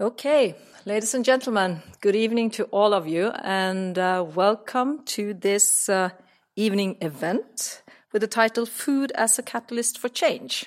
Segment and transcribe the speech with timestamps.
[0.00, 0.56] Okay,
[0.86, 6.10] ladies and gentlemen, good evening to all of you, and uh, welcome to this uh,
[6.56, 7.80] evening event
[8.12, 10.66] with the title Food as a Catalyst for Change.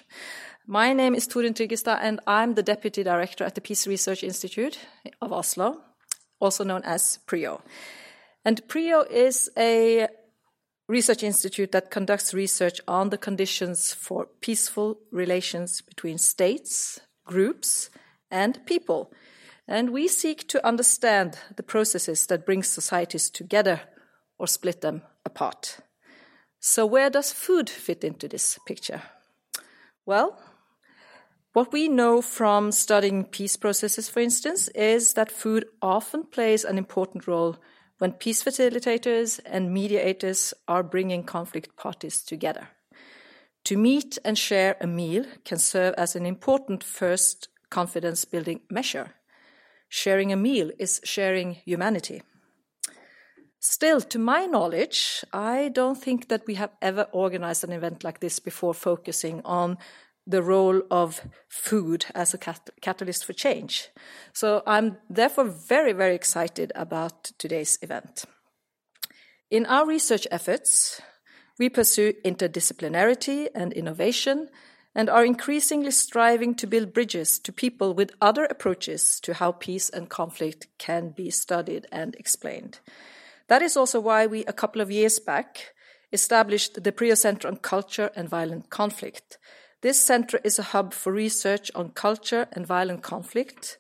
[0.65, 4.79] My name is Torunn Tryggestad, and I'm the Deputy Director at the Peace Research Institute
[5.21, 5.81] of Oslo,
[6.39, 7.61] also known as PRIO.
[8.45, 10.07] And PRIO is a
[10.87, 17.89] research institute that conducts research on the conditions for peaceful relations between states, groups,
[18.31, 19.11] and people.
[19.67, 23.81] And we seek to understand the processes that bring societies together
[24.37, 25.79] or split them apart.
[26.59, 29.01] So, where does food fit into this picture?
[30.05, 30.39] Well,
[31.53, 36.77] what we know from studying peace processes, for instance, is that food often plays an
[36.77, 37.57] important role
[37.97, 42.69] when peace facilitators and mediators are bringing conflict parties together.
[43.65, 49.11] To meet and share a meal can serve as an important first confidence building measure.
[49.89, 52.21] Sharing a meal is sharing humanity.
[53.59, 58.19] Still, to my knowledge, I don't think that we have ever organized an event like
[58.19, 59.77] this before focusing on
[60.27, 63.87] the role of food as a cat catalyst for change.
[64.33, 68.25] So I'm therefore very, very excited about today's event.
[69.49, 71.01] In our research efforts,
[71.57, 74.49] we pursue interdisciplinarity and innovation
[74.97, 79.91] and are increasingly striving to build bridges to people with other approaches to how peace
[79.91, 82.79] and conflict can be studied and explained.
[83.47, 85.75] That is also why we, a couple of years back,
[86.11, 89.37] established the PRIO Center on Culture and Violent Conflict.
[89.83, 93.77] This center is a hub for research on culture and violent conflict.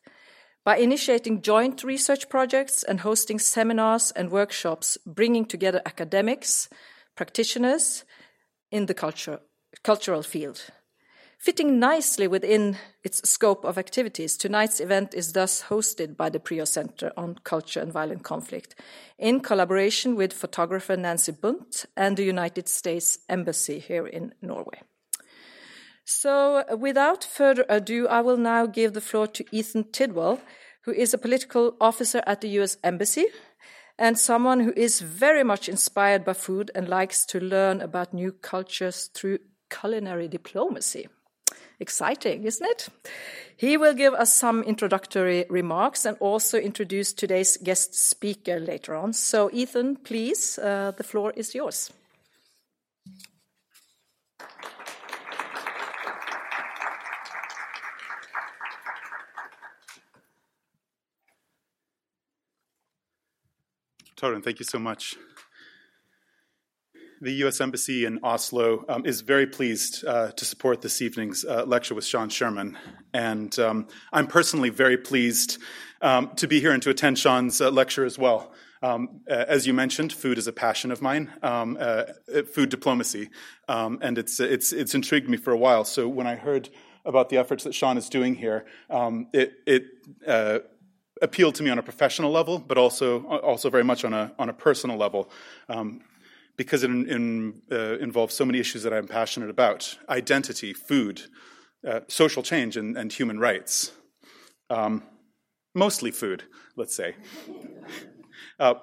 [0.63, 6.69] By initiating joint research projects and hosting seminars and workshops, bringing together academics,
[7.15, 8.05] practitioners
[8.69, 9.39] in the culture,
[9.83, 10.69] cultural field.
[11.37, 16.65] Fitting nicely within its scope of activities, tonight's event is thus hosted by the PRIO
[16.65, 18.75] Center on Culture and Violent Conflict
[19.19, 24.81] in collaboration with photographer Nancy Bundt and the United States Embassy here in Norway.
[26.05, 30.39] So, without further ado, I will now give the floor to Ethan Tidwell,
[30.85, 33.27] who is a political officer at the US Embassy
[33.99, 38.31] and someone who is very much inspired by food and likes to learn about new
[38.31, 39.39] cultures through
[39.69, 41.07] culinary diplomacy.
[41.79, 42.87] Exciting, isn't it?
[43.55, 49.13] He will give us some introductory remarks and also introduce today's guest speaker later on.
[49.13, 51.91] So, Ethan, please, uh, the floor is yours.
[64.15, 65.15] Torunn, thank you so much
[67.21, 67.61] the U.S.
[67.61, 72.05] Embassy in Oslo um, is very pleased uh, to support this evening's uh, lecture with
[72.05, 72.77] Sean Sherman.
[73.13, 75.59] And um, I'm personally very pleased
[76.01, 78.53] um, to be here and to attend Sean's uh, lecture as well.
[78.83, 82.03] Um, as you mentioned, food is a passion of mine, um, uh,
[82.53, 83.29] food diplomacy,
[83.67, 85.83] um, and it's, it's, it's intrigued me for a while.
[85.83, 86.69] So when I heard
[87.03, 88.65] about the efforts that Sean is doing here,
[89.33, 89.85] it, it
[90.27, 90.59] uh,
[91.23, 94.49] appealed to me on a professional level, but also also very much on a on
[94.49, 95.29] a personal level.
[96.57, 101.21] Because it in, in, uh, involves so many issues that I'm passionate about identity, food,
[101.87, 103.91] uh, social change, and, and human rights.
[104.69, 105.03] Um,
[105.75, 106.43] mostly food,
[106.75, 107.15] let's say.
[108.59, 108.73] Uh,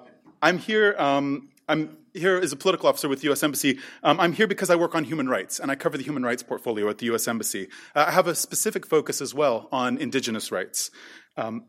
[0.41, 0.95] I'm here.
[0.97, 3.43] Um, I'm here as a political officer with the U.S.
[3.43, 3.79] Embassy.
[4.03, 6.43] Um, I'm here because I work on human rights, and I cover the human rights
[6.43, 7.27] portfolio at the U.S.
[7.27, 7.67] Embassy.
[7.95, 10.91] Uh, I have a specific focus as well on indigenous rights.
[11.35, 11.65] Um,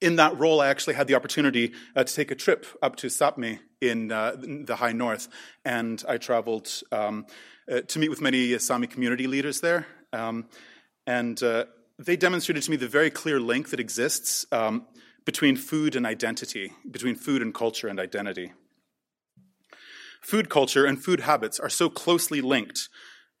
[0.00, 3.06] in that role, I actually had the opportunity uh, to take a trip up to
[3.08, 5.28] Sapmi in, uh, the high north,
[5.64, 7.26] and I traveled um,
[7.70, 9.86] uh, to meet with many Sami community leaders there.
[10.12, 10.46] Um,
[11.06, 11.64] and uh,
[11.98, 14.86] they demonstrated to me the very clear link that exists um,
[15.24, 18.52] between food and identity, between food and culture and identity.
[20.22, 22.88] Food culture and food habits are so closely linked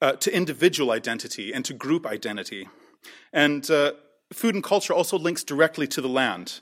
[0.02, 2.68] uh, to individual identity and to group identity.
[3.32, 3.92] And uh,
[4.34, 6.60] food and culture also links directly to the land.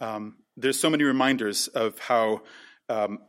[0.00, 2.42] Um, there's so many reminders of how
[2.88, 3.20] um,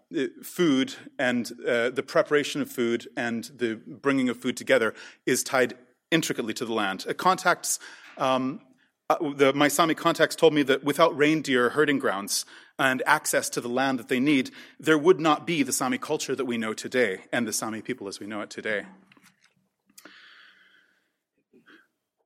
[0.43, 4.93] food and uh, the preparation of food and the bringing of food together
[5.25, 5.75] is tied
[6.09, 7.05] intricately to the land.
[7.07, 7.79] It contacts,
[8.17, 8.61] um,
[9.09, 12.45] uh, the, my Sami contacts told me that without reindeer herding grounds
[12.79, 14.49] and access to the land that they need,
[14.79, 18.07] there would not be the Sami culture that we know today and the Sami people
[18.07, 18.85] as we know it today.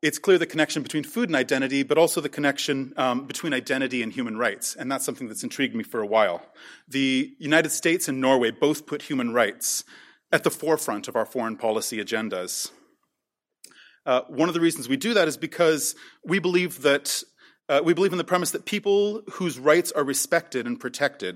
[0.07, 3.99] It's clear the connection between food and identity, but also the connection um, between identity
[4.03, 4.75] and human rights.
[4.79, 6.39] And that's something that's intrigued me for a while.
[6.97, 7.09] The
[7.51, 9.83] United States and Norway both put human rights
[10.35, 12.71] at the forefront of our foreign policy agendas.
[14.05, 15.95] Uh, one of the reasons we do that is because
[16.33, 17.23] we believe that
[17.67, 21.35] Uh, we believe in the premise that people whose rights are respected and protected,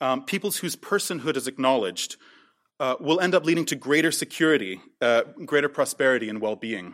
[0.00, 2.10] um, peoples whose personhood is acknowledged,
[2.82, 5.22] uh, will end up leading to greater security, uh,
[5.52, 6.86] greater prosperity, and well being.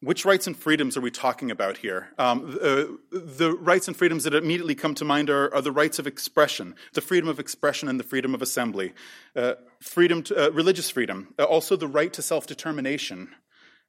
[0.00, 2.10] Which rights and freedoms are we talking about here?
[2.18, 5.98] Um, uh, the rights and freedoms that immediately come to mind are, are, the rights
[5.98, 8.92] of expression, the freedom of expression and the freedom of assembly,
[9.34, 13.34] uh, freedom to, uh, religious freedom, uh, also the right to self determination,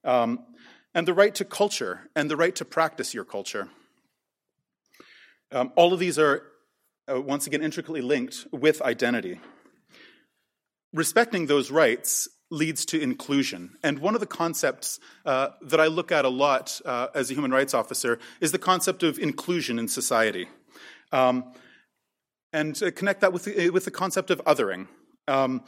[0.03, 0.39] um,
[0.95, 3.69] and the right to culture and the right to practice your culture.
[5.51, 6.41] Um, all of these are,
[7.07, 9.39] uh, once again, intricately linked with identity.
[10.91, 13.77] Respecting those rights leads to inclusion.
[13.83, 17.33] And one of the concepts uh, that I look at a lot uh, as a
[17.33, 20.47] human rights officer is the concept of inclusion in society.
[21.11, 21.53] Um,
[22.51, 24.87] and uh, connect that with the, with the concept of othering.
[25.27, 25.63] Um,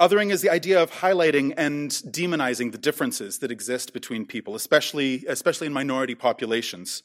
[0.00, 5.24] othering is the idea of highlighting and demonizing the differences that exist between people, especially,
[5.28, 7.02] especially in minority populations.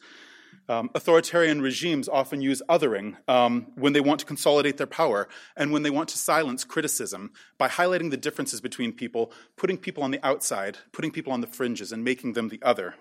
[0.70, 5.28] Um, authoritarian regimes often use othering um, when they want to consolidate their power
[5.58, 10.04] and when they want to silence criticism by highlighting the differences between people, putting people
[10.04, 12.94] on the outside, putting people on the fringes, and making them the other.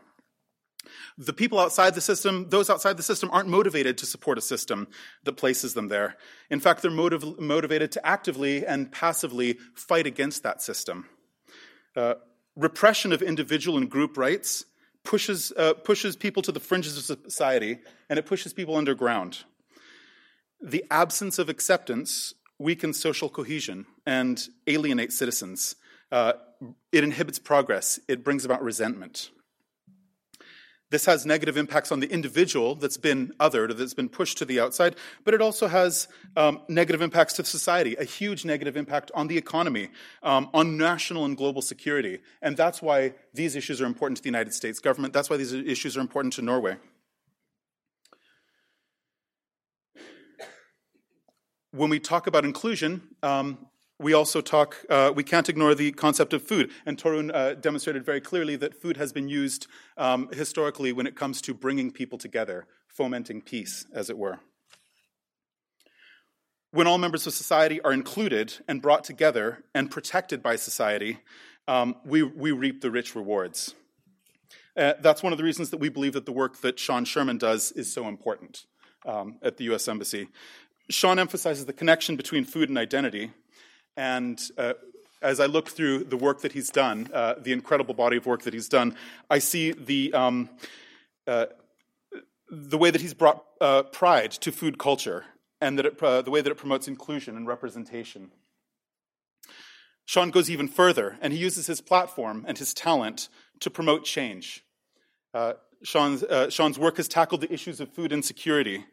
[1.18, 4.88] The people outside the system, those outside the system, aren't motivated to support a system
[5.24, 6.16] that places them there.
[6.48, 11.06] In fact, they're motiv- motivated to actively and passively fight against that system.
[11.94, 12.14] Uh,
[12.56, 14.64] repression of individual and group rights
[15.08, 17.78] pushes, uh, pushes people to the fringes of society
[18.10, 19.44] and it pushes people underground.
[20.60, 25.76] The absence of acceptance weakens social cohesion and alienates citizens.
[26.12, 26.34] Uh,
[26.92, 29.30] it inhibits progress, it brings about resentment.
[30.90, 34.46] This has negative impacts on the individual that's been othered, or that's been pushed to
[34.46, 39.10] the outside, but it also has um, negative impacts to society, a huge negative impact
[39.14, 39.90] on the economy,
[40.22, 42.20] um, on national and global security.
[42.40, 45.12] And that's why these issues are important to the United States government.
[45.12, 46.76] That's why these issues are important to Norway.
[51.72, 53.66] When we talk about inclusion, um,
[53.98, 56.70] we also talk, uh, we can't ignore the concept of food.
[56.86, 59.66] And Torunn uh, demonstrated very clearly that food has been used
[59.96, 64.38] um, historically when it comes to bringing people together, fomenting peace, as it were.
[66.70, 71.18] When all members of society are included and brought together and protected by society,
[71.66, 73.74] um, we, we reap the rich rewards.
[74.76, 77.38] Uh, that's one of the reasons that we believe that the work that Sean Sherman
[77.38, 78.64] does is so important
[79.04, 80.28] um, at the US Embassy.
[80.88, 83.32] Sean emphasizes the connection between food and identity,
[83.98, 84.74] and uh,
[85.20, 88.42] as I look through the work that he's done, uh, the incredible body of work
[88.42, 88.94] that he's done,
[89.28, 90.48] I see the, um,
[91.26, 91.46] uh,
[92.48, 95.24] the way that he's brought uh, pride to food culture
[95.60, 98.30] and that it, uh, the way that it promotes inclusion and representation.
[100.04, 103.28] Sean goes even further, and he uses his platform and his talent
[103.58, 104.64] to promote change.
[105.34, 108.86] Uh, Sean's, Sean's work has tackled the issues of food insecurity.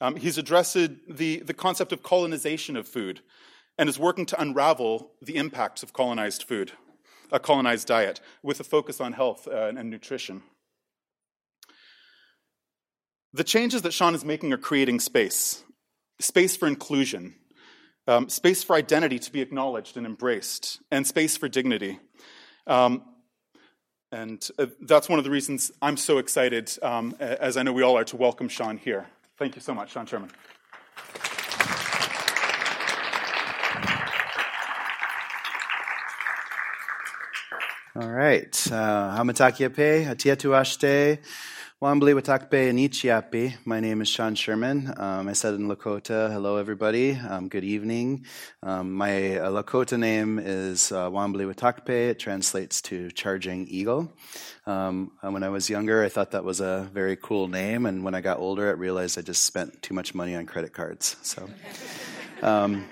[0.00, 3.20] Um, he's addressed the, the concept of colonization of food
[3.78, 6.72] and is working to unravel the impacts of colonized food,
[7.30, 10.42] a colonized diet, with a focus on health uh, and nutrition.
[13.32, 15.62] The changes that Sean is making are creating space
[16.18, 17.34] space for inclusion,
[18.06, 21.98] um, space for identity to be acknowledged and embraced, and space for dignity.
[22.66, 23.02] Um,
[24.12, 27.82] and uh, that's one of the reasons I'm so excited, um, as I know we
[27.82, 29.06] all are, to welcome Sean here.
[29.36, 30.30] Thank you so much, Sean Sherman.
[37.98, 38.54] All right.
[38.70, 41.18] Uh, Hamatakiape, Atiatuashte,
[41.80, 43.54] Wambli Watakpe, Anichiapi.
[43.64, 44.92] My name is Sean Sherman.
[44.98, 48.26] Um, I said in Lakota, hello everybody, um, good evening.
[48.62, 52.10] Um, my uh, Lakota name is uh, Wambli Watakpe.
[52.10, 54.12] It translates to charging eagle.
[54.66, 58.14] Um, when I was younger, I thought that was a very cool name, and when
[58.14, 61.16] I got older, I realized I just spent too much money on credit cards.
[61.22, 61.48] So,
[62.42, 62.84] um,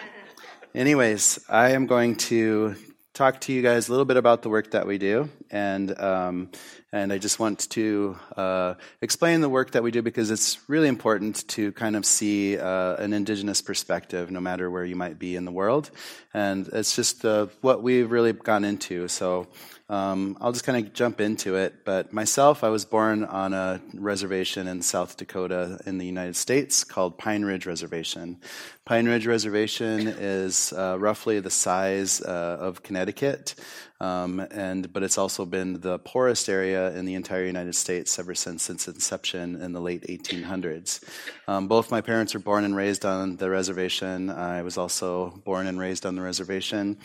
[0.75, 2.75] anyways, I am going to
[3.15, 6.51] talk to you guys a little bit about the work that we do, and um,
[6.93, 10.89] and I just want to uh, explain the work that we do because it's really
[10.89, 15.37] important to kind of see uh, an indigenous perspective, no matter where you might be
[15.37, 15.91] in the world,
[16.35, 19.07] and it's just uh, what we've really gone into.
[19.07, 19.47] So
[19.91, 21.85] um, I'll just kind of jump into it.
[21.85, 26.85] But myself, I was born on a reservation in South Dakota in the United States
[26.85, 28.39] called Pine Ridge Reservation.
[28.87, 33.55] Pine Ridge Reservation is uh, roughly the size uh, of Connecticut,
[34.01, 38.35] um, and but it's also been the poorest area in the entire United States ever
[38.35, 41.03] since its inception in the late 1800s.
[41.49, 44.29] Um, both my parents were born and raised on the reservation.
[44.29, 46.99] I was also born and raised on the reservation,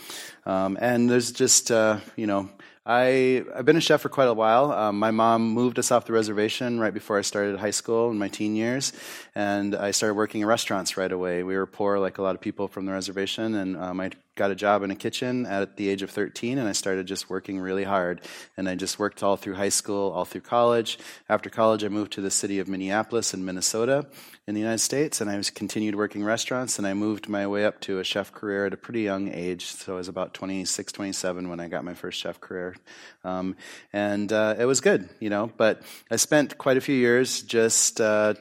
[0.45, 2.49] um, and there's just uh, you know
[2.89, 4.71] I, I've been a chef for quite a while.
[4.71, 8.17] Um, my mom moved us off the reservation right before I started high school in
[8.17, 8.93] my teen years,
[9.35, 11.43] and I started working in restaurants right away.
[11.43, 14.51] We were poor, like a lot of people from the reservation, and um, I got
[14.51, 17.59] a job in a kitchen at the age of 13, and I started just working
[17.59, 18.21] really hard.
[18.55, 20.97] And I just worked all through high school, all through college.
[21.27, 24.07] After college, I moved to the city of Minneapolis in Minnesota
[24.47, 27.65] in the United States, and I was continued working restaurants, and I moved my way
[27.65, 29.65] up to a chef career at a pretty young age.
[29.65, 32.77] So I was about 26, 27 when I got my first chef career.
[33.25, 33.57] Um,
[33.91, 37.99] and uh, it was good, you know, but I spent quite a few years just
[37.99, 38.35] uh,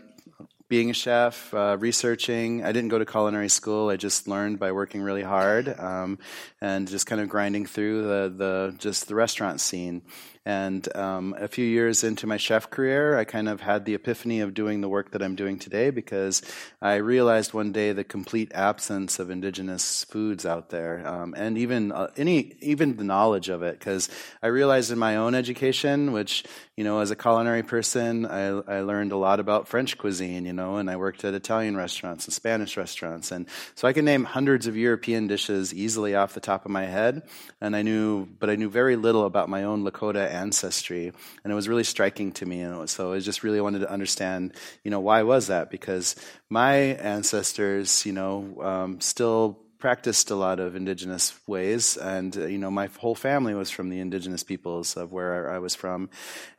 [0.68, 2.62] being a chef, uh, researching.
[2.64, 3.88] I didn't go to culinary school.
[3.88, 6.18] I just learned by working really hard um,
[6.60, 10.02] and just kind of grinding through the, the just the restaurant scene.
[10.49, 14.40] And um, a few years into my chef career, I kind of had the epiphany
[14.40, 16.40] of doing the work that I'm doing today because
[16.81, 21.93] I realized one day the complete absence of indigenous foods out there, um, and even
[21.93, 23.78] uh, any even the knowledge of it.
[23.78, 24.09] Because
[24.43, 26.45] I realized in my own education, which
[26.78, 30.52] you know, as a culinary person, I, I learned a lot about French cuisine, you
[30.52, 34.23] know, and I worked at Italian restaurants and Spanish restaurants, and so I can name
[34.23, 37.28] hundreds of European dishes easily off the top of my head.
[37.61, 41.57] And I knew, but I knew very little about my own Lakota ancestry, and it
[41.57, 42.61] was really striking to me.
[42.61, 44.54] And so I just really wanted to understand,
[44.85, 45.71] you know, why was that?
[45.71, 46.16] Because
[46.49, 46.75] my
[47.16, 52.70] ancestors, you know, um, still practiced a lot of indigenous ways, and uh, you know,
[52.70, 56.11] my whole family was from the indigenous peoples of where I was from,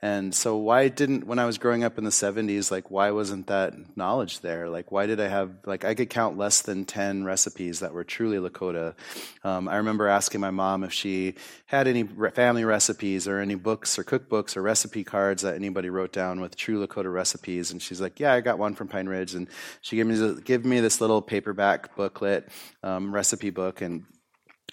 [0.01, 3.47] and so why didn't when I was growing up in the '70s, like why wasn't
[3.47, 4.69] that knowledge there?
[4.69, 8.05] Like why did I have like I could count less than ten recipes that were
[8.05, 8.95] truly Lakota.
[9.43, 11.35] Um, I remember asking my mom if she
[11.65, 16.13] had any family recipes or any books or cookbooks or recipe cards that anybody wrote
[16.13, 19.35] down with true Lakota recipes, and she's like, "Yeah, I got one from Pine Ridge,"
[19.35, 19.47] and
[19.81, 22.47] she gave me give me this little paperback booklet.
[22.81, 24.05] Um, recipe book and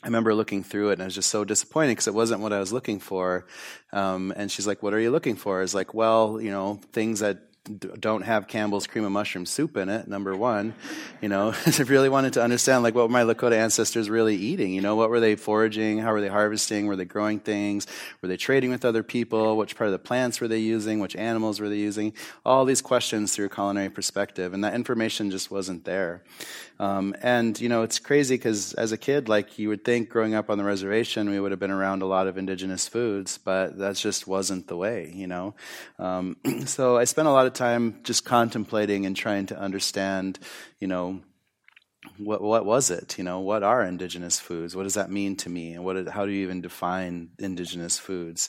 [0.02, 2.52] I remember looking through it and I was just so disappointed because it wasn't what
[2.52, 3.46] I was looking for.
[3.92, 6.80] Um, and she's like, "What are you looking for?" I was like, "Well, you know,
[6.92, 7.38] things that
[7.98, 10.08] don't have Campbell's cream of mushroom soup in it.
[10.08, 10.74] Number one,
[11.20, 14.72] you know, I really wanted to understand like what were my Lakota ancestors really eating.
[14.72, 15.98] You know, what were they foraging?
[15.98, 16.86] How were they harvesting?
[16.86, 17.86] Were they growing things?
[18.22, 19.56] Were they trading with other people?
[19.56, 21.00] Which part of the plants were they using?
[21.00, 22.12] Which animals were they using?
[22.44, 26.22] All these questions through a culinary perspective, and that information just wasn't there.
[26.78, 30.34] Um, and you know, it's crazy because as a kid, like you would think, growing
[30.34, 33.78] up on the reservation, we would have been around a lot of indigenous foods, but
[33.78, 35.10] that just wasn't the way.
[35.14, 35.54] You know,
[35.98, 40.38] um, so I spent a lot of time just contemplating and trying to understand,
[40.80, 41.20] you know,
[42.18, 43.18] what what was it?
[43.18, 44.74] You know, what are indigenous foods?
[44.74, 45.74] What does that mean to me?
[45.74, 48.48] And what how do you even define indigenous foods?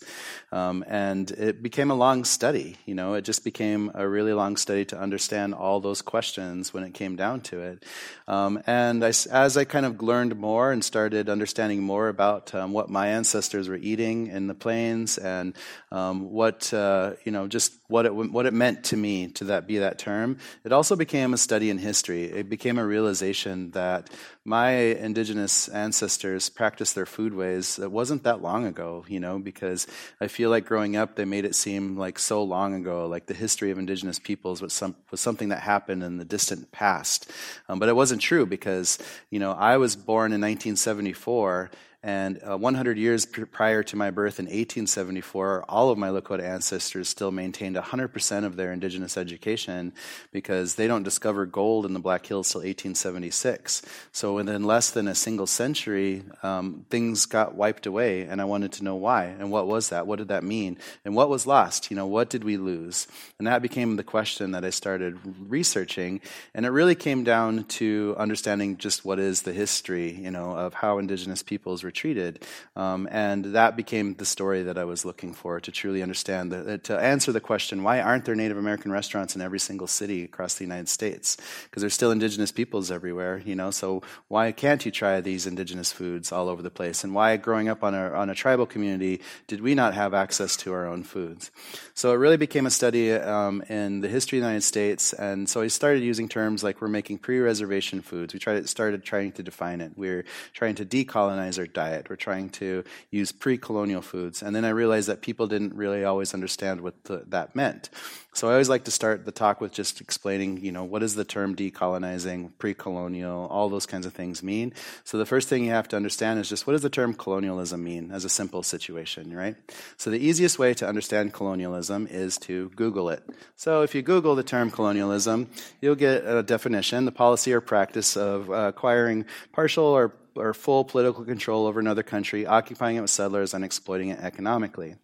[0.52, 2.78] Um, and it became a long study.
[2.86, 6.84] You know, it just became a really long study to understand all those questions when
[6.84, 7.86] it came down to it.
[8.28, 12.72] Um, and I, as I kind of learned more and started understanding more about um,
[12.72, 15.56] what my ancestors were eating in the plains and
[15.92, 19.68] um, what uh, you know, just what it what it meant to me to that
[19.68, 22.24] be that term, it also became a study in history.
[22.26, 24.10] It became a realization that
[24.46, 29.88] my indigenous ancestors practiced their food ways it wasn't that long ago you know because
[30.22, 33.34] i feel like growing up they made it seem like so long ago like the
[33.34, 37.32] history of indigenous peoples was, some, was something that happened in the distant past.
[37.70, 38.98] Um, but it wasn't true because
[39.30, 41.72] you know i was born in 1974
[42.08, 47.10] and uh, 100 years prior to my birth in 1874, all of my Lakota ancestors
[47.10, 49.92] still maintained 100% of their indigenous education
[50.32, 53.82] because they don't discover gold in the Black Hills till 1876.
[54.14, 58.72] So within less than a single century, um, things got wiped away, and I wanted
[58.74, 60.08] to know why and what was that?
[60.08, 60.78] What did that mean?
[61.04, 61.92] And what was lost?
[61.92, 63.10] You know, what did we lose?
[63.38, 66.22] And that became the question that I started researching,
[66.54, 70.74] and it really came down to understanding just what is the history, you know, of
[70.74, 72.46] how indigenous peoples were treated.
[72.76, 76.78] Um, and that became the story that I was looking for to truly understand, the,
[76.78, 80.56] to answer the question why aren't there Native American restaurants in every single city across
[80.56, 81.38] the United States?
[81.64, 85.92] Because there's still indigenous peoples everywhere, you know, so why can't you try these indigenous
[85.92, 87.04] foods all over the place?
[87.04, 90.56] And why, growing up on a, on a tribal community, did we not have access
[90.58, 91.52] to our own foods?
[91.94, 95.14] So it really became a study um, in the history of the United States.
[95.14, 98.34] And so I started using terms like we're making pre reservation foods.
[98.34, 99.94] We tried, started trying to define it.
[99.96, 101.87] We're trying to decolonize our diet.
[102.10, 104.42] We're trying to use pre colonial foods.
[104.42, 107.90] And then I realized that people didn't really always understand what the, that meant.
[108.38, 111.16] So I always like to start the talk with just explaining, you know, what does
[111.16, 114.74] the term decolonizing, pre-colonial, all those kinds of things mean.
[115.06, 117.84] So the first thing you have to understand is just what does the term colonialism
[117.84, 119.56] mean as a simple situation, right?
[119.98, 123.28] So the easiest way to understand colonialism is to Google it.
[123.56, 125.50] So if you Google the term colonialism,
[125.82, 130.84] you'll get a definition, the policy or practice of uh, acquiring partial or or full
[130.84, 134.96] political control over another country, occupying it with settlers, and exploiting it economically.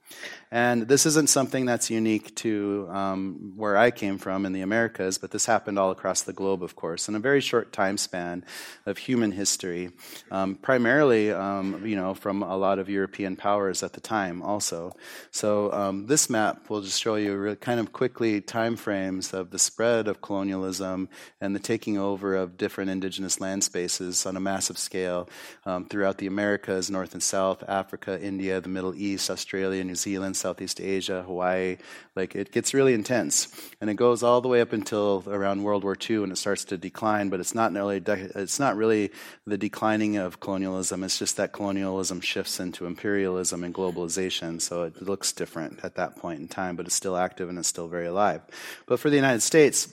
[0.54, 5.18] And this isn't something that's unique to um, where I came from in the Americas,
[5.18, 8.46] but this happened all across the globe, of course, in a very short time span
[8.86, 9.90] of human history,
[10.30, 14.92] um, primarily, um, you know, from a lot of European powers at the time, also.
[15.32, 19.50] So um, this map will just show you really kind of quickly time frames of
[19.50, 21.10] the spread of colonialism
[21.42, 25.28] and the taking over of different indigenous land spaces on a massive scale
[25.66, 30.43] um, throughout the Americas, North and South, Africa, India, the Middle East, Australia, New Zealand,
[30.44, 31.78] Southeast Asia, Hawaii.
[32.16, 33.48] Like it gets really intense,
[33.80, 36.66] and it goes all the way up until around World War II, and it starts
[36.66, 37.30] to decline.
[37.30, 39.12] But it's not really it's not really
[39.48, 41.04] the declining of colonialism.
[41.04, 44.62] It's just that colonialism shifts into imperialism and globalization.
[44.62, 47.68] So it looks different at that point in time, but it's still active and it's
[47.68, 48.42] still very alive.
[48.86, 49.88] But for the United States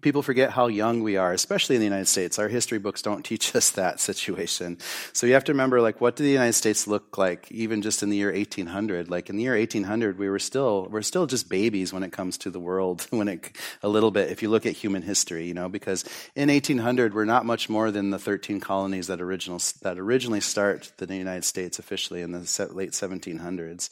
[0.00, 2.38] people forget how young we are, especially in the United States.
[2.38, 4.78] Our history books don't teach us that situation.
[5.12, 8.02] So you have to remember, like, what did the United States look like even just
[8.02, 9.08] in the year 1800?
[9.10, 12.38] Like in the year 1800, we were still we're still just babies when it comes
[12.38, 13.06] to the world.
[13.16, 16.50] When it a little bit, if you look at human history, you know, because in
[16.50, 21.16] 1800 we're not much more than the 13 colonies that original that originally start the
[21.16, 23.88] United States officially in the late 1700s,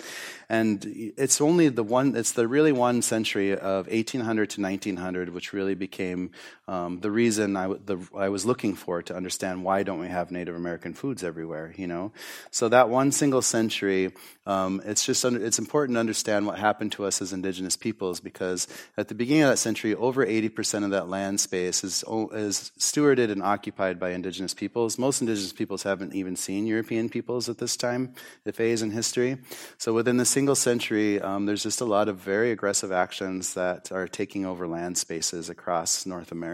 [0.50, 0.84] and
[1.16, 2.14] it's only the one.
[2.14, 6.30] It's the really one century of 1800 to 1900 which really became
[6.66, 10.30] um, the reason I, the, I was looking for to understand why don't we have
[10.30, 12.12] Native American foods everywhere, you know?
[12.50, 14.12] So that one single century,
[14.46, 18.66] um, it's just it's important to understand what happened to us as indigenous peoples because
[18.96, 22.02] at the beginning of that century, over 80% of that land space is,
[22.32, 24.98] is stewarded and occupied by indigenous peoples.
[24.98, 29.36] Most indigenous peoples haven't even seen European peoples at this time, the phase in history.
[29.76, 33.92] So within the single century, um, there's just a lot of very aggressive actions that
[33.92, 36.53] are taking over land spaces across North America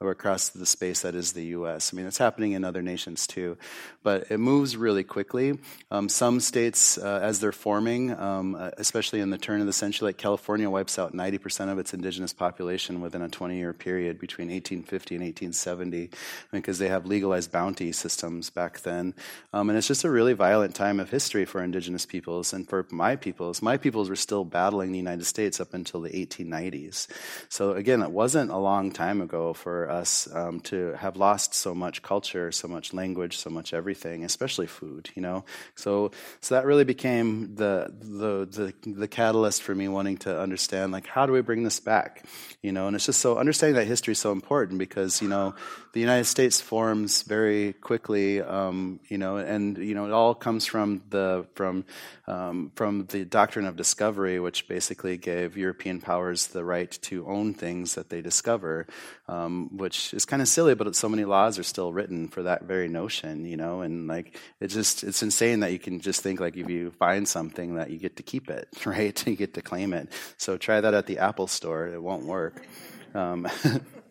[0.00, 1.92] or across the space that is the U.S.
[1.92, 3.56] I mean, it's happening in other nations too,
[4.02, 5.58] but it moves really quickly.
[5.90, 9.72] Um, some states, uh, as they're forming, um, uh, especially in the turn of the
[9.72, 14.18] century, like California wipes out 90% of its indigenous population within a 20 year period
[14.18, 16.10] between 1850 and 1870
[16.50, 19.14] because they have legalized bounty systems back then.
[19.52, 22.86] Um, and it's just a really violent time of history for indigenous peoples and for
[22.90, 23.62] my peoples.
[23.62, 27.06] My peoples were still battling the United States up until the 1890s.
[27.48, 31.74] So again, it wasn't a long time ago for us um, to have lost so
[31.74, 35.10] much culture, so much language, so much everything, especially food.
[35.14, 38.46] You know, so so that really became the the
[38.84, 42.24] the, the catalyst for me wanting to understand like how do we bring this back?
[42.62, 45.54] You know, and it's just so understanding that history is so important because you know
[45.92, 50.66] the United States forms very quickly, um, you know, and you know it all comes
[50.66, 51.84] from the from
[52.26, 57.54] um, from the doctrine of discovery, which basically gave European powers the right to own
[57.54, 58.86] things that they discover,
[59.28, 62.64] um, which is kind of silly, but so many laws are still written for that
[62.64, 66.40] very notion, you know, and like it's just it's insane that you can just think
[66.40, 69.26] like if you find something that you get to keep it, right?
[69.26, 70.08] you get to claim it.
[70.36, 72.66] So try that at the Apple store; it won't work.
[73.14, 73.48] Um,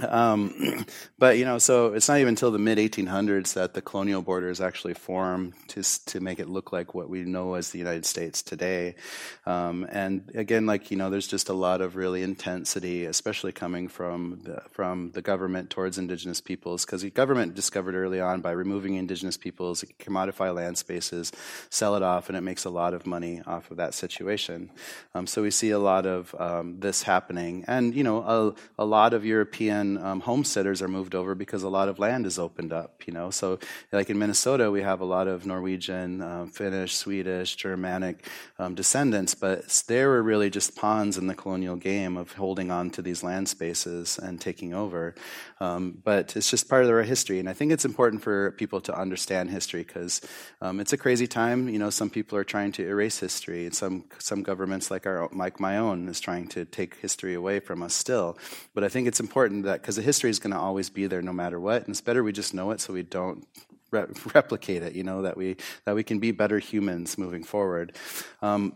[0.00, 0.86] Um,
[1.18, 4.60] but you know, so it's not even until the mid 1800s that the colonial borders
[4.60, 8.42] actually form to to make it look like what we know as the United States
[8.42, 8.94] today.
[9.46, 13.88] Um, and again, like you know, there's just a lot of really intensity, especially coming
[13.88, 18.52] from the, from the government towards indigenous peoples, because the government discovered early on by
[18.52, 21.32] removing indigenous peoples, it can commodify land spaces,
[21.70, 24.70] sell it off, and it makes a lot of money off of that situation.
[25.14, 28.84] Um, so we see a lot of um, this happening, and you know, a, a
[28.84, 32.72] lot of European um, homesteaders are moved over because a lot of land is opened
[32.72, 33.06] up.
[33.06, 33.58] You know, so
[33.92, 38.26] like in Minnesota, we have a lot of Norwegian, uh, Finnish, Swedish, Germanic
[38.58, 42.90] um, descendants, but they were really just pawns in the colonial game of holding on
[42.90, 45.14] to these land spaces and taking over.
[45.60, 48.80] Um, but it's just part of our history, and I think it's important for people
[48.82, 50.20] to understand history because
[50.60, 51.68] um, it's a crazy time.
[51.68, 55.28] You know, some people are trying to erase history, and some some governments, like our
[55.32, 58.38] like my own, is trying to take history away from us still.
[58.74, 61.22] But I think it's important that because the history is going to always be there
[61.22, 63.46] no matter what, and it's better we just know it so we don't
[63.90, 64.94] re- replicate it.
[64.94, 67.96] You know that we that we can be better humans moving forward.
[68.42, 68.74] Um,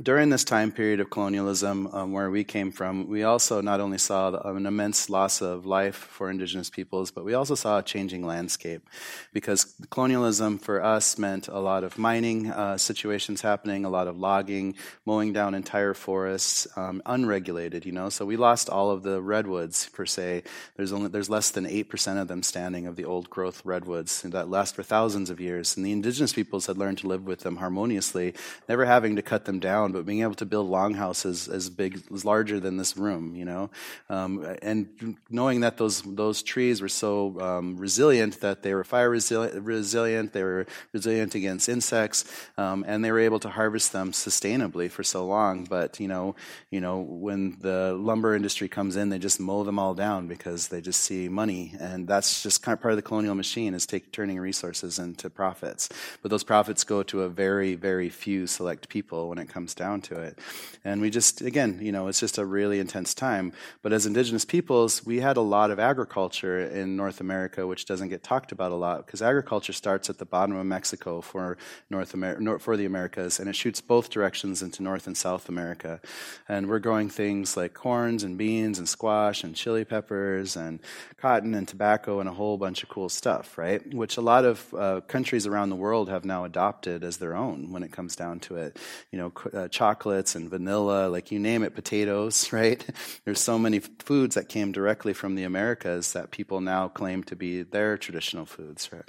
[0.00, 3.98] during this time period of colonialism, um, where we came from, we also not only
[3.98, 8.24] saw an immense loss of life for indigenous peoples, but we also saw a changing
[8.24, 8.88] landscape.
[9.32, 14.16] Because colonialism for us meant a lot of mining uh, situations happening, a lot of
[14.16, 18.10] logging, mowing down entire forests, um, unregulated, you know.
[18.10, 20.44] So we lost all of the redwoods, per se.
[20.76, 24.48] There's, only, there's less than 8% of them standing of the old growth redwoods that
[24.48, 25.76] last for thousands of years.
[25.76, 28.34] And the indigenous peoples had learned to live with them harmoniously,
[28.68, 32.02] never having to cut them down ground, but being able to build longhouses as big,
[32.12, 33.70] as larger than this room, you know,
[34.08, 39.10] um, and knowing that those those trees were so um, resilient that they were fire
[39.10, 42.24] resilient, resilient, they were resilient against insects,
[42.58, 45.64] um, and they were able to harvest them sustainably for so long.
[45.64, 46.34] But you know,
[46.70, 50.68] you know, when the lumber industry comes in, they just mow them all down because
[50.68, 53.86] they just see money, and that's just kind of part of the colonial machine is
[53.86, 55.88] take, turning resources into profits.
[56.22, 60.00] But those profits go to a very, very few select people when it comes down
[60.02, 60.38] to it.
[60.84, 63.52] And we just, again, you know, it's just a really intense time.
[63.82, 68.08] But as indigenous peoples, we had a lot of agriculture in North America, which doesn't
[68.08, 71.58] get talked about a lot because agriculture starts at the bottom of Mexico for
[71.90, 76.00] North America, for the Americas, and it shoots both directions into North and South America.
[76.48, 80.80] And we're growing things like corns and beans and squash and chili peppers and
[81.16, 83.94] cotton and tobacco and a whole bunch of cool stuff, right?
[83.94, 87.72] Which a lot of uh, countries around the world have now adopted as their own
[87.72, 88.78] when it comes down to it.
[89.10, 89.30] You know,
[89.60, 92.84] uh, chocolates and vanilla, like you name it, potatoes, right?
[93.24, 97.36] There's so many foods that came directly from the Americas that people now claim to
[97.36, 99.08] be their traditional foods, right?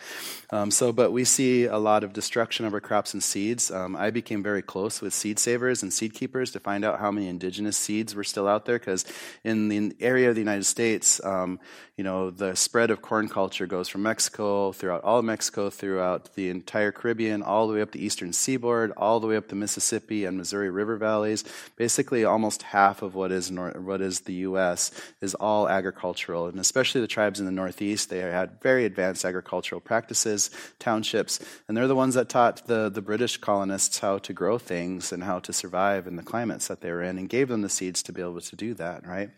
[0.51, 3.71] Um, so, but we see a lot of destruction of our crops and seeds.
[3.71, 7.11] Um, I became very close with seed savers and seed keepers to find out how
[7.11, 9.05] many indigenous seeds were still out there because
[9.43, 11.59] in the area of the United States, um,
[12.01, 16.33] you know, the spread of corn culture goes from Mexico throughout all of Mexico, throughout
[16.33, 19.55] the entire Caribbean, all the way up the eastern seaboard, all the way up the
[19.55, 21.43] Mississippi and Missouri River valleys.
[21.75, 24.91] Basically, almost half of what is nor- what is the U.S.
[25.21, 28.09] is all agricultural, and especially the tribes in the Northeast.
[28.09, 30.49] They had very advanced agricultural practices,
[30.79, 35.11] townships, and they're the ones that taught the the British colonists how to grow things
[35.11, 37.69] and how to survive in the climates that they were in, and gave them the
[37.69, 39.05] seeds to be able to do that.
[39.05, 39.29] Right,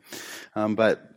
[0.56, 1.10] um, but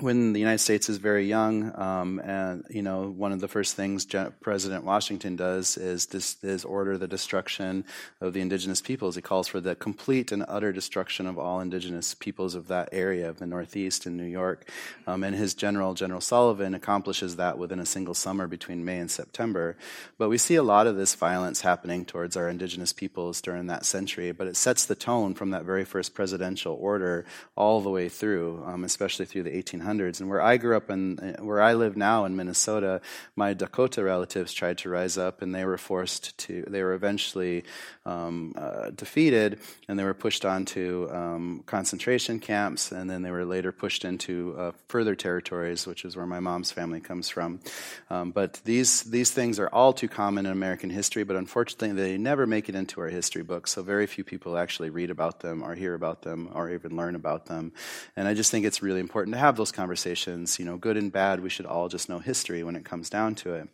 [0.00, 3.76] when the United States is very young, um, and you know, one of the first
[3.76, 4.06] things
[4.40, 6.06] President Washington does is
[6.42, 7.84] is order the destruction
[8.20, 9.16] of the indigenous peoples.
[9.16, 13.28] He calls for the complete and utter destruction of all indigenous peoples of that area
[13.28, 14.68] of the Northeast in New York.
[15.06, 19.10] Um, and his general, General Sullivan, accomplishes that within a single summer between May and
[19.10, 19.76] September.
[20.18, 23.86] But we see a lot of this violence happening towards our indigenous peoples during that
[23.86, 24.32] century.
[24.32, 27.24] But it sets the tone from that very first presidential order
[27.56, 29.85] all the way through, um, especially through the 1800s.
[29.86, 30.20] 1800s.
[30.20, 33.00] And where I grew up and where I live now in Minnesota,
[33.34, 36.64] my Dakota relatives tried to rise up, and they were forced to.
[36.66, 37.64] They were eventually
[38.04, 43.44] um, uh, defeated, and they were pushed onto um, concentration camps, and then they were
[43.44, 47.60] later pushed into uh, further territories, which is where my mom's family comes from.
[48.10, 52.16] Um, but these these things are all too common in American history, but unfortunately, they
[52.16, 53.72] never make it into our history books.
[53.72, 57.14] So very few people actually read about them, or hear about them, or even learn
[57.14, 57.72] about them.
[58.16, 61.12] And I just think it's really important to have those conversations, you know, good and
[61.12, 63.68] bad, we should all just know history when it comes down to it.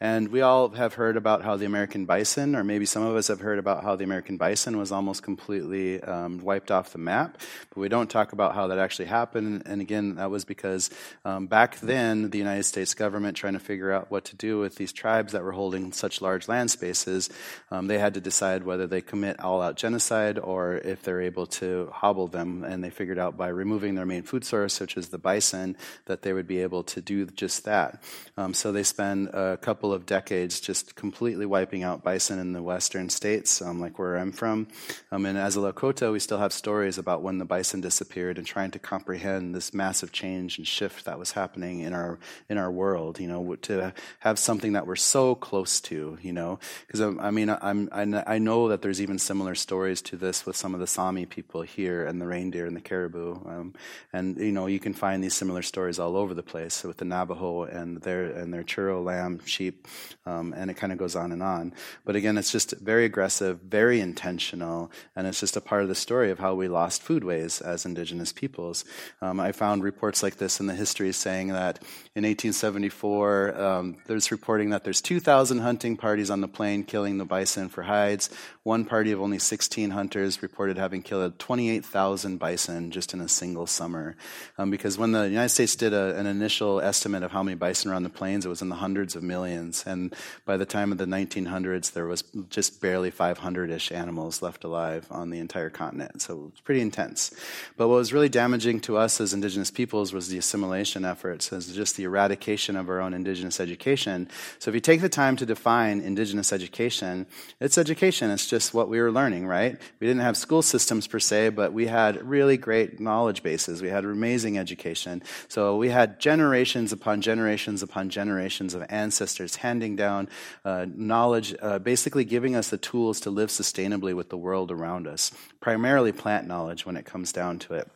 [0.00, 3.28] And we all have heard about how the American bison, or maybe some of us
[3.28, 7.38] have heard about how the American bison was almost completely um, wiped off the map,
[7.68, 9.62] but we don't talk about how that actually happened.
[9.66, 10.90] And again, that was because
[11.24, 14.76] um, back then, the United States government, trying to figure out what to do with
[14.76, 17.28] these tribes that were holding such large land spaces,
[17.70, 21.46] um, they had to decide whether they commit all out genocide or if they're able
[21.46, 22.64] to hobble them.
[22.64, 25.76] And they figured out by removing their main food source, which is the bison bison
[26.06, 28.02] that they would be able to do just that.
[28.36, 32.62] Um, so they spend a couple of decades just completely wiping out bison in the
[32.62, 34.68] western states, um, like where I'm from.
[35.10, 38.46] Um, and as a Lakota, we still have stories about when the bison disappeared and
[38.46, 42.70] trying to comprehend this massive change and shift that was happening in our in our
[42.70, 43.18] world.
[43.18, 46.18] You know, to have something that we're so close to.
[46.22, 50.46] You know, because I mean, I'm I know that there's even similar stories to this
[50.46, 53.34] with some of the Sami people here and the reindeer and the caribou.
[53.44, 53.74] Um,
[54.12, 57.04] and you know, you can find these similar stories all over the place with the
[57.04, 59.88] Navajo and their and their churro lamb sheep,
[60.26, 61.72] um, and it kind of goes on and on.
[62.04, 65.94] But again, it's just very aggressive, very intentional, and it's just a part of the
[65.94, 68.84] story of how we lost foodways as indigenous peoples.
[69.20, 71.78] Um, I found reports like this in the history saying that
[72.14, 77.24] in 1874, um, there's reporting that there's 2,000 hunting parties on the plain killing the
[77.24, 78.30] bison for hides.
[78.62, 83.66] One party of only 16 hunters reported having killed 28,000 bison just in a single
[83.66, 84.16] summer.
[84.58, 87.90] Um, because when the United States did a, an initial estimate of how many bison
[87.90, 89.84] are on the plains, it was in the hundreds of millions.
[89.86, 94.64] And by the time of the 1900s, there was just barely 500 ish animals left
[94.64, 96.22] alive on the entire continent.
[96.22, 97.34] So it was pretty intense.
[97.76, 101.74] But what was really damaging to us as indigenous peoples was the assimilation efforts, as
[101.74, 104.28] just the eradication of our own indigenous education.
[104.58, 107.26] So if you take the time to define indigenous education,
[107.60, 108.30] it's education.
[108.30, 109.80] It's just what we were learning, right?
[110.00, 113.82] We didn't have school systems per se, but we had really great knowledge bases.
[113.82, 115.22] We had amazing education assimilation.
[115.48, 120.28] So we had generations upon generations upon generations of ancestors handing down
[120.64, 125.06] uh, knowledge, uh, basically giving us the tools to live sustainably with the world around
[125.06, 127.88] us, primarily plant knowledge when it comes down to it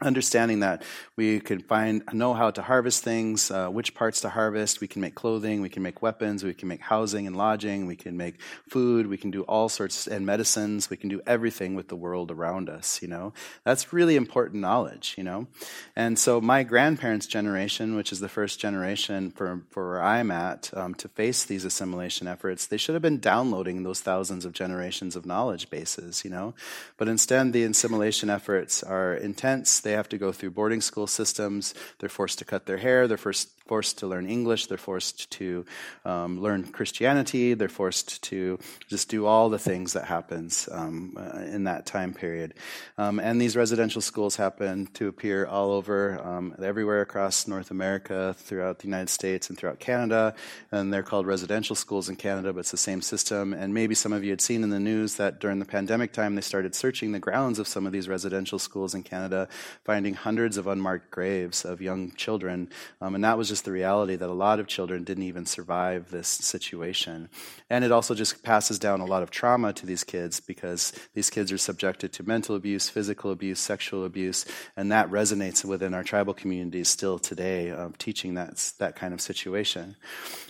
[0.00, 0.82] understanding that
[1.14, 4.80] we can find know how to harvest things uh, which parts to harvest.
[4.80, 7.94] We can make clothing we can make weapons we can make housing and lodging we
[7.94, 10.90] can make food we can do all sorts and medicines.
[10.90, 13.32] We can do everything with the world around us you know?
[13.62, 15.46] That's really important knowledge you know?
[15.94, 20.70] And so my grandparents generation which is the first generation for, for where i'm at
[20.74, 25.14] um, to face these assimilation efforts they should have been downloading those thousands of generations
[25.14, 26.52] of knowledge bases you know?
[26.96, 31.74] But instead the assimilation efforts are intense they have to go through boarding school systems.
[31.98, 33.06] They're forced to cut their hair.
[33.06, 34.66] They're forced, forced to learn English.
[34.66, 35.64] They're forced to
[36.04, 37.54] um, learn Christianity.
[37.54, 42.12] They're forced to just do all the things that happens um, uh, in that time
[42.12, 42.54] period.
[42.98, 48.34] Um, and these residential schools happen to appear all over, um, everywhere across North America,
[48.36, 50.34] throughout the United States, and throughout Canada.
[50.72, 53.52] And they're called residential schools in Canada, but it's the same system.
[53.52, 56.34] And maybe some of you had seen in the news that during the pandemic time,
[56.34, 59.48] they started searching the grounds of some of these residential schools in Canada
[59.84, 62.68] finding hundreds of unmarked graves of young children.
[63.00, 66.10] Um, and that was just the reality that a lot of children didn't even survive
[66.10, 67.28] this situation.
[67.70, 71.30] And it also just passes down a lot of trauma to these kids because these
[71.30, 74.44] kids are subjected to mental abuse, physical abuse, sexual abuse,
[74.76, 79.20] and that resonates within our tribal communities still today, uh, teaching that, that kind of
[79.20, 79.96] situation.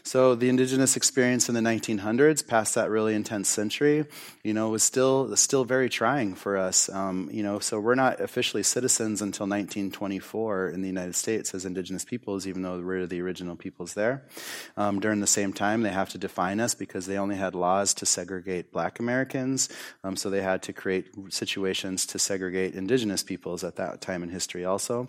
[0.03, 4.05] So the indigenous experience in the 1900s, past that really intense century,
[4.43, 6.89] you know, was still still very trying for us.
[6.89, 11.65] Um, you know, so we're not officially citizens until 1924 in the United States as
[11.65, 14.25] indigenous peoples, even though we're the original peoples there.
[14.77, 17.95] Um, during the same time, they have to define us because they only had laws
[17.95, 19.69] to segregate Black Americans,
[20.03, 24.29] um, so they had to create situations to segregate indigenous peoples at that time in
[24.29, 24.65] history.
[24.65, 25.09] Also,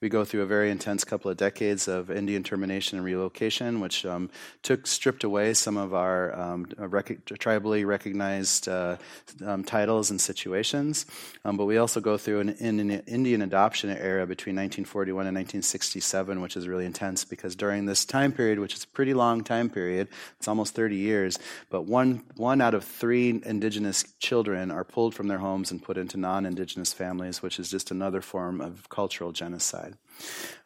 [0.00, 4.04] we go through a very intense couple of decades of Indian termination and relocation, which
[4.04, 4.30] um,
[4.62, 8.96] took stripped away some of our um, rec- tribally recognized uh,
[9.44, 11.06] um, titles and situations.
[11.44, 16.40] Um, but we also go through an, an, Indian adoption era between 1941 and 1967,
[16.40, 19.70] which is really intense because during this time period, which is a pretty long time
[19.70, 21.38] period, it's almost 30 years,
[21.70, 25.96] but one one out of three indigenous children are pulled from their homes and put
[25.96, 29.94] into non-indigenous families, which is just another form of cultural genocide.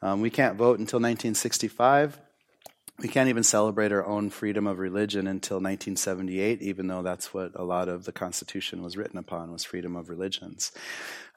[0.02, 2.18] Um, we can't vote until 1965
[3.00, 7.52] we can't even celebrate our own freedom of religion until 1978 even though that's what
[7.54, 10.70] a lot of the constitution was written upon was freedom of religions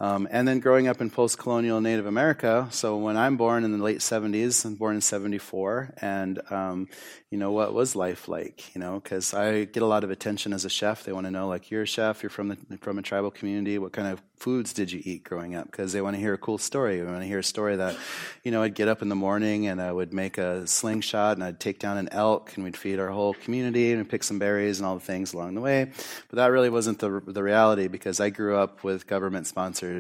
[0.04, 3.72] um, and then growing up in post colonial Native America, so when I'm born in
[3.72, 6.90] the late 70s, I'm born in 74, and um,
[7.34, 8.76] you know, what was life like?
[8.76, 11.04] You know, because I get a lot of attention as a chef.
[11.04, 13.80] They want to know, like, you're a chef, you're from, the, from a tribal community,
[13.80, 15.72] what kind of foods did you eat growing up?
[15.72, 17.00] Because they want to hear a cool story.
[17.00, 17.98] They want to hear a story that,
[18.44, 21.44] you know, I'd get up in the morning and I would make a slingshot and
[21.44, 24.80] I'd take down an elk and we'd feed our whole community and pick some berries
[24.80, 25.86] and all the things along the way.
[26.30, 29.93] But that really wasn't the, the reality because I grew up with government sponsored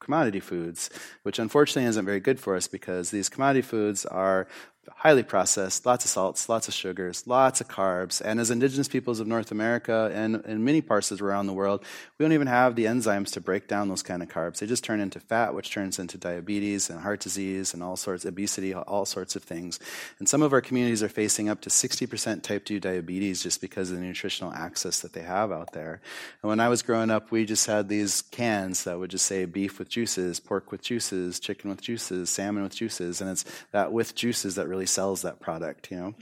[0.00, 0.90] commodity foods,
[1.22, 4.46] which unfortunately isn't very good for us because these commodity foods are
[4.90, 8.20] highly processed, lots of salts, lots of sugars, lots of carbs.
[8.24, 11.84] And as indigenous peoples of North America and in many parts around the world,
[12.18, 14.58] we don't even have the enzymes to break down those kind of carbs.
[14.58, 18.24] They just turn into fat, which turns into diabetes and heart disease and all sorts,
[18.24, 19.78] obesity, all sorts of things.
[20.18, 23.90] And some of our communities are facing up to 60% type 2 diabetes just because
[23.90, 26.00] of the nutritional access that they have out there.
[26.42, 29.44] And when I was growing up, we just had these cans that would just say
[29.44, 33.20] beef with juices, pork with juices, chicken with juices, salmon with juices.
[33.20, 36.14] And it's that with juices that really sells that product, you know.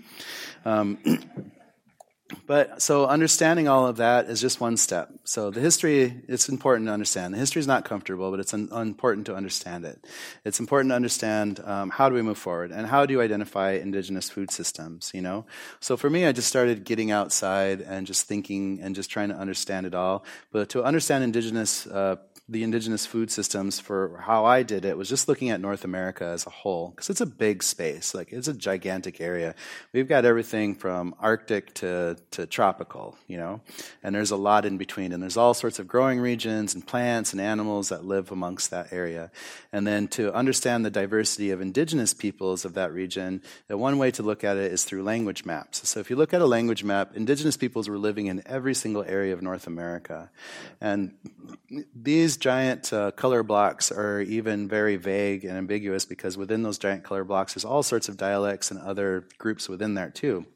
[0.65, 0.99] Um,
[2.47, 5.11] but so understanding all of that is just one step.
[5.25, 7.35] So the history, it's important to understand.
[7.35, 10.05] The history is not comfortable, but it's important to understand it.
[10.45, 13.73] It's important to understand um, how do we move forward and how do you identify
[13.73, 15.11] indigenous food systems.
[15.15, 15.47] You know,
[15.81, 19.37] so for me, I just started getting outside and just thinking and just trying to
[19.37, 20.25] understand it all.
[20.51, 22.17] But to understand indigenous uh,
[22.49, 26.25] the indigenous food systems for how I did it was just looking at North America
[26.25, 29.55] as a whole because it's a big space like it's a gigantic area.
[29.93, 33.61] We've got everything from arctic to, to tropical you know?
[34.03, 37.33] And there's a lot in between and there's all sorts of growing regions and plants
[37.33, 39.31] and animals that live amongst that area.
[39.73, 44.11] And then to understand the diversity of indigenous peoples of that region the one way
[44.11, 45.89] to look at it is through language maps.
[45.89, 49.05] So if you look at a language map indigenous peoples were living in every single
[49.05, 50.29] area of North America.
[50.81, 51.15] And
[51.95, 57.05] these giant uh, color blocks are even very vague and ambiguous because within those giant
[57.05, 60.47] color blocks, there's all sorts of dialects and other groups within there too.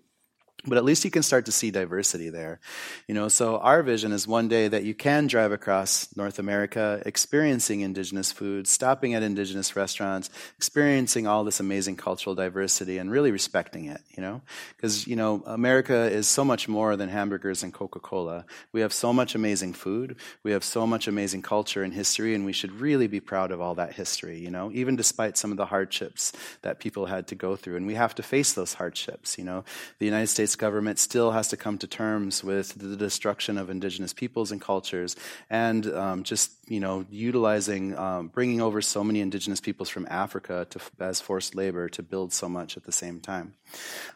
[0.65, 2.59] But at least you can start to see diversity there.
[3.07, 7.03] You know so our vision is one day that you can drive across north america
[7.07, 13.31] experiencing indigenous food stopping at indigenous restaurants experiencing all this amazing cultural diversity and really
[13.31, 14.41] respecting it you know?
[14.77, 18.45] Because you know america is so much more than hamburgers and coca-cola.
[18.73, 20.17] We have so much amazing food.
[20.43, 23.61] We have so much amazing culture and history and we should really be proud of
[23.61, 24.71] all that history you know?
[24.73, 28.15] Even despite some of the hardships that people had to go through and we have
[28.17, 29.65] to face those hardships you know?
[29.99, 34.13] The united states government still has to come to terms with the destruction of indigenous
[34.13, 35.17] peoples and cultures
[35.51, 40.67] and um, just you know utilizing um, bringing over so many indigenous peoples from africa
[40.71, 43.55] to, as forced labor to build so much at the same time.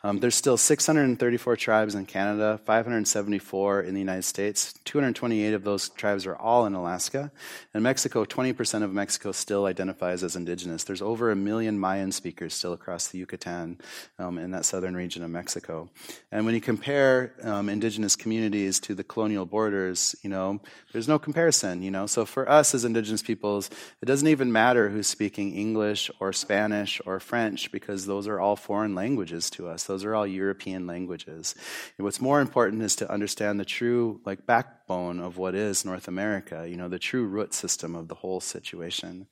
[0.05, 5.88] Um, there's still 634 tribes in canada 574 in the united states 228 of those
[5.88, 7.33] tribes are all in alaska
[7.75, 10.85] in mexico 20% of mexico still identifies as indigenous.
[10.85, 13.81] There's over a million mayan speakers still across the yucatan
[14.19, 15.88] um, in that southern region of mexico
[16.33, 20.61] and when you compare um, indigenous communities to the colonial borders, you know,
[20.93, 22.07] there's no comparison, you know.
[22.07, 23.69] So for us as indigenous peoples,
[24.01, 28.55] it doesn't even matter who's speaking English or Spanish or French because those are all
[28.55, 29.85] foreign languages to us.
[29.85, 31.57] Those are all European languages.
[31.99, 36.07] And what's more important is to understand the true like backbone of what is North
[36.07, 39.27] America, you know, the true root system of the whole situation.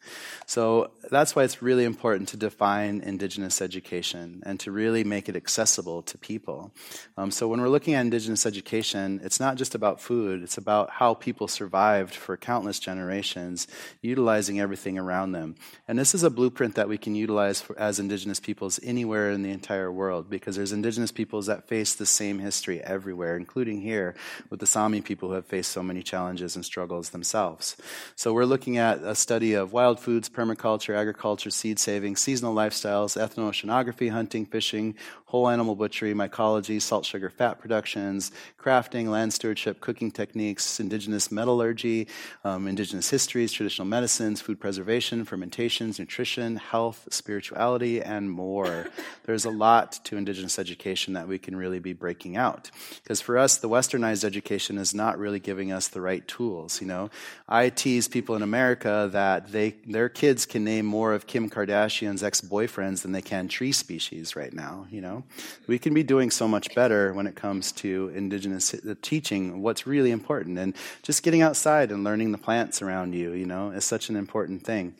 [0.47, 5.37] So that's why it's really important to define indigenous education and to really make it
[5.37, 6.73] accessible to people.
[7.17, 10.91] Um, so when we're looking at indigenous education, it's not just about food, it's about
[10.91, 13.67] how people survived for countless generations,
[14.03, 15.57] utilizing everything around them.
[15.87, 19.43] And this is a blueprint that we can utilize for, as indigenous peoples anywhere in
[19.43, 24.15] the entire world, because there's indigenous peoples that face the same history everywhere, including here
[24.51, 27.77] with the Sami people who have faced so many challenges and struggles themselves.
[28.17, 33.17] So we're looking at a study of wild foods, permaculture, agriculture, seed saving, seasonal lifestyles,
[33.17, 34.95] ethno-oceanography, hunting, fishing,
[35.27, 42.09] whole animal butchery, mycology, salt, sugar, fat productions, crafting, land stewardship, cooking techniques, indigenous metallurgy,
[42.45, 48.89] um, indigenous histories, traditional medicines, food preservation, fermentations, nutrition, health, spirituality, and more.
[49.25, 52.71] There's a lot to indigenous education that we can really be breaking out.
[53.03, 56.81] Because for us, the westernized education is not really giving us the right tools.
[56.81, 57.11] You know,
[57.49, 62.23] I tease people in America that they their kids can name more of Kim Kardashian's
[62.23, 64.87] ex-boyfriends than they can tree species right now.
[64.91, 65.25] You know,
[65.67, 70.11] we can be doing so much better when it comes to indigenous teaching what's really
[70.11, 74.09] important and just getting outside and learning the plants around you you know is such
[74.09, 74.95] an important thing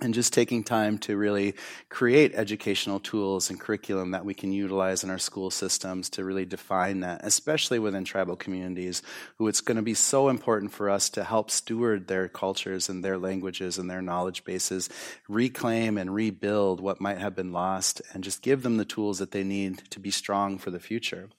[0.00, 1.54] and just taking time to really
[1.88, 6.44] create educational tools and curriculum that we can utilize in our school systems to really
[6.44, 9.02] define that, especially within tribal communities,
[9.38, 13.02] who it's going to be so important for us to help steward their cultures and
[13.02, 14.90] their languages and their knowledge bases,
[15.28, 19.30] reclaim and rebuild what might have been lost, and just give them the tools that
[19.30, 21.30] they need to be strong for the future.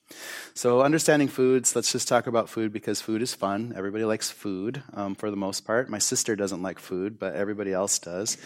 [0.53, 3.73] So, understanding foods, let's just talk about food because food is fun.
[3.75, 5.89] Everybody likes food um, for the most part.
[5.89, 8.37] My sister doesn't like food, but everybody else does.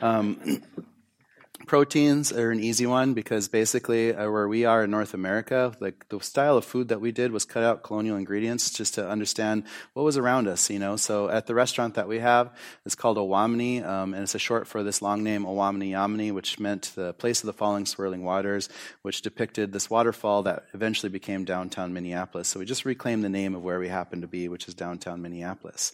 [0.00, 0.62] Um,
[1.68, 6.08] proteins are an easy one because basically uh, where we are in North America, like
[6.08, 9.64] the style of food that we did was cut out colonial ingredients just to understand
[9.92, 10.96] what was around us, you know.
[10.96, 14.66] So at the restaurant that we have, it's called Owamni, um, and it's a short
[14.66, 18.68] for this long name Owamniyomni, which meant the place of the falling swirling waters,
[19.02, 22.48] which depicted this waterfall that eventually became downtown Minneapolis.
[22.48, 25.20] So we just reclaimed the name of where we happen to be, which is downtown
[25.20, 25.92] Minneapolis.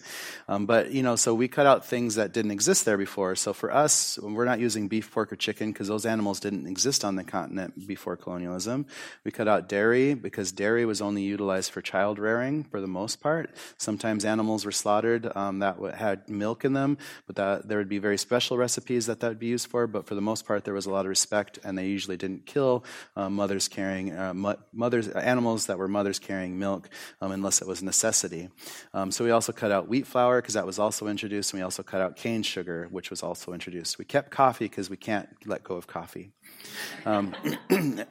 [0.49, 3.35] Um, but you know, so we cut out things that didn't exist there before.
[3.35, 7.05] So for us, we're not using beef, pork, or chicken because those animals didn't exist
[7.05, 8.87] on the continent before colonialism.
[9.25, 13.21] We cut out dairy because dairy was only utilized for child rearing for the most
[13.21, 13.51] part.
[13.79, 17.99] Sometimes animals were slaughtered um, that had milk in them, but that, there would be
[17.99, 19.87] very special recipes that that would be used for.
[19.87, 22.47] But for the most part, there was a lot of respect, and they usually didn't
[22.47, 22.85] kill
[23.17, 24.35] uh, mothers carrying uh,
[24.73, 26.89] mothers animals that were mothers carrying milk
[27.21, 28.49] um, unless it was necessity.
[28.93, 31.65] Um, so we also cut out wheat flour because that was also introduced, and we
[31.65, 33.99] also cut out cane sugar, which was also introduced.
[33.99, 36.31] We kept coffee because we can't let go of coffee.
[37.07, 37.35] Um,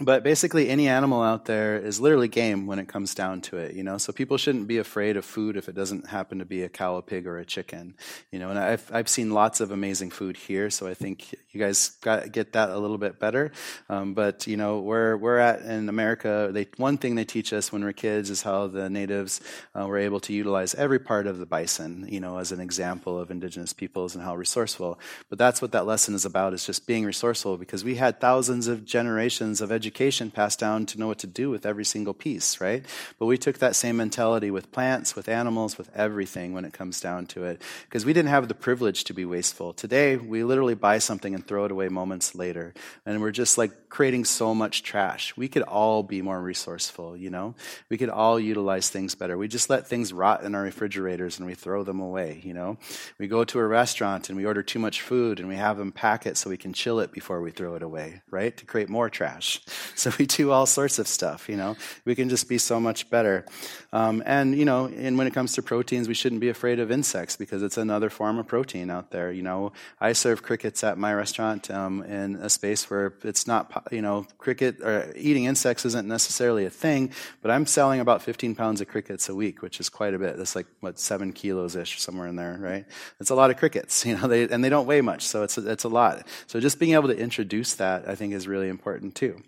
[0.00, 3.74] but basically any animal out there is literally game when it comes down to it
[3.74, 3.98] you know?
[3.98, 6.96] So people shouldn't be afraid of food if it doesn't happen to be a cow
[6.96, 7.94] a pig or a chicken
[8.30, 8.48] you know?
[8.48, 12.32] And i've, I've seen lots of amazing food here so i think you guys got
[12.32, 13.52] get that a little bit better.
[13.90, 17.70] Um, but you know where we're at in america they one thing they teach us
[17.70, 19.42] when we're kids is how the natives
[19.78, 23.18] uh, were able to utilize every part of the bison you know as an example
[23.18, 24.98] of indigenous peoples and how resourceful.
[25.28, 28.68] But that's what that lesson is about is just being resourceful because we had thousands
[28.68, 32.14] of generations of education education passed down to know what to do with every single
[32.14, 32.82] piece, right?
[33.18, 36.98] But we took that same mentality with plants, with animals, with everything when it comes
[36.98, 37.60] down to it.
[37.84, 39.74] Because we didn't have the privilege to be wasteful.
[39.74, 42.72] Today, we literally buy something and throw it away moments later.
[43.04, 45.36] And we're just like creating so much trash.
[45.36, 47.54] We could all be more resourceful, you know?
[47.90, 49.36] We could all utilize things better.
[49.36, 52.78] We just let things rot in our refrigerators and we throw them away, you know?
[53.18, 55.92] We go to a restaurant and we order too much food and we have them
[55.92, 58.56] pack it so we can chill it before we throw it away, right?
[58.56, 59.60] To create more trash.
[59.94, 61.76] So we do all sorts of stuff, you know?
[62.04, 63.44] We can just be so much better.
[63.92, 66.90] Um, and, you know, and when it comes to proteins, we shouldn't be afraid of
[66.90, 69.30] insects because it's another form of protein out there.
[69.30, 73.86] You know, I serve crickets at my restaurant um, in a space where it's not,
[73.92, 77.12] you know, cricket or eating insects isn't necessarily a thing,
[77.42, 80.36] but I'm selling about 15 pounds of crickets a week, which is quite a bit.
[80.36, 82.86] That's like, what, seven kilos ish, somewhere in there, right?
[83.20, 85.58] It's a lot of crickets, you know, they, and they don't weigh much, so it's
[85.58, 86.26] a, it's a lot.
[86.46, 89.42] So just being able to introduce that, I think, is really important too.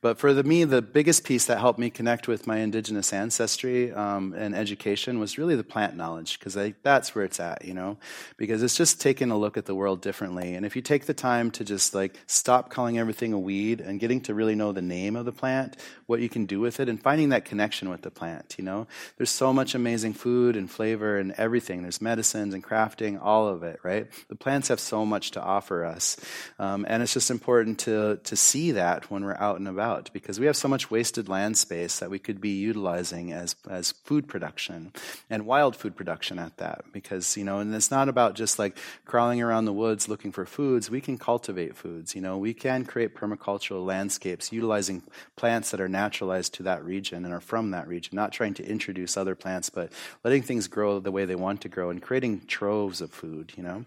[0.00, 3.92] But for the, me, the biggest piece that helped me connect with my indigenous ancestry
[3.92, 7.98] um, and education was really the plant knowledge, because that's where it's at, you know,
[8.36, 10.54] because it's just taking a look at the world differently.
[10.54, 14.00] And if you take the time to just like stop calling everything a weed and
[14.00, 16.88] getting to really know the name of the plant, what you can do with it,
[16.88, 18.86] and finding that connection with the plant, you know,
[19.16, 21.82] there's so much amazing food and flavor and everything.
[21.82, 24.08] There's medicines and crafting, all of it, right?
[24.28, 26.16] The plants have so much to offer us,
[26.58, 30.38] um, and it's just important to to see that when we're out and about because
[30.38, 34.28] we have so much wasted land space that we could be utilizing as as food
[34.28, 34.92] production
[35.30, 38.76] and wild food production at that because you know and it's not about just like
[39.04, 40.90] crawling around the woods looking for foods.
[40.90, 42.38] We can cultivate foods you know.
[42.38, 45.02] We can create permacultural landscapes utilizing
[45.36, 48.68] plants that are naturalized to that region and are from that region not trying to
[48.68, 49.92] introduce other plants but
[50.24, 53.62] letting things grow the way they want to grow and creating troves of food you
[53.62, 53.84] know.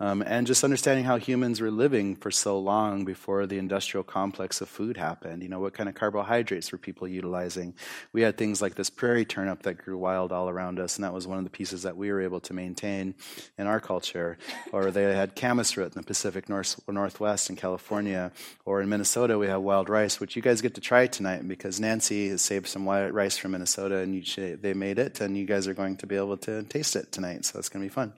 [0.00, 4.60] Um, and just understanding how humans were living for so long before the industrial complex
[4.60, 7.74] of food happened you know what kind of carbohydrates were people utilizing.
[8.12, 11.12] We had things like this prairie turnip that grew wild all around us and that
[11.12, 13.14] was one of the pieces that we were able to maintain
[13.58, 14.38] in our culture.
[14.72, 18.32] Or they had camas root in the pacific north, northwest in california.
[18.64, 21.80] Or in minnesota we have wild rice which you guys get to try tonight because
[21.80, 25.44] nancy has saved some wild rice from minnesota and should, they made it and you
[25.44, 27.94] guys are going to be able to taste it tonight so it's going to be
[27.94, 28.12] fun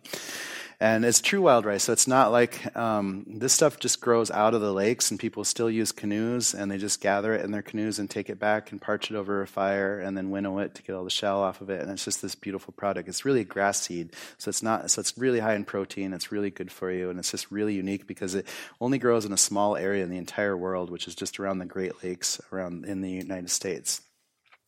[0.80, 4.54] and it's true wild rice, so it's not like um, this stuff just grows out
[4.54, 7.62] of the lakes, and people still use canoes, and they just gather it in their
[7.62, 10.74] canoes and take it back and parch it over a fire, and then winnow it
[10.74, 13.08] to get all the shell off of it, and it's just this beautiful product.
[13.08, 14.90] It's really grass seed, so it's not.
[14.90, 16.12] So it's really high in protein.
[16.12, 18.46] It's really good for you, and it's just really unique because it
[18.80, 21.66] only grows in a small area in the entire world, which is just around the
[21.66, 24.02] Great Lakes around in the United States.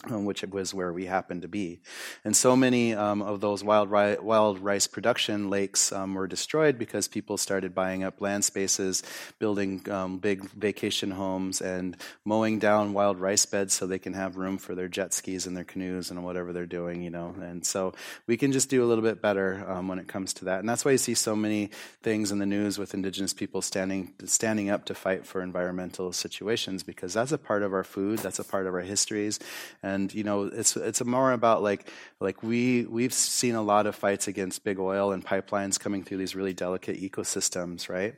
[0.04, 1.80] Um, which was where we happened to be.
[2.24, 6.78] And so many um, of those wild, ri- wild rice production lakes um, were destroyed
[6.78, 9.02] because people started buying up land spaces,
[9.40, 14.36] building um, big vacation homes, and mowing down wild rice beds so they can have
[14.36, 17.34] room for their jet skis and their canoes and whatever they're doing, you know.
[17.40, 17.92] And so
[18.28, 20.60] we can just do a little bit better um, when it comes to that.
[20.60, 21.70] And that's why you see so many
[22.04, 26.84] things in the news with indigenous people standing, standing up to fight for environmental situations
[26.84, 29.40] because that's a part of our food, that's a part of our histories
[29.82, 31.88] and you know it's it's more about like
[32.20, 36.18] like we we've seen a lot of fights against big oil and pipelines coming through
[36.18, 38.14] these really delicate ecosystems right?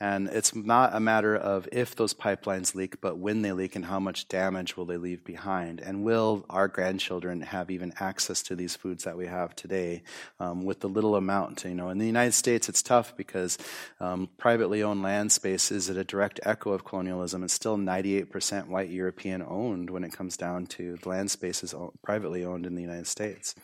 [0.00, 3.84] And it's not a matter of if those pipelines leak but when they leak and
[3.84, 5.80] how much damage will they leave behind?
[5.80, 10.02] And will our grandchildren have even access to these foods that we have today
[10.40, 11.90] um, with the little amount you know?
[11.90, 13.56] In the united states it's tough because
[14.00, 17.44] um, privately owned land space is a direct echo of colonialism.
[17.44, 21.74] It's still 98% white european owned when it comes down to the land space is
[22.02, 23.54] privately owned in the United States.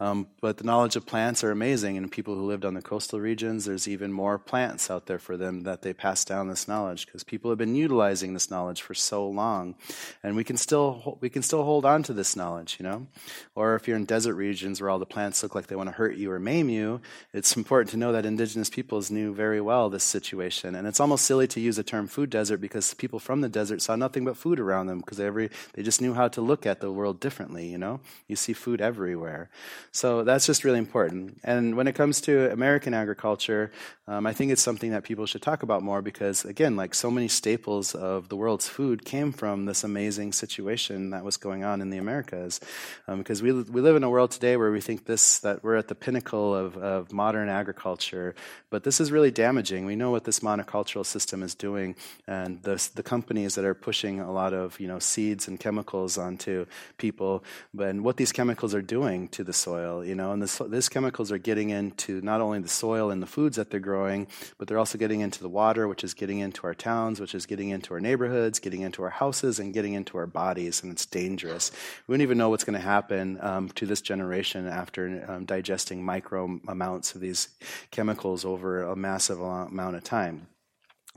[0.00, 3.20] Um, but the knowledge of plants are amazing, and people who lived on the coastal
[3.20, 7.06] regions, there's even more plants out there for them that they pass down this knowledge
[7.06, 9.76] because people have been utilizing this knowledge for so long,
[10.24, 13.06] and we can still we can still hold on to this knowledge, you know.
[13.54, 15.94] Or if you're in desert regions where all the plants look like they want to
[15.94, 17.00] hurt you or maim you,
[17.32, 21.24] it's important to know that indigenous peoples knew very well this situation, and it's almost
[21.24, 24.36] silly to use the term food desert because people from the desert saw nothing but
[24.36, 27.68] food around them because every they just knew how to look at the world differently,
[27.68, 28.00] you know?
[28.26, 29.50] You see food everywhere.
[29.94, 31.38] So that's just really important.
[31.44, 33.70] And when it comes to American agriculture,
[34.08, 37.12] um, I think it's something that people should talk about more because, again, like so
[37.12, 41.80] many staples of the world's food came from this amazing situation that was going on
[41.80, 42.58] in the Americas.
[43.06, 45.76] Um, because we, we live in a world today where we think this, that we're
[45.76, 48.34] at the pinnacle of, of modern agriculture,
[48.70, 49.86] but this is really damaging.
[49.86, 51.94] We know what this monocultural system is doing,
[52.26, 56.18] and the, the companies that are pushing a lot of you know seeds and chemicals
[56.18, 56.66] onto
[56.98, 57.44] people,
[57.78, 61.38] and what these chemicals are doing to the soil, you know, and these chemicals are
[61.38, 64.26] getting into not only the soil and the foods that they're growing,
[64.58, 67.46] but they're also getting into the water, which is getting into our towns, which is
[67.46, 71.06] getting into our neighborhoods, getting into our houses, and getting into our bodies, and it's
[71.06, 71.70] dangerous.
[72.06, 76.04] We don't even know what's going to happen um, to this generation after um, digesting
[76.04, 77.48] micro amounts of these
[77.90, 80.46] chemicals over a massive amount of time.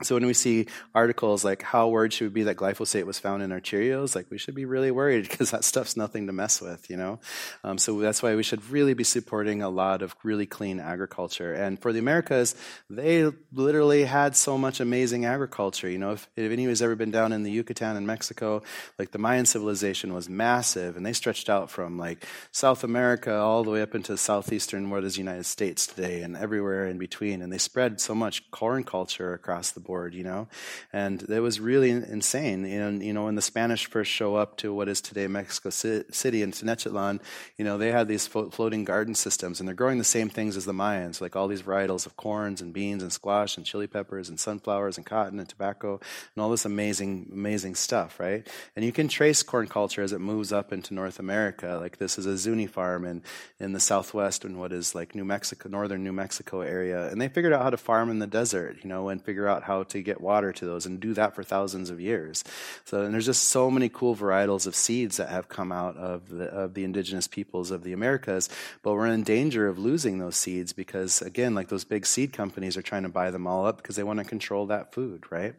[0.00, 3.42] So when we see articles like how worried should we be that glyphosate was found
[3.42, 6.60] in our Cheerios, like we should be really worried because that stuff's nothing to mess
[6.60, 7.18] with, you know.
[7.64, 11.52] Um, so that's why we should really be supporting a lot of really clean agriculture.
[11.52, 12.54] And for the Americas,
[12.88, 15.90] they literally had so much amazing agriculture.
[15.90, 18.62] You know, if, if anyone's ever been down in the Yucatan in Mexico,
[19.00, 23.64] like the Mayan civilization was massive, and they stretched out from like South America all
[23.64, 27.42] the way up into southeastern what is the United States today, and everywhere in between.
[27.42, 30.46] And they spread so much corn culture across the board, you know,
[30.92, 32.64] and it was really insane.
[32.64, 36.42] And you know, when the Spanish first show up to what is today Mexico City
[36.42, 37.20] and Tenochtitlan,
[37.56, 40.66] you know, they had these floating garden systems, and they're growing the same things as
[40.66, 44.28] the Mayans, like all these varietals of corns and beans and squash and chili peppers
[44.28, 45.98] and sunflowers and cotton and tobacco
[46.34, 48.46] and all this amazing, amazing stuff, right?
[48.76, 51.78] And you can trace corn culture as it moves up into North America.
[51.80, 53.22] Like this is a Zuni farm in
[53.58, 57.28] in the southwest in what is like New Mexico, northern New Mexico area, and they
[57.28, 59.84] figured out how to farm in the desert, you know, and figure out how how
[59.84, 62.44] to get water to those and do that for thousands of years.
[62.84, 66.28] So, and there's just so many cool varietals of seeds that have come out of
[66.28, 68.48] the, of the indigenous peoples of the Americas,
[68.82, 72.76] but we're in danger of losing those seeds because, again, like those big seed companies
[72.76, 75.54] are trying to buy them all up because they want to control that food, right?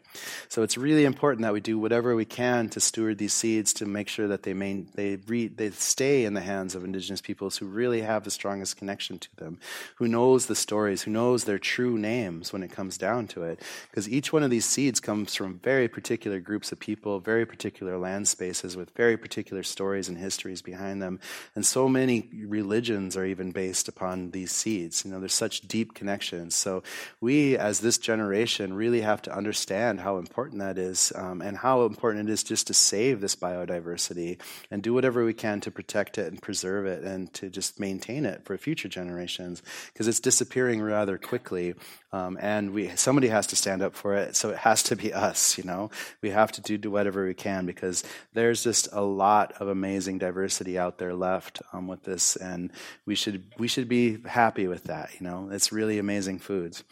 [0.50, 3.86] So it's really important that we do whatever we can to steward these seeds to
[3.86, 7.58] make sure that they main, they re, they stay in the hands of indigenous peoples
[7.58, 9.60] who really have the strongest connection to them,
[9.96, 13.62] who knows the stories, who knows their true names when it comes down to it,
[13.90, 17.98] because each one of these seeds comes from very particular groups of people, very particular
[17.98, 21.20] land spaces with very particular stories and histories behind them.
[21.56, 25.06] And so many religions are even based upon these seeds.
[25.06, 26.56] You know, there's such deep connections.
[26.56, 26.84] So
[27.22, 31.86] we, as this generation, really have to understand how important that is um, and how
[31.86, 34.40] important it is just to save this biodiversity
[34.72, 38.26] and do whatever we can to protect it and preserve it and to just maintain
[38.26, 39.62] it for future generations
[39.94, 41.76] because it's disappearing rather quickly.
[42.12, 44.36] Um, and we, somebody has to stand up for it.
[44.36, 45.92] So it has to be us, you know.
[46.22, 48.04] We have to do, do whatever we can because
[48.34, 52.72] there's just a lot of amazing diversity out there left um, with this, and
[53.06, 55.12] we should we should be happy with that.
[55.20, 56.84] You know, it's really amazing foods.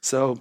[0.00, 0.40] So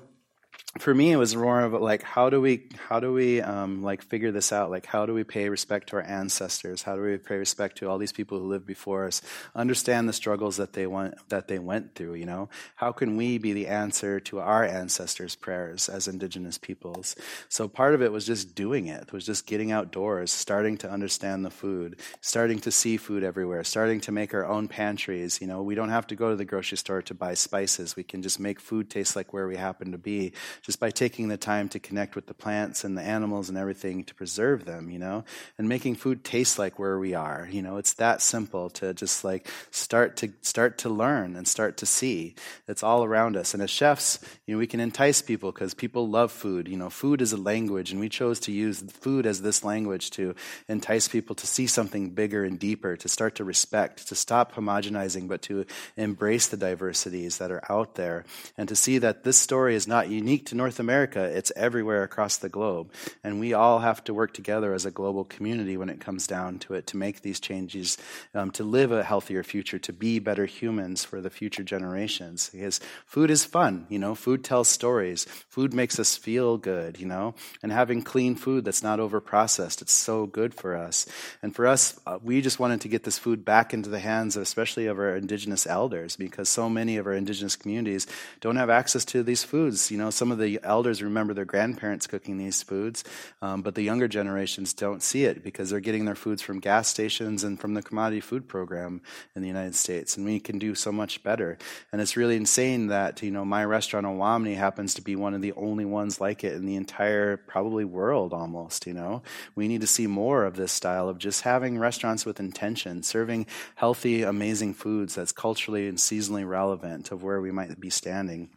[0.80, 4.02] for me it was more of like how do we how do we um, like
[4.02, 4.72] figure this out?
[4.72, 6.82] Like how do we pay respect to our ancestors?
[6.82, 9.22] How do we pay respect to all these people who lived before us?
[9.56, 12.50] Understand the struggles that they went that they went through you know?
[12.76, 17.16] How can we be the answer to our ancestors prayers as indigenous peoples?
[17.50, 20.90] So part of it was just doing it, it was just getting outdoors starting to
[20.90, 25.46] understand the food starting to see food everywhere starting to make our own pantries you
[25.46, 25.62] know?
[25.62, 27.96] We don't have to go to the grocery store to buy spices.
[27.96, 30.34] We can just make food taste like where we happen to be
[30.64, 34.04] just by taking the time to connect with the plants and the animals and everything
[34.06, 35.26] to preserve them, you know,
[35.58, 37.48] and making food taste like where we are.
[37.52, 41.78] You know, it's that simple to just like start to start to learn and start
[41.78, 42.36] to see.
[42.68, 43.54] It's all around us.
[43.54, 46.70] And as chefs, you know, we can entice people because people love food.
[46.70, 50.12] You know, food is a language, and we chose to use food as this language
[50.12, 50.34] to
[50.70, 55.28] entice people to see something bigger and deeper, to start to respect, to stop homogenizing,
[55.28, 55.66] but to
[55.98, 58.24] embrace the diversities that are out there,
[58.58, 62.38] and to see that this story is not unique to North America, it's everywhere across
[62.38, 62.92] the globe.
[63.24, 66.60] And we all have to work together as a global community when it comes down
[66.60, 67.98] to it to make these changes,
[68.34, 72.50] um, to live a healthier future, to be better humans for the future generations.
[72.54, 75.26] Because food is fun, you know, food tells stories.
[75.50, 79.82] Food makes us feel good, you know, and having clean food that's not over processed,
[79.82, 81.06] it's so good for us.
[81.42, 84.36] And for us, uh, we just wanted to get this food back into the hands
[84.36, 88.08] of, especially of our indigenous elders, because so many of our indigenous communities
[88.42, 89.92] don't have access to these foods.
[89.92, 93.04] You know, some of the the elders remember their grandparents cooking these foods,
[93.42, 96.88] um, but the younger generations don't see it because they're getting their foods from gas
[96.88, 99.02] stations and from the commodity food program
[99.36, 100.18] in the United States.
[100.18, 101.58] And we can do so much better.
[101.92, 105.34] And it's really insane that, you know, my restaurant in Owamni happens to be one
[105.34, 109.24] of the only ones like it in the entire, probably world almost, you know.
[109.56, 113.48] We need to see more of this style of just having restaurants with intention, serving
[113.76, 118.50] healthy, amazing foods that's culturally and seasonally relevant of where we might be standing.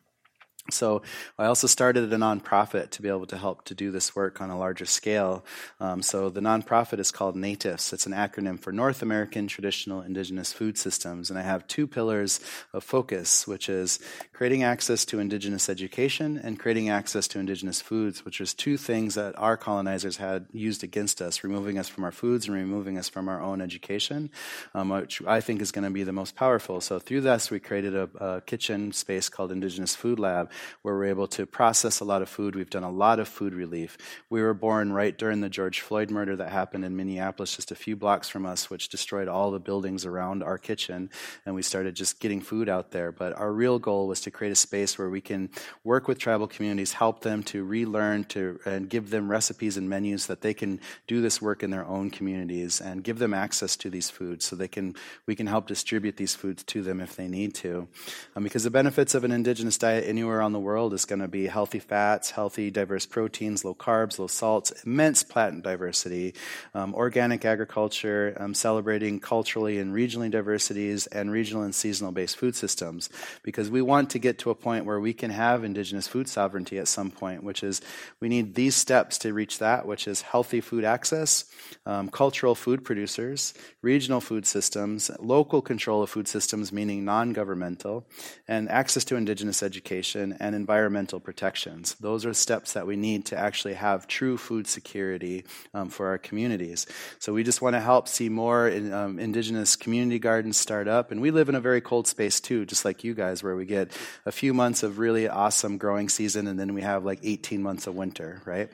[0.70, 1.02] So
[1.38, 4.50] I also started a nonprofit to be able to help to do this work on
[4.50, 5.44] a larger scale.
[5.80, 7.92] Um, so the nonprofit is called NATIFS.
[7.92, 11.30] It's an acronym for North American Traditional Indigenous Food Systems.
[11.30, 12.40] And I have two pillars
[12.72, 14.00] of focus, which is
[14.32, 19.14] creating access to indigenous education and creating access to indigenous foods, which is two things
[19.14, 23.08] that our colonizers had used against us, removing us from our foods and removing us
[23.08, 24.30] from our own education,
[24.74, 26.80] um, which I think is going to be the most powerful.
[26.80, 30.50] So through this, we created a, a kitchen space called Indigenous Food Lab
[30.82, 32.54] where we're able to process a lot of food.
[32.54, 33.98] We've done a lot of food relief.
[34.30, 37.74] We were born right during the George Floyd murder that happened in Minneapolis, just a
[37.74, 41.10] few blocks from us, which destroyed all the buildings around our kitchen.
[41.44, 43.12] And we started just getting food out there.
[43.12, 45.50] But our real goal was to create a space where we can
[45.84, 50.26] work with tribal communities, help them to relearn to, and give them recipes and menus
[50.26, 53.90] that they can do this work in their own communities and give them access to
[53.90, 54.94] these foods so they can,
[55.26, 57.88] we can help distribute these foods to them if they need to.
[58.34, 61.18] Um, because the benefits of an indigenous diet anywhere on the world world is going
[61.18, 66.34] to be healthy fats, healthy, diverse proteins, low carbs, low salts, immense plant diversity,
[66.74, 72.54] um, organic agriculture, um, celebrating culturally and regionally diversities, and regional and seasonal based food
[72.54, 73.08] systems.
[73.42, 76.78] Because we want to get to a point where we can have indigenous food sovereignty
[76.78, 77.80] at some point, which is
[78.20, 81.46] we need these steps to reach that, which is healthy food access,
[81.84, 88.06] um, cultural food producers, regional food systems, local control of food systems, meaning non governmental,
[88.46, 91.94] and access to indigenous education and environmental protections.
[92.00, 96.18] Those are steps that we need to actually have true food security um, for our
[96.18, 96.86] communities.
[97.18, 101.10] So we just want to help see more in, um, indigenous community gardens start up.
[101.10, 103.64] And we live in a very cold space too, just like you guys, where we
[103.64, 103.92] get
[104.24, 107.86] a few months of really awesome growing season and then we have like 18 months
[107.86, 108.70] of winter, right?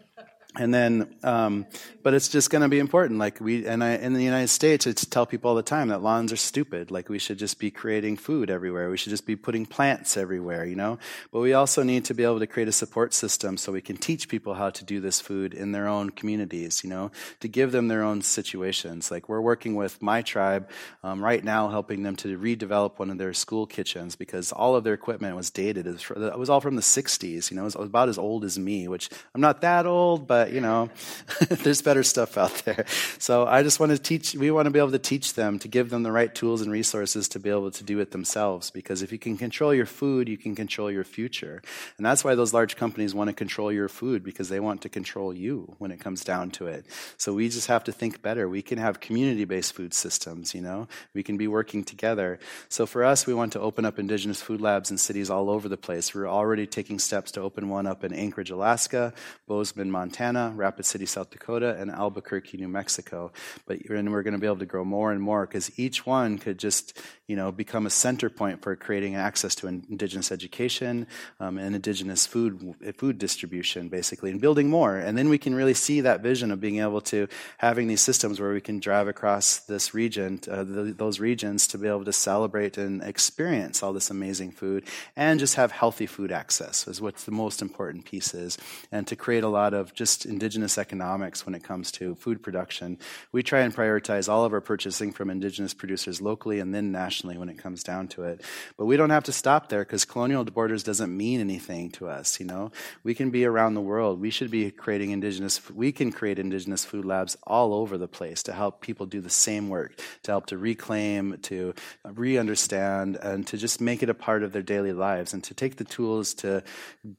[0.57, 1.67] and then um,
[2.03, 3.19] but it's just going to be important.
[3.19, 6.03] Like we and i in the united states it's tell people all the time that
[6.03, 6.91] lawns are stupid.
[6.91, 8.91] Like we should just be creating food everywhere.
[8.91, 10.99] We should just be putting plants everywhere you know?
[11.31, 13.97] But we also need to be able to create a support system so we can
[13.97, 17.11] teach people how to do this food in their own communities you know?
[17.41, 19.11] To give them their own situations.
[19.11, 20.69] Like we're working with my tribe
[21.03, 24.85] um, right now helping them to redevelop one of their school kitchens because all of
[24.85, 25.87] their equipment was dated.
[25.87, 27.63] It was all from the 60s you know?
[27.63, 30.91] It was about as old as me which i'm not that old but you know,
[31.49, 32.87] there's better stuff out there.
[33.19, 35.69] So I just want to teach, we want to be able to teach them, to
[35.69, 38.71] give them the right tools and resources to be able to do it themselves.
[38.71, 41.63] Because if you can control your food, you can control your future.
[41.97, 44.89] And that's why those large companies want to control your food, because they want to
[44.89, 46.87] control you when it comes down to it.
[47.17, 48.49] So we just have to think better.
[48.49, 52.39] We can have community based food systems, you know, we can be working together.
[52.69, 55.69] So for us, we want to open up indigenous food labs in cities all over
[55.69, 56.15] the place.
[56.15, 59.13] We're already taking steps to open one up in Anchorage, Alaska,
[59.47, 60.32] Bozeman, Montana.
[60.33, 63.33] Montana, Rapid City, South Dakota, and Albuquerque, New Mexico.
[63.67, 66.39] But and we're going to be able to grow more and more because each one
[66.39, 71.07] could just you know become a center point for creating access to indigenous education
[71.41, 74.97] um, and indigenous food food distribution, basically, and building more.
[74.97, 77.29] And then we can really see that vision of being able to
[77.59, 81.89] having these systems where we can drive across this region, uh, those regions, to be
[81.89, 84.85] able to celebrate and experience all this amazing food,
[85.17, 88.59] and just have healthy food access is what's the most important piece is,
[88.91, 92.99] and to create a lot of just indigenous economics when it comes to food production.
[93.33, 97.39] We try and prioritize all of our purchasing from indigenous producers locally and then nationally
[97.39, 98.43] when it comes down to it.
[98.77, 102.39] But we don't have to stop there because colonial borders doesn't mean anything to us,
[102.41, 102.73] you know.
[103.03, 104.21] We can be around the world.
[104.21, 108.43] We should be creating indigenous we can create indigenous food labs all over the place
[108.45, 113.57] to help people do the same work, to help to reclaim, to re-understand and to
[113.57, 116.63] just make it a part of their daily lives and to take the tools to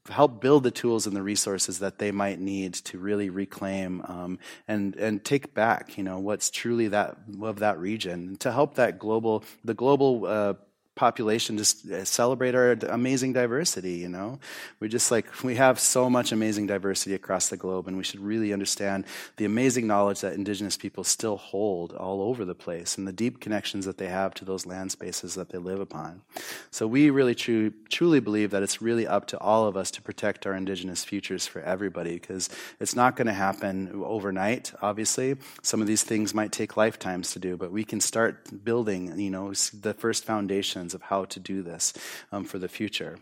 [0.08, 4.38] help build the tools and the resources that they might need to really reclaim um,
[4.68, 8.98] and and take back, you know, what's truly that of that region to help that
[8.98, 10.54] global the global uh,
[10.94, 14.38] population just uh, celebrate our amazing diversity you know?
[14.80, 18.20] We just like we have so much amazing diversity across the globe and we should
[18.20, 19.04] really understand
[19.36, 23.40] the amazing knowledge that indigenous people still hold all over the place and the deep
[23.40, 26.22] connections that they have to those land spaces that they live upon.
[26.70, 30.02] So we really tru- truly believe that it's really up to all of us to
[30.02, 35.36] protect our indigenous futures for everybody because it's not going to happen overnight obviously.
[35.62, 39.30] Some of these things might take lifetimes to do but we can start building you
[39.30, 41.94] know the first foundation of how to do this
[42.32, 43.16] um, for the future.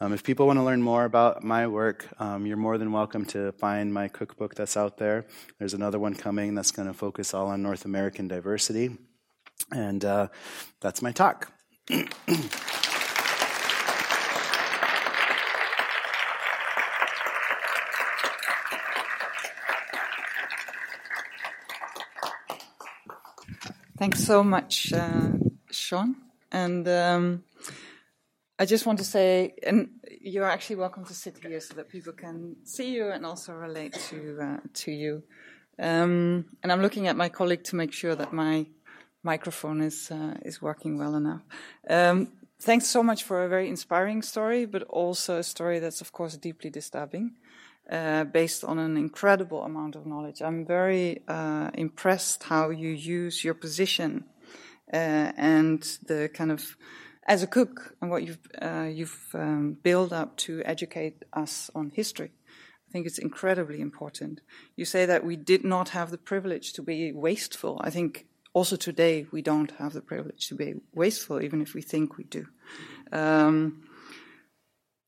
[0.00, 3.26] Um, if people want to learn more about my work, um, you're more than welcome
[3.26, 5.26] to find my cookbook that's out there.
[5.58, 8.96] There's another one coming that's going to focus all on North American diversity.
[9.70, 10.28] And uh,
[10.80, 11.52] that's my talk.
[24.02, 25.30] Thanks so much, uh,
[25.70, 26.16] Sean.
[26.52, 27.44] And um,
[28.58, 29.88] I just want to say, and
[30.20, 33.94] you're actually welcome to sit here so that people can see you and also relate
[34.10, 35.22] to uh, to you.
[35.78, 38.66] Um, and I'm looking at my colleague to make sure that my
[39.22, 41.40] microphone is uh, is working well enough.
[41.88, 42.28] Um,
[42.60, 46.36] thanks so much for a very inspiring story, but also a story that's of course
[46.36, 47.32] deeply disturbing,
[47.90, 50.42] uh, based on an incredible amount of knowledge.
[50.42, 54.24] I'm very uh, impressed how you use your position
[54.92, 56.76] and the kind of
[57.26, 61.90] as a cook and what you've uh, you've um, built up to educate us on
[61.94, 62.32] history.
[62.88, 64.42] I think it's incredibly important.
[64.76, 67.80] You say that we did not have the privilege to be wasteful.
[67.82, 71.80] I think also today we don't have the privilege to be wasteful, even if we
[71.80, 72.46] think we do.
[73.10, 73.84] Um,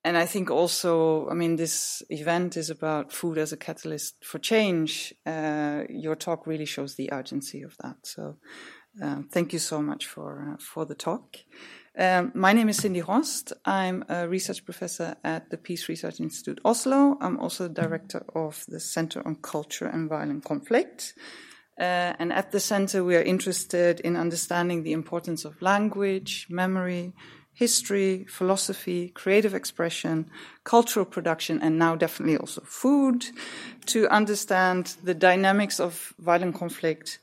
[0.06, 4.38] and I think also, I mean, this event is about food as a catalyst for
[4.38, 5.14] change.
[5.24, 7.96] Uh, your talk really shows the urgency of that.
[8.02, 8.36] So,
[9.02, 11.36] uh, thank you so much for uh, for the talk.
[11.96, 13.52] Um, my name is Cindy Horst.
[13.64, 17.16] I'm a research professor at the Peace Research Institute Oslo.
[17.20, 21.14] I'm also the director of the Center on Culture and Violent Conflict.
[21.78, 27.12] Uh, and at the center, we are interested in understanding the importance of language, memory,
[27.52, 30.28] history, philosophy, creative expression,
[30.64, 33.24] cultural production, and now definitely also food
[33.86, 37.20] to understand the dynamics of violent conflict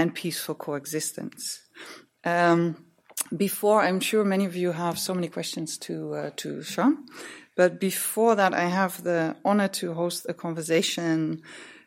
[0.00, 1.60] and peaceful coexistence.
[2.24, 2.84] Um,
[3.36, 7.04] before, I'm sure many of you have so many questions to uh, to Sean,
[7.54, 11.42] but before that, I have the honor to host a conversation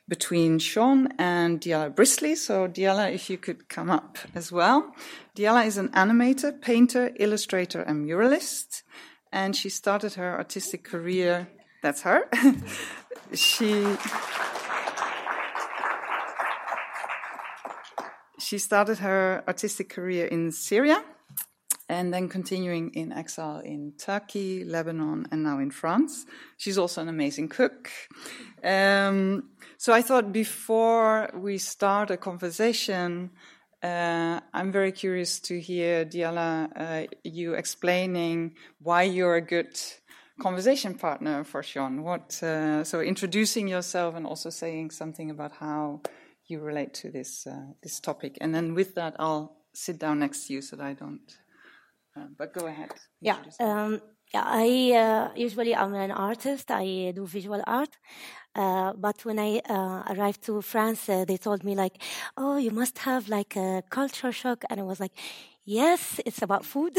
[0.08, 2.36] between Sean and Diala Brisly.
[2.36, 4.94] So, Diala, if you could come up as well.
[5.36, 8.84] Diala is an animator, painter, illustrator, and muralist,
[9.32, 11.48] and she started her artistic career.
[11.82, 12.30] That's her.
[13.34, 13.98] she.
[18.44, 21.02] She started her artistic career in Syria
[21.88, 26.26] and then continuing in exile in Turkey, Lebanon, and now in France.
[26.58, 27.90] She's also an amazing cook.
[28.64, 33.32] Um, so I thought before we start a conversation,
[33.82, 39.80] uh, I'm very curious to hear, Diala, uh, you explaining why you're a good
[40.42, 42.04] conversation partner for Sean.
[42.04, 46.02] What, uh, so introducing yourself and also saying something about how
[46.54, 48.38] you relate to this uh, this topic.
[48.42, 51.30] And then with that, I'll sit down next to you so that I don't
[52.16, 52.92] uh, but go ahead.
[53.22, 53.38] Yeah.
[53.60, 54.02] Um,
[54.34, 56.72] yeah, I uh, usually I'm an artist.
[56.72, 57.98] I do visual art.
[58.56, 62.02] Uh, but when I uh, arrived to France, uh, they told me like,
[62.38, 65.14] "Oh, you must have like a culture shock," and I was like,
[65.66, 66.98] "Yes, it's about food."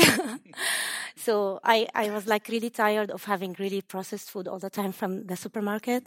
[1.17, 4.93] so I, I was like really tired of having really processed food all the time
[4.93, 6.07] from the supermarket.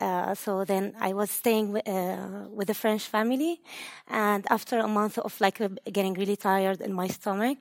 [0.00, 3.60] Uh, so then I was staying w- uh, with a French family,
[4.08, 5.58] and after a month of like
[5.92, 7.58] getting really tired in my stomach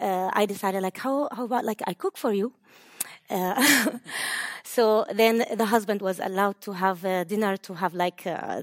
[0.00, 2.52] uh, I decided like, how, how about like I cook for you?
[3.30, 3.98] Uh,
[4.64, 8.62] so then the husband was allowed to have dinner to have like uh,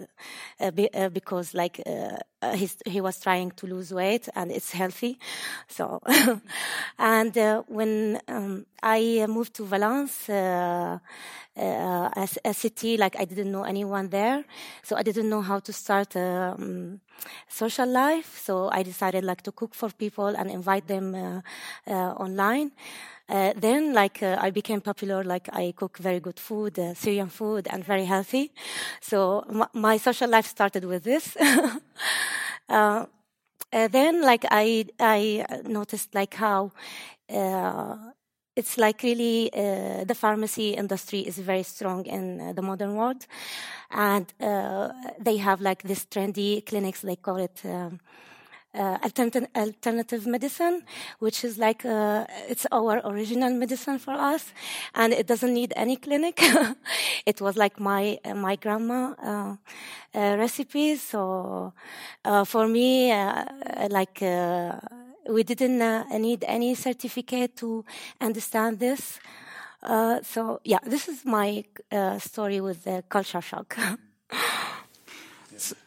[0.59, 1.81] uh because like
[2.85, 5.17] he was trying to lose weight and it's healthy.
[5.67, 6.01] So
[6.99, 10.29] and when um, I moved to Valence,
[11.57, 14.43] a, a, city like I didn't know anyone there,
[14.83, 16.15] so I didn't know how to start.
[16.15, 16.99] Um,
[17.47, 21.15] social life so i decided like to cook for people and invite them
[22.19, 22.71] online
[23.27, 25.23] uh, then, like, uh, I became popular.
[25.23, 28.51] Like, I cook very good food, uh, Syrian food, and very healthy.
[29.01, 31.35] So m- my social life started with this.
[33.73, 36.71] Uh, then, like, I I noticed like how
[37.29, 37.97] uh,
[38.55, 43.25] it's like really uh, the pharmacy industry is very strong in uh, the modern world
[43.91, 44.89] and uh,
[45.19, 47.99] they have like this trendy clinics they call it um,
[48.73, 50.83] uh, alternative, alternative medicine,
[51.19, 54.51] which is like uh, it's our original medicine for us,
[54.93, 56.41] and it doesn't need any clinic.
[57.25, 59.55] it was like my my grandma
[60.13, 60.97] recipe.
[60.97, 61.71] So
[62.45, 63.13] for me,
[63.89, 64.21] like
[65.29, 65.79] we didn't
[66.21, 67.83] need any certificate to
[68.21, 69.19] understand this.
[70.23, 71.63] so yeah, this is my
[72.19, 73.77] story with the culture shock.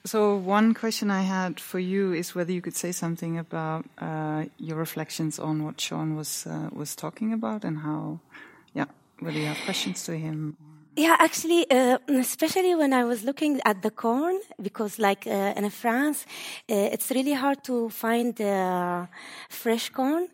[0.05, 4.45] So, one question I had for you is whether you could say something about uh,
[4.57, 8.21] your reflections on what Sean was uh, was talking about and how,
[8.73, 8.87] yeah,
[9.21, 10.57] whether you have questions to him.
[10.99, 15.71] Yeah, actually, uh, especially when I was looking at the corn, because like uh, in
[15.71, 16.27] France,
[16.69, 19.07] uh, it's really hard to find uh,
[19.49, 20.27] fresh corn.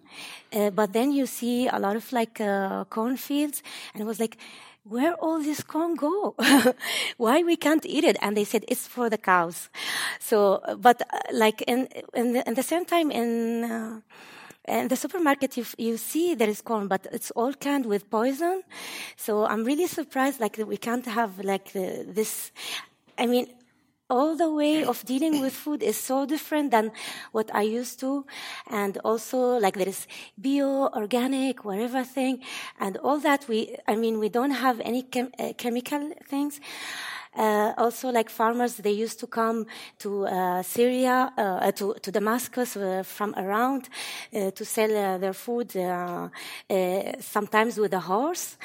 [0.73, 2.41] but then you see a lot of like
[2.89, 3.63] cornfields,
[3.93, 4.39] and it was like
[4.85, 6.35] where all this corn go?
[7.19, 8.17] Why we can't eat it?
[8.23, 9.69] And they said it's for the cows.
[10.19, 14.03] So, but uh, like in in the, in the same time in
[14.67, 18.63] in the supermarket you, you see there is corn but it's all canned with poison
[19.17, 22.53] so i'm really surprised like we can't have like the, this
[23.19, 23.47] i mean
[24.11, 26.93] all the way of dealing with food is so different than
[27.33, 28.27] what I used to.
[28.71, 30.07] And also, like there is
[30.37, 32.43] bio, organic, whatever thing,
[32.79, 36.61] and all that we, I mean, we don't have any chem- uh, chemical things.
[37.37, 39.67] Uh, also, like farmers, they used to come
[39.99, 43.89] to uh, Syria, uh, to, to Damascus uh, from around
[44.35, 45.73] uh, to sell their food,
[47.21, 48.57] sometimes with a horse.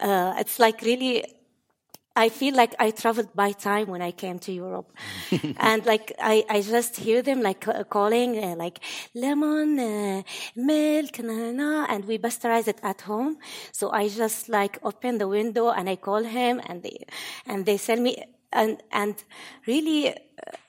[0.00, 1.35] it's like really
[2.16, 4.90] I feel like I traveled by time when I came to Europe.
[5.58, 8.80] and like, I, I just hear them like uh, calling, uh, like
[9.14, 10.22] lemon, uh,
[10.56, 13.36] milk, na, na, and we pasteurize it at home.
[13.70, 17.04] So I just like open the window and I call him and they,
[17.44, 19.14] and they sell me, and, and
[19.66, 20.16] really uh,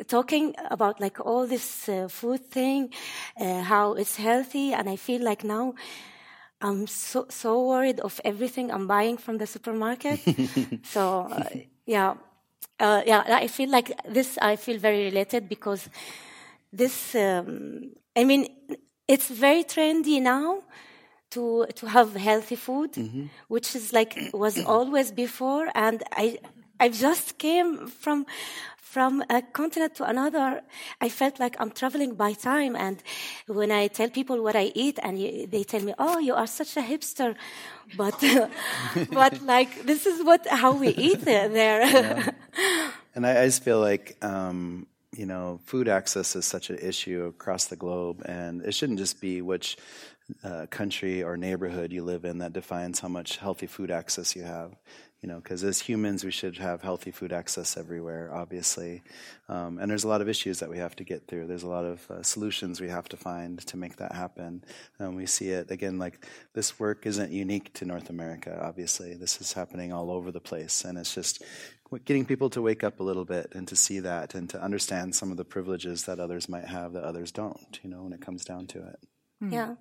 [0.08, 2.94] talking about like all this uh, food thing,
[3.40, 4.74] uh, how it's healthy.
[4.74, 5.76] And I feel like now,
[6.62, 10.20] I'm so so worried of everything I'm buying from the supermarket.
[10.84, 11.50] so uh,
[11.86, 12.16] yeah,
[12.80, 14.38] uh, yeah, I feel like this.
[14.42, 15.90] I feel very related because
[16.74, 17.16] this.
[17.16, 18.48] Um, I mean,
[19.08, 20.64] it's very trendy now
[21.32, 23.26] to to have healthy food, mm-hmm.
[23.48, 26.40] which is like was always before, and I
[26.80, 28.26] I just came from
[28.98, 30.62] from a continent to another,
[31.02, 32.76] I felt like I'm traveling by time.
[32.76, 32.98] And
[33.46, 35.18] when I tell people what I eat, and
[35.52, 37.36] they tell me, "Oh, you are such a hipster,"
[37.96, 38.18] but
[39.12, 41.52] but like this is what how we eat there.
[41.52, 42.32] yeah.
[43.16, 44.18] And I, I, just feel like.
[44.24, 49.00] Um, you know, food access is such an issue across the globe, and it shouldn't
[49.00, 49.76] just be which
[50.44, 54.44] uh, country or neighborhood you live in that defines how much healthy food access you
[54.44, 54.76] have
[55.22, 59.02] you know, because as humans, we should have healthy food access everywhere, obviously.
[59.50, 61.48] Um, and there's a lot of issues that we have to get through.
[61.48, 64.64] There's a lot of uh, solutions we have to find to make that happen.
[65.00, 69.16] And we see it, again, like this work isn't unique to North America, obviously.
[69.16, 70.86] This is happening all over the place.
[70.86, 71.44] And it's just
[72.06, 75.16] getting people to wake up a little bit and to see that and to understand
[75.16, 78.22] some of the privileges that others might have that others don't, you know, when it
[78.22, 79.00] comes down to it.
[79.42, 79.76] Yeah.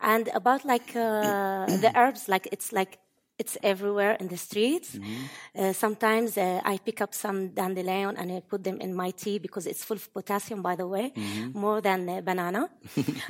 [0.00, 2.98] And about like uh, the herbs, like it's like
[3.38, 4.96] it's everywhere in the streets.
[4.96, 5.60] Mm-hmm.
[5.60, 9.38] Uh, sometimes uh, I pick up some dandelion and I put them in my tea
[9.38, 11.58] because it's full of potassium, by the way, mm-hmm.
[11.58, 12.68] more than uh, banana.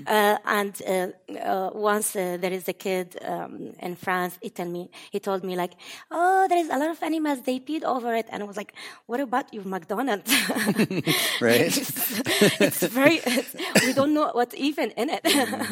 [0.07, 1.09] Uh, and uh,
[1.45, 5.55] uh, once there is a kid um, in France, he told me, he told me
[5.55, 5.73] like,
[6.11, 7.43] "Oh, there is a lot of animals.
[7.43, 8.73] They peed over it." And I was like,
[9.07, 10.33] "What about your McDonald's?"
[11.41, 11.61] right?
[11.77, 12.21] it's,
[12.61, 13.21] it's, very.
[13.27, 13.55] It's,
[13.85, 15.25] we don't know what's even in it.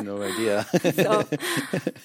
[0.04, 0.66] no idea.
[0.92, 1.24] so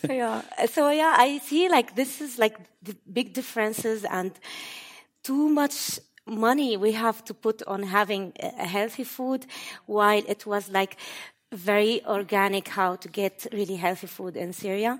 [0.10, 4.32] yeah, so yeah, I see like this is like the big differences and
[5.24, 9.46] too much money we have to put on having a healthy food
[9.86, 10.98] while it was like
[11.52, 15.00] very organic how to get really healthy food in Syria.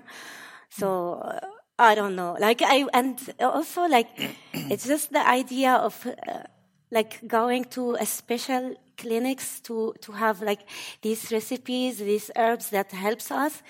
[0.68, 1.40] So uh,
[1.78, 2.36] I don't know.
[2.38, 4.08] Like I and also like
[4.52, 6.42] it's just the idea of uh,
[6.90, 10.60] like going to a special clinics to to have like
[11.00, 13.62] these recipes, these herbs that helps us.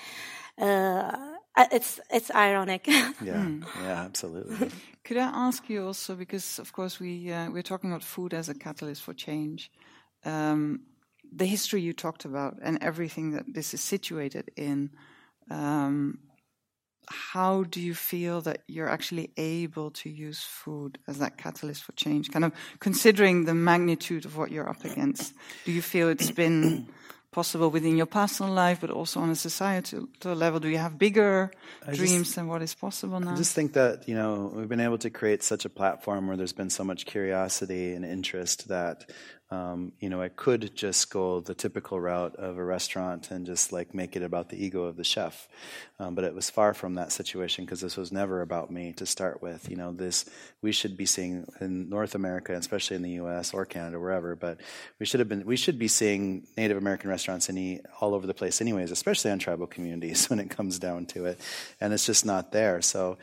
[0.59, 2.87] Uh, it's it's ironic.
[2.87, 3.65] yeah, mm.
[3.83, 4.71] yeah, absolutely.
[5.05, 8.49] Could I ask you also, because of course we uh, we're talking about food as
[8.49, 9.71] a catalyst for change,
[10.25, 10.81] um,
[11.35, 14.91] the history you talked about and everything that this is situated in.
[15.51, 16.19] Um,
[17.09, 21.93] how do you feel that you're actually able to use food as that catalyst for
[21.93, 22.31] change?
[22.31, 25.35] Kind of considering the magnitude of what you're up against,
[25.65, 26.87] do you feel it's been
[27.33, 30.61] possible within your personal life, but also on a societal level?
[30.61, 31.51] Do you have bigger
[31.85, 33.33] I dreams just, than what is possible now?
[33.33, 36.37] I just think that, you know, we've been able to create such a platform where
[36.37, 39.11] there's been so much curiosity and interest that
[39.53, 43.71] um, you know, I could just go the typical route of a restaurant and just
[43.71, 45.47] like make it about the ego of the chef.
[45.99, 49.05] Um, but it was far from that situation because this was never about me to
[49.05, 49.69] start with.
[49.69, 50.25] You know, this
[50.63, 53.53] we should be seeing in North America, especially in the U.S.
[53.53, 54.35] or Canada, wherever.
[54.35, 54.59] But
[54.99, 58.33] we should have been we should be seeing Native American restaurants any all over the
[58.33, 61.39] place, anyways, especially on tribal communities when it comes down to it.
[61.79, 62.81] And it's just not there.
[62.81, 63.19] So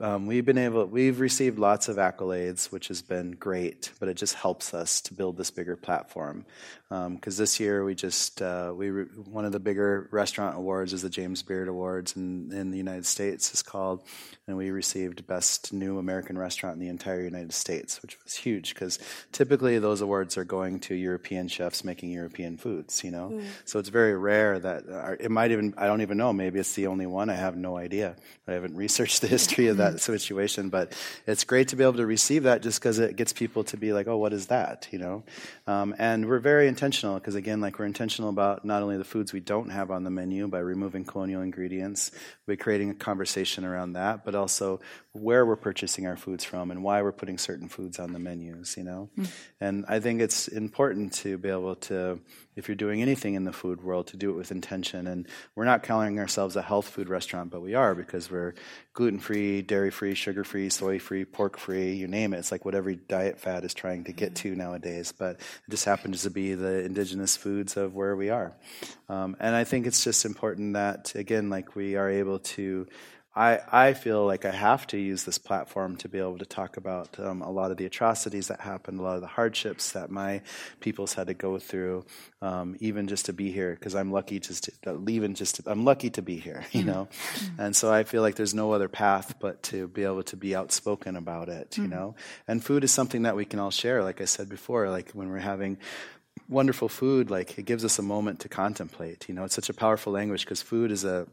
[0.00, 4.14] um, we've been able, we've received lots of accolades, which has been great, but it
[4.14, 6.44] just helps us to build this bigger platform
[6.88, 10.92] because um, this year we just uh, we re- one of the bigger restaurant awards
[10.92, 14.02] is the James Beard Awards in, in the United States is called,
[14.46, 18.72] and we received best new American restaurant in the entire United States, which was huge
[18.72, 18.98] because
[19.32, 23.30] typically those awards are going to European chefs making European foods, you know.
[23.34, 23.44] Mm.
[23.64, 26.74] So it's very rare that uh, it might even I don't even know maybe it's
[26.74, 28.16] the only one I have no idea
[28.46, 30.68] I haven't researched the history of that that situation.
[30.68, 30.92] But
[31.26, 33.92] it's great to be able to receive that just because it gets people to be
[33.92, 34.88] like, oh, what is that?
[34.90, 35.22] You know?
[35.66, 39.32] Um, and we're very intentional because, again, like we're intentional about not only the foods
[39.32, 42.12] we don't have on the menu by removing colonial ingredients,
[42.46, 44.78] by creating a conversation around that, but also
[45.12, 48.76] where we're purchasing our foods from and why we're putting certain foods on the menus,
[48.76, 49.10] you know?
[49.18, 49.30] Mm.
[49.60, 52.20] And I think it's important to be able to,
[52.58, 55.06] if you're doing anything in the food world, to do it with intention.
[55.06, 58.54] And we're not calling ourselves a health food restaurant, but we are because we're
[58.94, 62.38] gluten free, dairy free, sugar free, soy free, pork free, you name it.
[62.38, 65.14] It's like what every diet fad is trying to get to nowadays.
[65.16, 68.52] But it just happens to be the indigenous foods of where we are.
[69.08, 72.88] Um, and I think it's just important that, again, like we are able to
[73.38, 76.76] I, I feel like I have to use this platform to be able to talk
[76.76, 80.10] about um, a lot of the atrocities that happened, a lot of the hardships that
[80.10, 80.42] my
[80.80, 82.04] peoples had to go through,
[82.42, 83.76] um, even just to be here.
[83.78, 86.90] Because I'm lucky just to, even just to, I'm lucky to be here, you mm-hmm.
[86.90, 87.08] know.
[87.34, 87.60] Mm-hmm.
[87.60, 90.56] And so I feel like there's no other path but to be able to be
[90.56, 91.92] outspoken about it, you mm-hmm.
[91.92, 92.14] know.
[92.48, 94.02] And food is something that we can all share.
[94.02, 95.78] Like I said before, like when we're having
[96.48, 99.28] wonderful food, like it gives us a moment to contemplate.
[99.28, 101.28] You know, it's such a powerful language because food is a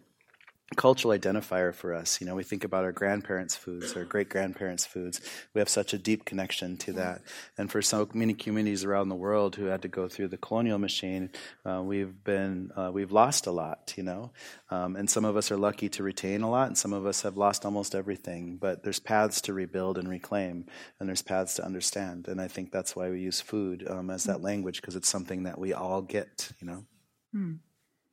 [0.75, 2.19] cultural identifier for us.
[2.19, 5.21] You know, we think about our grandparents' foods, our great grandparents' foods.
[5.53, 7.21] We have such a deep connection to that.
[7.55, 10.79] And for so many communities around the world who had to go through the colonial
[10.79, 11.29] machine,
[11.65, 13.93] uh, we've been uh, we've lost a lot.
[13.95, 14.31] You know,
[14.71, 17.21] um, and some of us are lucky to retain a lot, and some of us
[17.21, 18.57] have lost almost everything.
[18.57, 20.65] But there's paths to rebuild and reclaim,
[20.99, 22.27] and there's paths to understand.
[22.27, 25.43] And I think that's why we use food um, as that language because it's something
[25.43, 26.51] that we all get.
[26.59, 26.85] You know.
[27.35, 27.59] Mm.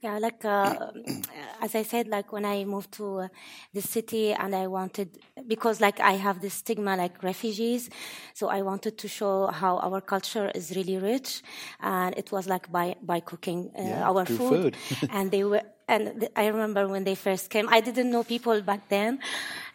[0.03, 0.91] Yeah, like uh,
[1.63, 3.29] as I said, like when I moved to uh,
[3.73, 5.09] the city and I wanted,
[5.47, 7.89] because like I have this stigma like refugees,
[8.35, 11.43] so I wanted to show how our culture is really rich,
[11.81, 14.77] and it was like by by cooking uh, yeah, our food, food.
[15.11, 15.63] and they were.
[15.89, 19.19] And th- I remember when they first came, I didn't know people back then,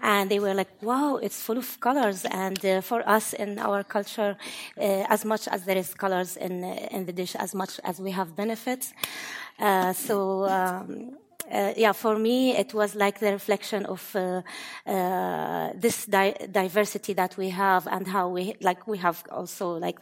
[0.01, 3.84] and they were like, "Wow, it's full of colors." And uh, for us in our
[3.84, 4.36] culture,
[4.78, 4.82] uh,
[5.15, 8.36] as much as there is colors in in the dish, as much as we have
[8.36, 8.93] benefits.
[9.60, 11.18] Uh, so um,
[11.51, 14.41] uh, yeah, for me, it was like the reflection of uh,
[14.86, 19.97] uh, this di- diversity that we have and how we like we have also like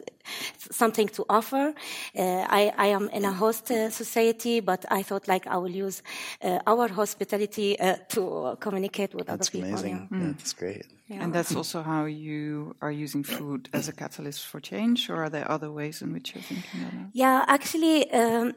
[0.70, 1.72] something to offer.
[2.16, 5.70] Uh, I, I am in a host uh, society, but I thought like I will
[5.70, 6.02] use
[6.42, 7.76] uh, our hospitality
[8.08, 9.70] to communicate with that's other people.
[9.70, 10.08] That's amazing.
[10.10, 10.18] Yeah.
[10.18, 10.36] Mm.
[10.36, 10.86] that's great.
[11.08, 11.22] Yeah.
[11.22, 15.30] And that's also how you are using food as a catalyst for change, or are
[15.30, 17.10] there other ways in which you're thinking about that?
[17.12, 18.10] Yeah, actually.
[18.10, 18.54] Um,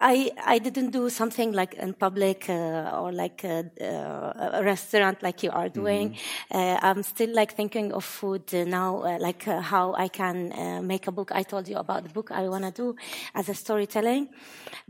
[0.00, 5.22] I, I didn't do something like in public uh, or like a, uh, a, restaurant
[5.22, 6.10] like you are doing.
[6.10, 6.56] Mm-hmm.
[6.56, 10.82] Uh, I'm still like thinking of food now, uh, like uh, how I can uh,
[10.82, 11.30] make a book.
[11.32, 12.96] I told you about the book I want to do
[13.34, 14.28] as a storytelling,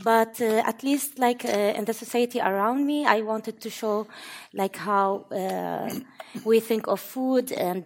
[0.03, 4.07] but at least like in the society around me, I wanted to show
[4.53, 5.25] like how
[6.43, 7.85] we think of food and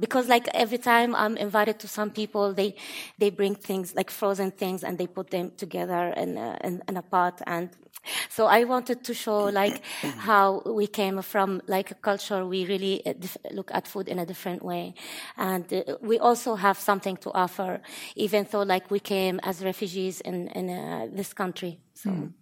[0.00, 2.74] because like every time I'm invited to some people, they
[3.18, 7.02] they bring things like frozen things and they put them together and in, in a
[7.02, 7.42] pot.
[7.46, 7.70] And
[8.28, 13.04] so I wanted to show like how we came from like a culture we really
[13.06, 13.14] uh,
[13.52, 14.94] look at food in a different way.
[15.36, 17.80] And uh, we also have something to offer
[18.16, 21.78] even though like we came as refugees in in uh, this country.
[21.94, 22.32] So mm.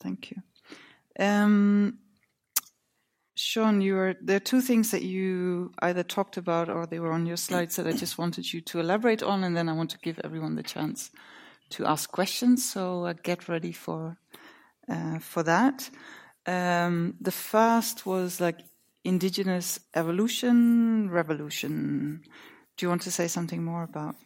[0.00, 0.42] thank you.
[1.18, 1.98] Um,
[3.36, 7.12] Sean, you are, there are two things that you either talked about or they were
[7.12, 9.90] on your slides that I just wanted you to elaborate on, and then I want
[9.90, 11.10] to give everyone the chance
[11.76, 12.64] to ask questions.
[12.72, 14.16] So uh, get ready for
[14.88, 15.90] uh, for that.
[16.46, 18.58] Um, the first was like
[19.04, 22.22] indigenous evolution, revolution.
[22.76, 24.16] Do you want to say something more about?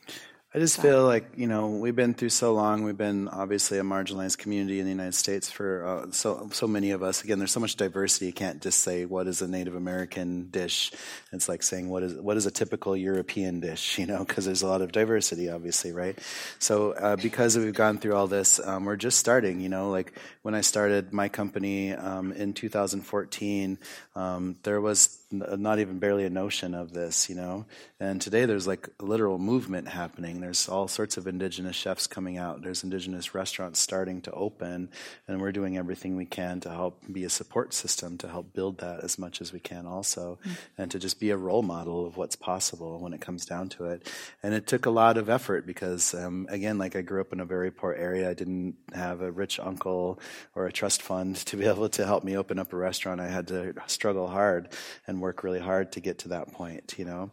[0.54, 2.82] I just feel like you know we've been through so long.
[2.82, 6.90] We've been obviously a marginalized community in the United States for uh, so so many
[6.92, 7.22] of us.
[7.22, 8.26] Again, there's so much diversity.
[8.26, 10.90] You can't just say what is a Native American dish.
[11.32, 13.98] It's like saying what is what is a typical European dish.
[13.98, 16.18] You know, because there's a lot of diversity, obviously, right?
[16.60, 19.60] So uh, because we've gone through all this, um, we're just starting.
[19.60, 23.78] You know, like when I started my company um, in 2014,
[24.14, 27.66] um, there was not even barely a notion of this, you know.
[28.00, 30.40] And today there's like a literal movement happening.
[30.40, 32.62] There's all sorts of indigenous chefs coming out.
[32.62, 34.88] There's indigenous restaurants starting to open,
[35.26, 38.78] and we're doing everything we can to help be a support system to help build
[38.78, 40.82] that as much as we can, also, mm-hmm.
[40.82, 43.86] and to just be a role model of what's possible when it comes down to
[43.86, 44.10] it.
[44.42, 47.40] And it took a lot of effort because, um, again, like I grew up in
[47.40, 48.30] a very poor area.
[48.30, 50.20] I didn't have a rich uncle
[50.54, 53.20] or a trust fund to be able to help me open up a restaurant.
[53.20, 54.70] I had to struggle hard
[55.06, 57.30] and work really hard to get to that point, you know.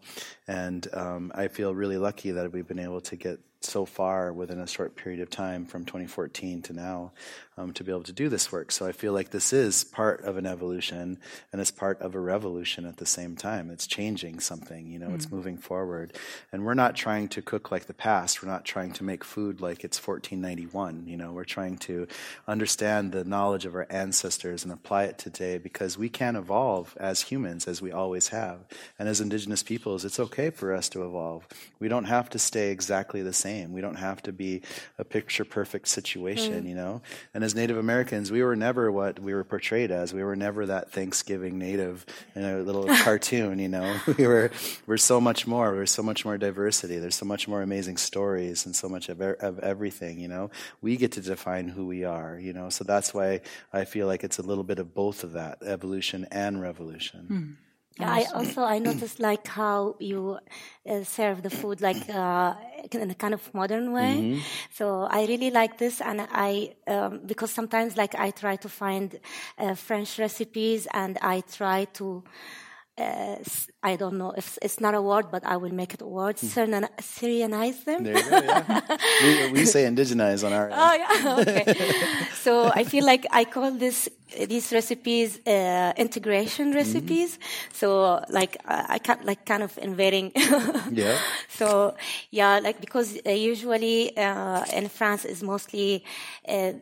[0.48, 4.60] And um, I feel really lucky that we've been able to get so far within
[4.60, 7.12] a short period of time from 2014 to now
[7.58, 8.72] um, to be able to do this work.
[8.72, 11.18] So I feel like this is part of an evolution
[11.52, 13.70] and it's part of a revolution at the same time.
[13.70, 15.16] It's changing something, you know, mm.
[15.16, 16.14] it's moving forward.
[16.52, 18.44] And we're not trying to cook like the past.
[18.44, 21.08] We're not trying to make food like it's 1491.
[21.08, 22.08] You know, we're trying to
[22.48, 27.22] understand the knowledge of our ancestors and apply it today because we can evolve as
[27.22, 28.66] humans as we always have.
[29.00, 31.48] And as indigenous peoples, it's okay for us to evolve.
[31.80, 33.55] We don't have to stay exactly the same.
[33.64, 34.62] We don't have to be
[34.98, 36.70] a picture perfect situation, mm.
[36.70, 37.02] you know?
[37.34, 40.14] And as Native Americans, we were never what we were portrayed as.
[40.14, 43.96] We were never that Thanksgiving native in a little cartoon, you know.
[44.18, 44.52] We were
[44.88, 45.76] we're so much more.
[45.76, 47.00] There's so much more diversity.
[47.00, 50.52] There's so much more amazing stories and so much of, of everything, you know.
[50.82, 52.70] We get to define who we are, you know.
[52.70, 53.42] So that's why
[53.74, 57.28] I feel like it's a little bit of both of that, evolution and revolution.
[57.30, 57.65] Mm.
[58.00, 60.38] I also I noticed like how you
[60.90, 62.54] uh, serve the food like uh,
[62.92, 64.18] in a kind of modern way.
[64.18, 64.40] Mm-hmm.
[64.74, 69.20] So I really like this, and I um, because sometimes like I try to find
[69.58, 72.24] uh, French recipes, and I try to
[72.98, 73.36] uh,
[73.84, 76.40] I don't know if it's not a word, but I will make it a word.
[76.40, 76.48] Hmm.
[76.48, 78.04] Syrianize them.
[78.04, 78.42] There you go.
[78.42, 78.82] Yeah.
[79.52, 80.70] we, we, say indigenize on our.
[80.72, 81.36] Oh yeah.
[81.40, 81.76] Okay.
[82.42, 84.08] so I feel like I call this
[84.48, 86.78] these recipes uh, integration mm-hmm.
[86.78, 87.38] recipes.
[87.38, 87.74] Mm-hmm.
[87.74, 90.32] So like I can't like kind of invading.
[90.92, 91.18] yeah.
[91.50, 91.96] So
[92.32, 96.04] yeah, like because uh, usually uh, in France is mostly
[96.48, 96.74] uh,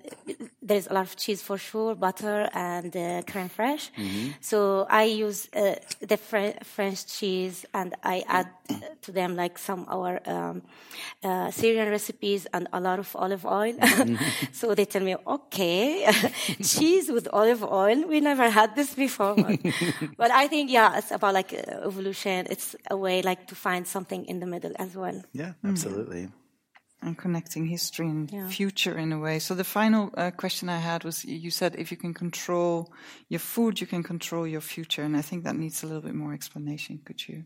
[0.61, 3.89] there's a lot of cheese for sure, butter and uh, creme fraiche.
[3.97, 4.29] Mm-hmm.
[4.41, 8.47] So I use the Fre- French cheese, and I add
[9.01, 10.61] to them like some our um,
[11.23, 13.75] uh, Syrian recipes and a lot of olive oil.
[14.51, 16.09] so they tell me, okay,
[16.63, 18.07] cheese with olive oil.
[18.07, 19.35] We never had this before,
[20.17, 22.47] but I think yeah, it's about like evolution.
[22.49, 25.21] It's a way like to find something in the middle as well.
[25.33, 26.23] Yeah, absolutely.
[26.23, 26.42] Mm-hmm
[27.03, 28.47] and connecting history and yeah.
[28.47, 29.39] future in a way.
[29.39, 32.91] So the final uh, question I had was you said if you can control
[33.29, 35.03] your food, you can control your future.
[35.03, 36.99] And I think that needs a little bit more explanation.
[37.05, 37.43] Could you?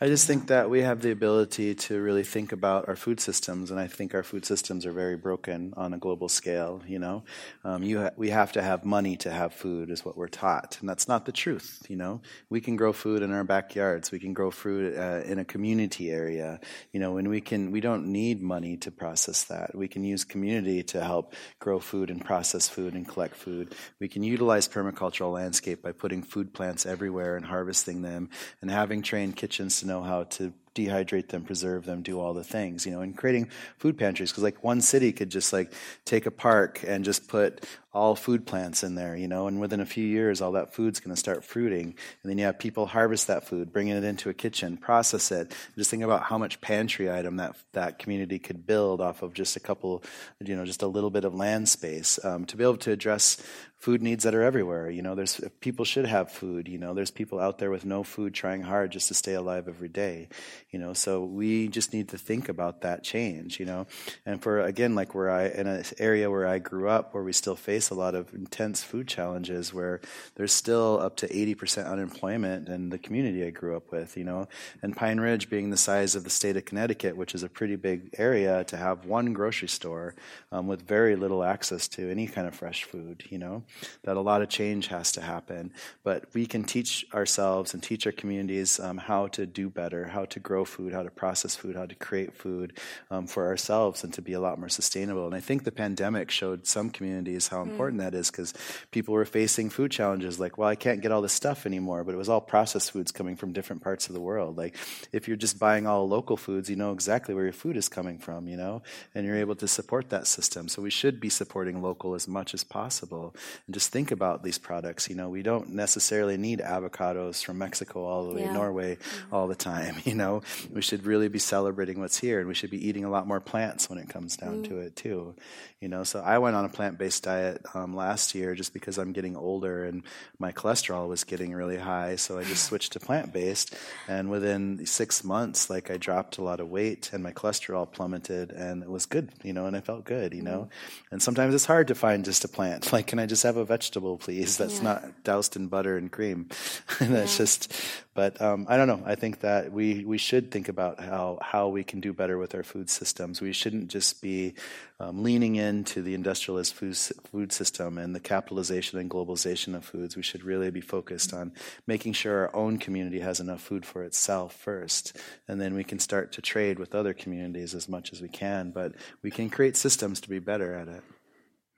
[0.00, 3.70] I just think that we have the ability to really think about our food systems.
[3.70, 6.82] And I think our food systems are very broken on a global scale.
[6.86, 7.24] You know,
[7.64, 10.76] um, you ha- we have to have money to have food is what we're taught.
[10.80, 11.86] And that's not the truth.
[11.88, 12.20] You know,
[12.50, 14.10] we can grow food in our backyards.
[14.10, 16.60] We can grow food uh, in a community area.
[16.92, 19.74] You know, and we can, we don't need money to process that.
[19.74, 23.74] We can use community to help grow food and process food and collect food.
[24.00, 28.30] We can utilize permacultural landscape by putting food plants everywhere and harvesting them
[28.60, 32.44] and having trained kitchens to know how to dehydrate them, preserve them, do all the
[32.44, 33.48] things, you know, and creating
[33.78, 34.30] food pantries.
[34.30, 35.72] Because like one city could just like
[36.04, 37.64] take a park and just put
[37.96, 41.00] all food plants in there, you know, and within a few years, all that food's
[41.00, 41.94] going to start fruiting.
[42.22, 45.54] And then you have people harvest that food, bringing it into a kitchen, process it.
[45.76, 49.56] Just think about how much pantry item that that community could build off of just
[49.56, 50.02] a couple,
[50.44, 53.42] you know, just a little bit of land space um, to be able to address
[53.78, 54.90] food needs that are everywhere.
[54.90, 56.66] You know, there's people should have food.
[56.66, 59.68] You know, there's people out there with no food trying hard just to stay alive
[59.68, 60.28] every day.
[60.70, 63.60] You know, so we just need to think about that change.
[63.60, 63.86] You know,
[64.24, 67.32] and for again, like where I in an area where I grew up, where we
[67.32, 70.00] still face a lot of intense food challenges, where
[70.36, 74.16] there's still up to 80% unemployment in the community I grew up with.
[74.16, 74.48] You know,
[74.82, 77.76] and Pine Ridge being the size of the state of Connecticut, which is a pretty
[77.76, 80.14] big area, to have one grocery store
[80.50, 83.24] um, with very little access to any kind of fresh food.
[83.28, 83.65] You know
[84.02, 85.72] that a lot of change has to happen.
[86.04, 90.24] But we can teach ourselves and teach our communities um, how to do better, how
[90.26, 92.78] to grow food, how to process food, how to create food
[93.10, 95.26] um, for ourselves, and to be a lot more sustainable.
[95.26, 97.70] And I think the pandemic showed some communities how hmm.
[97.70, 98.04] important mm.
[98.04, 98.54] that is because
[98.90, 102.14] people were facing food challenges like, well, I can't get all this stuff anymore, but
[102.14, 104.56] it was all processed foods coming from different parts of the world.
[104.56, 104.76] Like,
[105.12, 108.18] if you're just buying all local foods, you know exactly where your food is coming
[108.18, 108.82] from, you know,
[109.14, 110.68] and you're able to support that system.
[110.68, 113.34] So we should be supporting local as much as possible
[113.66, 115.08] and just think about these products.
[115.08, 118.48] You know, we don't necessarily need avocados from Mexico all the way yeah.
[118.48, 119.34] to Norway mm-hmm.
[119.34, 119.96] all the time.
[120.06, 120.42] You know,
[120.72, 123.40] we should really be celebrating what's here, and we should be eating a lot more
[123.40, 124.68] plants when it comes down mm.
[124.68, 125.34] to it too.
[125.80, 129.12] You know, so I went on a plant-based diet um, last year just because I'm
[129.12, 130.04] getting older and
[130.38, 132.16] my cholesterol was getting really high.
[132.16, 133.74] So I just switched to plant-based,
[134.06, 138.52] and within six months, like I dropped a lot of weight and my cholesterol plummeted,
[138.52, 139.32] and it was good.
[139.42, 140.34] You know, and I felt good.
[140.34, 141.02] You know, mm.
[141.10, 142.92] and sometimes it's hard to find just a plant.
[142.96, 144.18] Like, can I just have a vegetable?
[144.18, 144.56] please.
[144.56, 144.82] That's yeah.
[144.82, 146.48] not doused in butter and cream.
[147.00, 147.44] That's Yeah.
[147.44, 147.72] just,
[148.14, 149.02] but um, I don't know.
[149.04, 152.54] I think that we, we should think about how, how we can do better with
[152.54, 153.40] our food systems.
[153.40, 154.54] We shouldn't just be
[154.98, 160.16] um, leaning into the industrialist food, food system and the capitalization and globalization of foods.
[160.16, 161.52] We should really be focused on
[161.86, 165.16] making sure our own community has enough food for itself first,
[165.48, 168.70] and then we can start to trade with other communities as much as we can.
[168.70, 168.92] But
[169.22, 171.02] we can create systems to be better at it.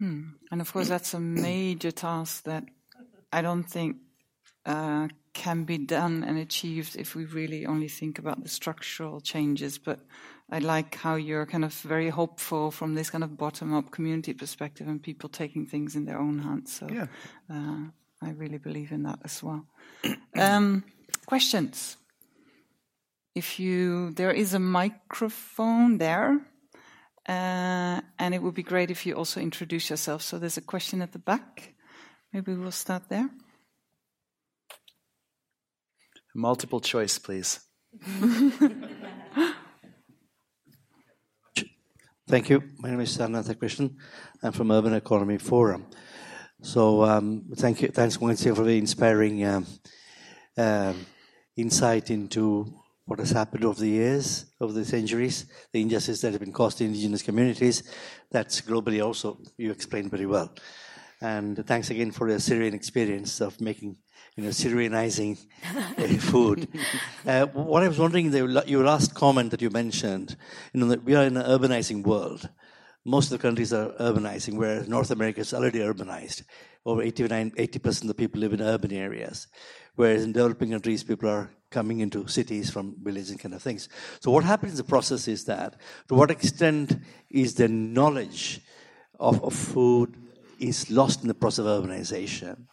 [0.01, 2.65] And of course, that's a major task that
[3.33, 3.97] I don't think
[4.65, 9.79] uh, can be done and achieved if we really only think about the structural changes.
[9.79, 10.01] But
[10.51, 14.35] I like how you're kind of very hopeful from this kind of bottom up community
[14.35, 16.73] perspective and people taking things in their own hands.
[16.73, 17.07] So Yeah.
[17.51, 17.91] uh,
[18.23, 19.66] I really believe in that as well.
[20.37, 20.85] um,
[21.27, 21.97] questions?
[23.35, 26.41] If you, there is a microphone there.
[27.29, 30.23] Uh, and it would be great if you also introduce yourself.
[30.23, 31.75] So there's a question at the back.
[32.33, 33.29] Maybe we'll start there.
[36.35, 37.61] Multiple choice, please.
[42.29, 42.63] Thank you.
[42.79, 43.95] My name is Sarnatha Krishnan.
[44.43, 45.87] I'm from Urban Economy Forum.
[46.61, 49.67] So um, thank you, thanks Wednesday for the inspiring um,
[50.57, 51.07] um,
[51.57, 52.75] insight into
[53.09, 56.76] what has happened over the years, over the centuries, the injustice that have been caused
[56.76, 57.82] to indigenous communities.
[58.30, 60.55] That's globally also you explained very well.
[61.22, 63.97] And thanks again for the Syrian experience of making,
[64.36, 65.39] you know, Syrianizing
[66.20, 66.68] food.
[67.26, 70.36] Uh, what I was wondering, the, your last comment that you mentioned,
[70.72, 72.48] you know, that we are in an urbanizing world.
[73.05, 76.43] Most of the countries are urbanizing, whereas North America is already urbanized.
[76.86, 79.48] Over 89, 80% of the people live in urban areas,
[79.97, 83.89] whereas in developing countries, people are coming into cities from villages and kind of things.
[84.20, 85.77] So what happens in the process is that,
[86.09, 86.99] to what extent
[87.31, 88.61] is the knowledge
[89.20, 90.15] of, of food
[90.59, 92.65] is lost in the process of urbanization?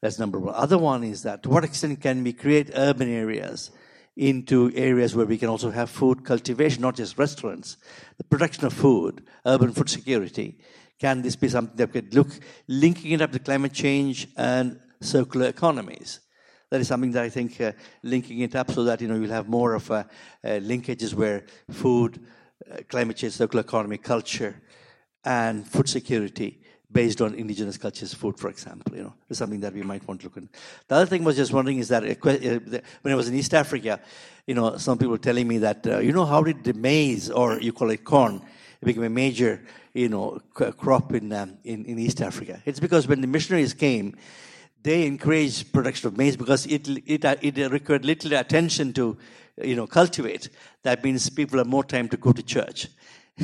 [0.00, 0.54] That's number one.
[0.54, 3.70] Other one is that to what extent can we create urban areas
[4.16, 7.76] into areas where we can also have food cultivation, not just restaurants,
[8.16, 10.58] the production of food, urban food security.
[10.98, 12.28] Can this be something that could look,
[12.68, 16.20] linking it up to climate change and circular economies?
[16.70, 17.72] That is something that I think uh,
[18.02, 21.46] linking it up so that you know you'll have more of uh, uh, linkages where
[21.70, 22.26] food,
[22.70, 24.60] uh, climate change, circular economy, culture,
[25.24, 26.60] and food security
[26.90, 28.96] based on indigenous cultures food, for example.
[28.96, 30.44] You know, is something that we might want to look at.
[30.88, 33.54] The other thing was just wondering is that a uh, when I was in East
[33.54, 34.00] Africa,
[34.46, 37.30] you know, some people were telling me that uh, you know how did the maize
[37.30, 38.42] or you call it corn
[38.82, 39.62] become a major
[39.94, 42.60] you know crop in, um, in in East Africa?
[42.64, 44.16] It's because when the missionaries came.
[44.86, 49.16] They encouraged production of maize because it, it, uh, it required little attention to,
[49.60, 50.48] you know, cultivate.
[50.84, 52.86] That means people have more time to go to church.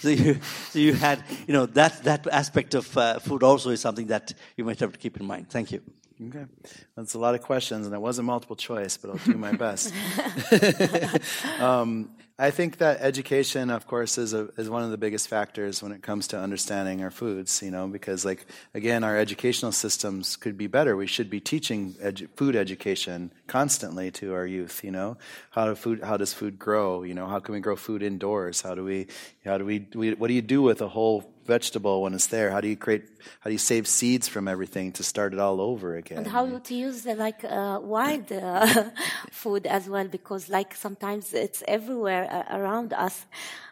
[0.00, 0.38] so you
[0.68, 4.34] so you had you know that that aspect of uh, food also is something that
[4.58, 5.48] you might have to keep in mind.
[5.48, 5.80] Thank you.
[6.28, 6.44] Okay.
[6.94, 9.94] That's a lot of questions, and it wasn't multiple choice, but I'll do my best.
[11.58, 12.10] um,
[12.40, 15.92] I think that education, of course, is, a, is one of the biggest factors when
[15.92, 20.56] it comes to understanding our foods, you know, because, like, again, our educational systems could
[20.56, 20.96] be better.
[20.96, 25.18] We should be teaching edu- food education constantly to our youth, you know.
[25.50, 27.02] How, do food, how does food grow?
[27.02, 28.62] You know, how can we grow food indoors?
[28.62, 29.08] How do we,
[29.44, 32.50] how do we, we what do you do with a whole vegetable when it's there?
[32.50, 33.04] How do you create,
[33.40, 36.18] how do you save seeds from everything to start it all over again?
[36.18, 38.90] And how to use the, like uh, wild uh,
[39.30, 43.26] food as well, because like sometimes it's everywhere uh, around us.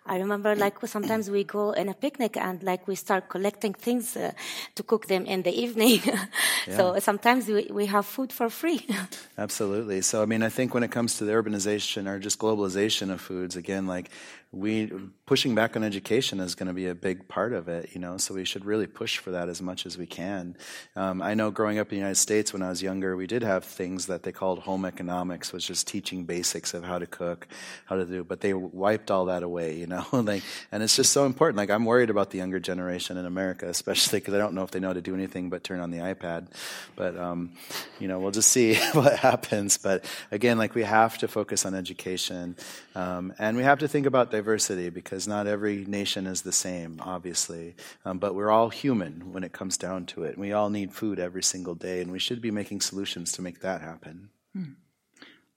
[0.08, 4.16] I remember like sometimes we go in a picnic and like we start collecting things
[4.16, 4.32] uh,
[4.74, 6.00] to cook them in the evening.
[6.76, 8.86] so sometimes we, we have food for free.
[9.38, 10.00] Absolutely.
[10.00, 13.20] So, I mean, I think when it comes to the urbanization or just globalization of
[13.20, 14.10] foods, again, like
[14.50, 14.90] we
[15.26, 18.16] pushing back on education is going to be a big part of it, you know.
[18.16, 20.56] So we should really push for that as much as we can.
[20.96, 23.42] Um, I know growing up in the United States when I was younger, we did
[23.42, 27.46] have things that they called home economics, which is teaching basics of how to cook,
[27.84, 28.24] how to do.
[28.24, 29.97] But they wiped all that away, you know.
[30.12, 30.42] like,
[30.72, 31.56] and it's just so important.
[31.56, 34.70] Like, I'm worried about the younger generation in America, especially because I don't know if
[34.70, 36.48] they know how to do anything but turn on the iPad.
[36.96, 37.52] But um,
[37.98, 39.78] you know, we'll just see what happens.
[39.78, 42.56] But again, like we have to focus on education,
[42.94, 47.00] um, and we have to think about diversity because not every nation is the same,
[47.02, 47.76] obviously.
[48.04, 50.38] Um, but we're all human when it comes down to it.
[50.38, 53.60] We all need food every single day, and we should be making solutions to make
[53.60, 54.30] that happen.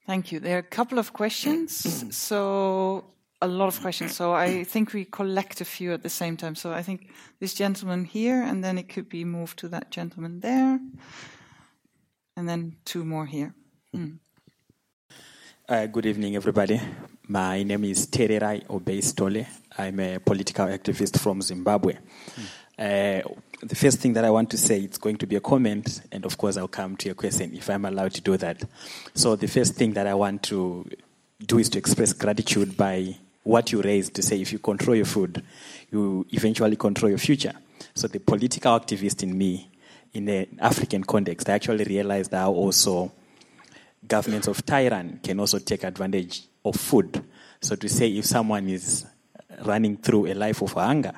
[0.06, 0.40] Thank you.
[0.40, 1.74] There are a couple of questions.
[2.16, 3.04] so,
[3.42, 4.14] a lot of questions.
[4.16, 6.54] So, I think we collect a few at the same time.
[6.54, 7.10] So, I think
[7.40, 10.80] this gentleman here, and then it could be moved to that gentleman there,
[12.36, 13.54] and then two more here.
[15.68, 16.80] Uh, good evening, everybody.
[17.28, 19.46] My name is Tererai Obeistole.
[19.78, 21.94] I'm a political activist from Zimbabwe.
[22.78, 23.20] Uh,
[23.62, 26.24] the first thing that I want to say, it's going to be a comment, and
[26.24, 28.62] of course, I'll come to your question if I'm allowed to do that.
[29.14, 30.88] So, the first thing that I want to
[31.46, 35.06] do is to express gratitude by what you raised to say if you control your
[35.06, 35.42] food,
[35.90, 37.52] you eventually control your future.
[37.94, 39.70] So, the political activist in me,
[40.12, 43.12] in the African context, I actually realized how also
[44.06, 47.24] governments of Tehran can also take advantage of food.
[47.60, 49.04] So, to say if someone is
[49.64, 51.12] running through a life of hunger,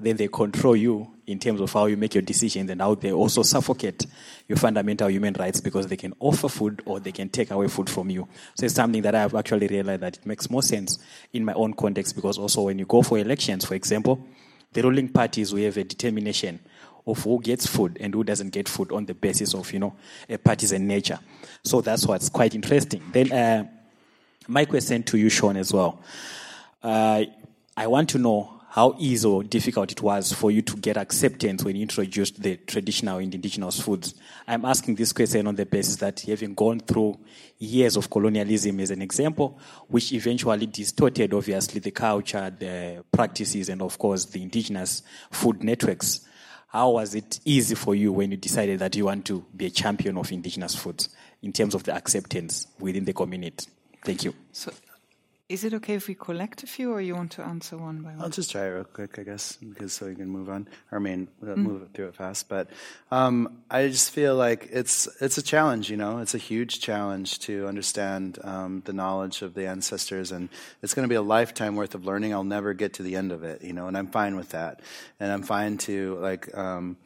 [0.00, 3.12] then they control you in terms of how you make your decisions and how they
[3.12, 4.06] also suffocate
[4.48, 7.90] your fundamental human rights because they can offer food or they can take away food
[7.90, 8.28] from you.
[8.54, 10.98] So it's something that I have actually realized that it makes more sense
[11.32, 14.24] in my own context because also when you go for elections, for example,
[14.72, 16.60] the ruling parties will have a determination
[17.06, 19.94] of who gets food and who doesn't get food on the basis of, you know,
[20.28, 21.18] a partisan nature.
[21.64, 23.02] So that's what's quite interesting.
[23.12, 23.68] Then uh,
[24.48, 26.02] my question to you, Sean, as well.
[26.82, 27.24] Uh,
[27.76, 31.64] I want to know how easy or difficult it was for you to get acceptance
[31.64, 34.14] when you introduced the traditional and indigenous foods.
[34.46, 37.18] I'm asking this question on the basis that having gone through
[37.58, 39.58] years of colonialism as an example,
[39.88, 46.20] which eventually distorted, obviously, the culture, the practices, and of course, the indigenous food networks.
[46.68, 49.70] How was it easy for you when you decided that you want to be a
[49.70, 51.08] champion of indigenous foods
[51.40, 53.68] in terms of the acceptance within the community?
[54.04, 54.34] Thank you.
[54.52, 54.70] So,
[55.48, 58.10] is it okay if we collect a few, or you want to answer one by
[58.10, 58.20] one?
[58.20, 60.66] I'll just try it real quick, I guess, because so we can move on.
[60.90, 61.56] Or I mean, mm.
[61.56, 62.48] move through it fast.
[62.48, 62.68] But
[63.12, 65.88] um, I just feel like it's it's a challenge.
[65.88, 70.48] You know, it's a huge challenge to understand um, the knowledge of the ancestors, and
[70.82, 72.34] it's going to be a lifetime worth of learning.
[72.34, 73.62] I'll never get to the end of it.
[73.62, 74.80] You know, and I'm fine with that,
[75.20, 76.56] and I'm fine to like.
[76.56, 76.96] Um,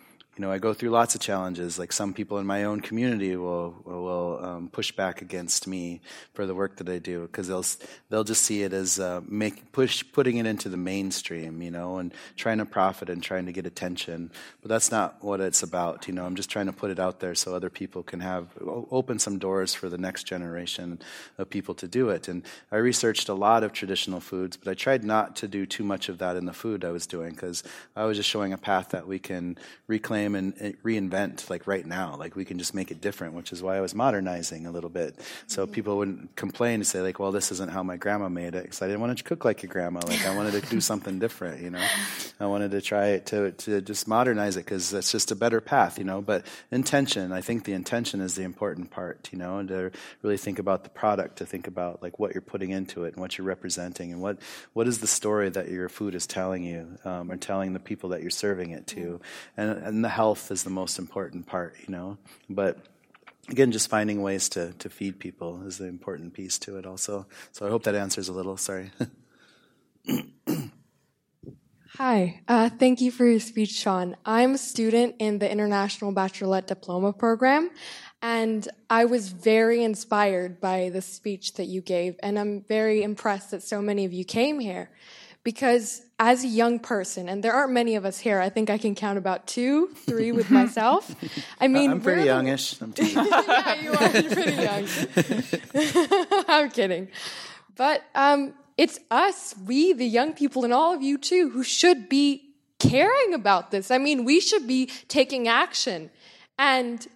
[0.40, 1.78] you know, I go through lots of challenges.
[1.78, 6.00] Like some people in my own community will will um, push back against me
[6.32, 7.66] for the work that I do because they'll
[8.08, 11.98] they'll just see it as uh, make push putting it into the mainstream, you know,
[11.98, 14.30] and trying to profit and trying to get attention.
[14.62, 16.08] But that's not what it's about.
[16.08, 18.46] You know, I'm just trying to put it out there so other people can have
[18.90, 21.00] open some doors for the next generation
[21.36, 22.28] of people to do it.
[22.28, 25.84] And I researched a lot of traditional foods, but I tried not to do too
[25.84, 27.62] much of that in the food I was doing because
[27.94, 30.54] I was just showing a path that we can reclaim and
[30.84, 32.16] reinvent like right now.
[32.16, 34.90] Like we can just make it different, which is why I was modernizing a little
[34.90, 35.18] bit.
[35.46, 35.72] So mm-hmm.
[35.72, 38.62] people wouldn't complain and say like, well, this isn't how my grandma made it.
[38.62, 40.00] Because I didn't want to cook like your grandma.
[40.06, 41.86] Like I wanted to do something different, you know.
[42.38, 45.60] I wanted to try it to, to just modernize it because that's just a better
[45.60, 46.20] path, you know.
[46.20, 49.90] But intention, I think the intention is the important part, you know, and to
[50.22, 53.16] really think about the product, to think about like what you're putting into it and
[53.16, 54.38] what you're representing and what,
[54.72, 58.10] what is the story that your food is telling you um, or telling the people
[58.10, 59.20] that you're serving it to.
[59.56, 62.18] And, and the health is the most important part, you know.
[62.50, 62.72] But
[63.48, 67.26] again, just finding ways to, to feed people is the important piece to it also.
[67.52, 68.58] So I hope that answers a little.
[68.58, 68.90] Sorry.
[71.96, 74.14] Hi, uh, thank you for your speech, Sean.
[74.26, 77.70] I'm a student in the International Baccalaureate Diploma Program,
[78.20, 83.52] and I was very inspired by the speech that you gave, and I'm very impressed
[83.52, 84.90] that so many of you came here
[85.44, 88.76] because as a young person, and there aren't many of us here, I think I
[88.76, 91.10] can count about two, three with myself.
[91.60, 92.78] I mean, I'm pretty youngish.
[92.82, 94.10] I'm yeah, you are.
[94.10, 94.86] You're pretty young.
[96.46, 97.08] I'm kidding,
[97.74, 102.10] but um, it's us, we, the young people, and all of you too, who should
[102.10, 102.42] be
[102.78, 103.90] caring about this.
[103.90, 106.10] I mean, we should be taking action,
[106.58, 107.06] and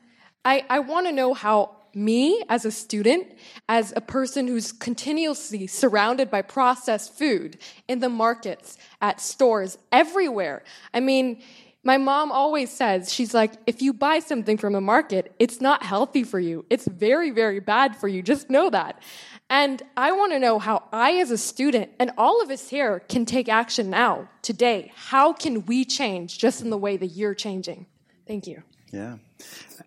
[0.47, 3.27] I, I want to know how me as a student,
[3.69, 7.59] as a person who's continuously surrounded by processed food
[7.89, 10.63] in the markets, at stores, everywhere.
[10.93, 11.43] I mean,
[11.87, 15.83] my mom always says, she's like, if you buy something from a market, it's not
[15.83, 16.65] healthy for you.
[16.71, 18.23] It's very, very bad for you.
[18.23, 19.03] Just know that.
[19.51, 23.01] And I want to know how I, as a student, and all of us here,
[23.01, 24.93] can take action now, today.
[24.97, 27.85] How can we change just in the way that you're changing?
[28.27, 28.63] Thank you.
[28.91, 29.19] Yeah.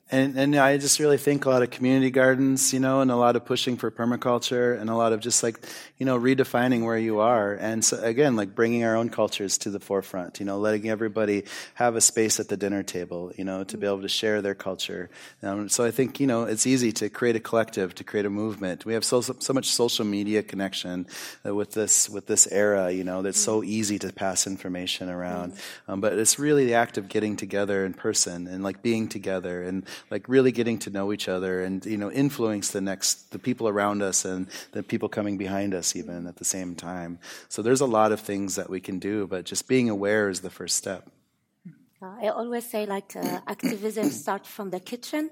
[0.09, 3.15] And, and I just really think a lot of community gardens, you know, and a
[3.15, 5.59] lot of pushing for permaculture and a lot of just like,
[5.97, 7.53] you know, redefining where you are.
[7.53, 11.43] And so again, like bringing our own cultures to the forefront, you know, letting everybody
[11.73, 14.55] have a space at the dinner table, you know, to be able to share their
[14.55, 15.09] culture.
[15.43, 18.29] Um, so I think, you know, it's easy to create a collective, to create a
[18.29, 18.85] movement.
[18.85, 21.05] We have so, so much social media connection
[21.45, 25.53] uh, with this, with this era, you know, that's so easy to pass information around.
[25.87, 29.63] Um, but it's really the act of getting together in person and like being together
[29.63, 29.76] and
[30.11, 33.67] like really getting to know each other and you know influence the next the people
[33.67, 37.19] around us and the people coming behind us even at the same time.
[37.49, 40.41] So there's a lot of things that we can do but just being aware is
[40.41, 41.09] the first step.
[41.99, 45.31] Uh, i always say like uh, activism starts from the kitchen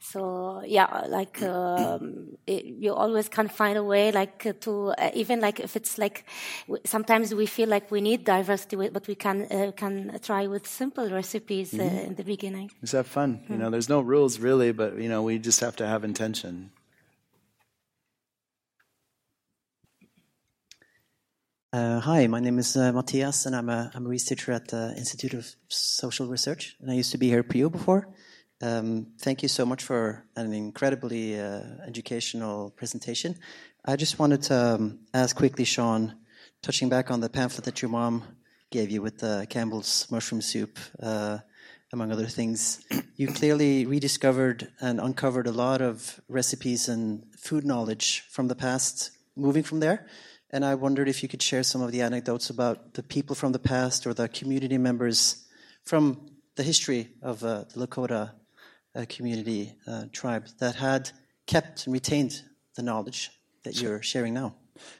[0.00, 5.10] So yeah, like um, it, you always can find a way, like uh, to uh,
[5.14, 6.24] even like if it's like
[6.66, 10.66] w- sometimes we feel like we need diversity, but we can uh, can try with
[10.66, 12.70] simple recipes uh, in the beginning.
[12.80, 13.40] Just have fun.
[13.48, 16.70] You know, there's no rules really, but you know, we just have to have intention.
[21.70, 24.94] Uh, hi, my name is uh, Matthias, and I'm a, I'm a researcher at the
[24.96, 28.08] Institute of Social Research, and I used to be here at PU before.
[28.60, 33.36] Um, thank you so much for an incredibly uh, educational presentation.
[33.84, 36.16] I just wanted to um, ask quickly, Sean,
[36.60, 38.24] touching back on the pamphlet that your mom
[38.72, 41.38] gave you with uh, Campbell's mushroom soup, uh,
[41.92, 42.84] among other things.
[43.14, 49.12] You clearly rediscovered and uncovered a lot of recipes and food knowledge from the past,
[49.36, 50.08] moving from there.
[50.50, 53.52] And I wondered if you could share some of the anecdotes about the people from
[53.52, 55.46] the past or the community members
[55.84, 58.32] from the history of uh, the Lakota
[58.98, 61.10] uh, community uh, tribe that had
[61.46, 62.42] kept and retained
[62.74, 63.30] the knowledge
[63.64, 64.54] that you're sharing now.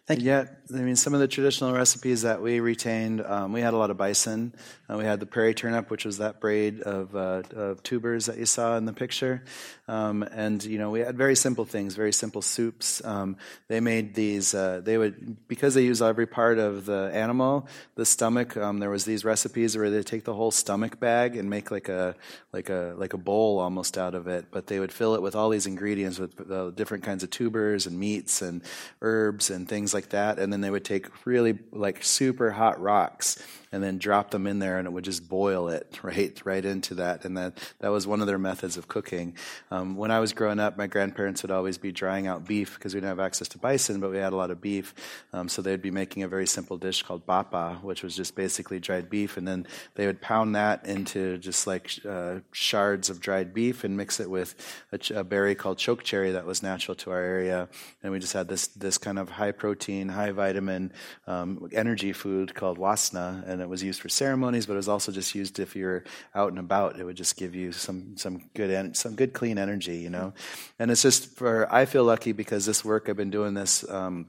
[0.07, 0.27] Thank you.
[0.29, 3.77] Yeah, I mean, some of the traditional recipes that we retained, um, we had a
[3.77, 4.55] lot of bison.
[4.91, 8.39] Uh, we had the prairie turnip, which was that braid of, uh, of tubers that
[8.39, 9.45] you saw in the picture.
[9.87, 13.05] Um, and, you know, we had very simple things, very simple soups.
[13.05, 13.37] Um,
[13.69, 18.07] they made these, uh, they would, because they use every part of the animal, the
[18.07, 21.71] stomach, um, there was these recipes where they take the whole stomach bag and make
[21.71, 22.15] like a,
[22.53, 24.47] like a, like a bowl almost out of it.
[24.51, 27.99] But they would fill it with all these ingredients with different kinds of tubers and
[27.99, 28.63] meats and
[29.03, 30.39] herbs and things like that.
[30.39, 33.43] And then they would take really like super hot rocks
[33.73, 36.95] and then drop them in there and it would just boil it right right into
[36.97, 37.25] that.
[37.25, 39.37] And that that was one of their methods of cooking.
[39.71, 42.95] Um, when i was growing up my grandparents would always be drying out beef because
[42.95, 44.95] we didn't have access to bison but we had a lot of beef.
[45.33, 48.79] Um, so they'd be making a very simple dish called bapa which was just basically
[48.79, 49.37] dried beef.
[49.37, 53.97] And then they would pound that into just like uh, shards of dried beef and
[53.97, 54.55] mix it with
[54.93, 57.69] a, ch- a berry called choke cherry that was natural to our area.
[58.03, 60.93] And we just had this this kind of high protein high vitamin
[61.27, 63.45] um, energy food called wasna.
[63.47, 66.05] And it was used for ceremonies, but it was also just used if you're
[66.35, 66.99] out and about.
[66.99, 70.33] It would just give you some some good some good clean energy, you know.
[70.79, 73.89] And it's just for I feel lucky because this work I've been doing this.
[73.89, 74.27] Um,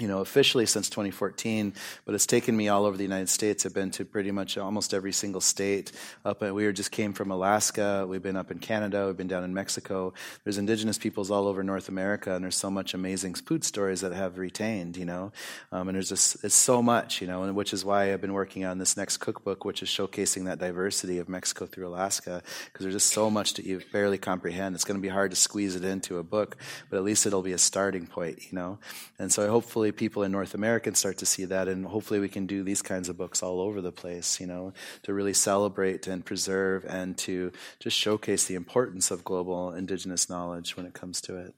[0.00, 1.72] you know, officially since 2014,
[2.04, 3.64] but it's taken me all over the United States.
[3.64, 5.92] I've been to pretty much almost every single state.
[6.24, 8.04] Up, we just came from Alaska.
[8.08, 9.06] We've been up in Canada.
[9.06, 10.12] We've been down in Mexico.
[10.42, 14.12] There's indigenous peoples all over North America, and there's so much amazing food stories that
[14.12, 14.96] have retained.
[14.96, 15.32] You know,
[15.70, 17.20] um, and there's just it's so much.
[17.20, 19.88] You know, and which is why I've been working on this next cookbook, which is
[19.88, 24.18] showcasing that diversity of Mexico through Alaska, because there's just so much to you barely
[24.18, 24.74] comprehend.
[24.74, 26.56] It's going to be hard to squeeze it into a book,
[26.90, 28.50] but at least it'll be a starting point.
[28.50, 28.78] You know,
[29.20, 32.20] and so I hopefully people in North America can start to see that, and hopefully
[32.20, 35.34] we can do these kinds of books all over the place, you know, to really
[35.34, 40.94] celebrate and preserve and to just showcase the importance of global indigenous knowledge when it
[40.94, 41.54] comes to it.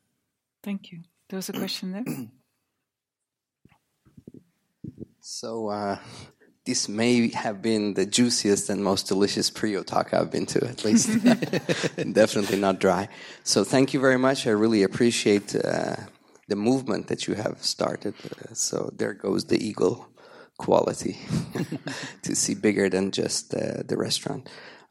[0.62, 1.00] Thank you.
[1.28, 2.04] There was a question there.
[5.20, 5.98] So uh,
[6.64, 10.84] this may have been the juiciest and most delicious pre talk I've been to, at
[10.84, 11.08] least.
[12.12, 13.08] Definitely not dry.
[13.42, 14.46] So thank you very much.
[14.46, 15.96] I really appreciate uh,
[16.48, 18.14] the movement that you have started.
[18.24, 20.08] Uh, so there goes the eagle
[20.58, 21.18] quality
[22.22, 24.48] to see bigger than just uh, the restaurant.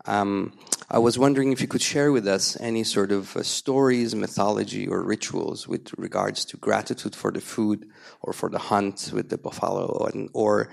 [0.07, 0.53] Um,
[0.89, 4.87] I was wondering if you could share with us any sort of uh, stories, mythology,
[4.87, 7.89] or rituals with regards to gratitude for the food
[8.21, 10.69] or for the hunt with the buffalo, and, or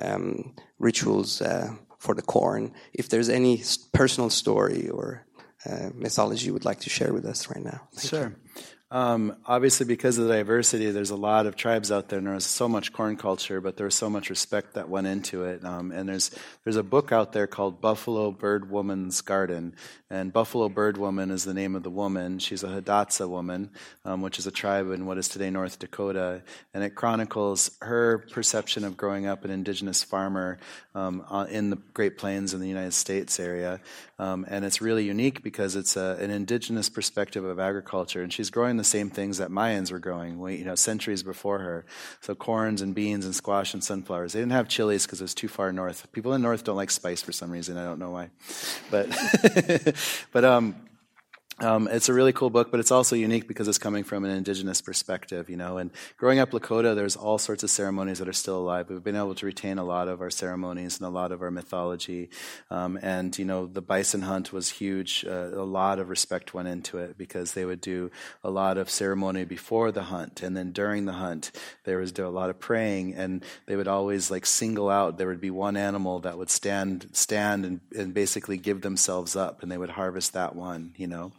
[0.00, 2.72] um, rituals uh, for the corn.
[2.92, 5.26] If there's any personal story or
[5.68, 7.88] uh, mythology you would like to share with us right now.
[7.94, 8.28] Thank sure.
[8.28, 8.62] You.
[8.88, 12.46] Um, obviously, because of the diversity, there's a lot of tribes out there, and there's
[12.46, 15.64] so much corn culture, but there's so much respect that went into it.
[15.64, 16.30] Um, and there's
[16.62, 19.74] there's a book out there called Buffalo Bird Woman's Garden,
[20.08, 22.38] and Buffalo Bird Woman is the name of the woman.
[22.38, 23.70] She's a Hidatsa woman,
[24.04, 26.42] um, which is a tribe in what is today North Dakota,
[26.72, 30.58] and it chronicles her perception of growing up an indigenous farmer
[30.94, 33.80] um, in the Great Plains in the United States area.
[34.18, 38.48] Um, and it's really unique because it's a, an indigenous perspective of agriculture, and she's
[38.48, 41.84] growing the same things that Mayans were growing, you know, centuries before her.
[42.22, 44.32] So corns and beans and squash and sunflowers.
[44.32, 46.10] They didn't have chilies because it was too far north.
[46.12, 47.76] People in the north don't like spice for some reason.
[47.76, 48.30] I don't know why,
[48.90, 49.14] but
[50.32, 50.76] but um,
[51.58, 54.30] um, it's a really cool book, but it's also unique because it's coming from an
[54.30, 55.78] indigenous perspective, you know.
[55.78, 58.90] And growing up Lakota, there's all sorts of ceremonies that are still alive.
[58.90, 61.50] We've been able to retain a lot of our ceremonies and a lot of our
[61.50, 62.28] mythology.
[62.70, 65.24] Um, and, you know, the bison hunt was huge.
[65.26, 68.10] Uh, a lot of respect went into it because they would do
[68.44, 70.42] a lot of ceremony before the hunt.
[70.42, 71.52] And then during the hunt,
[71.84, 73.14] there was a lot of praying.
[73.14, 75.16] And they would always, like, single out.
[75.16, 79.62] There would be one animal that would stand, stand and, and basically give themselves up.
[79.62, 81.32] And they would harvest that one, you know.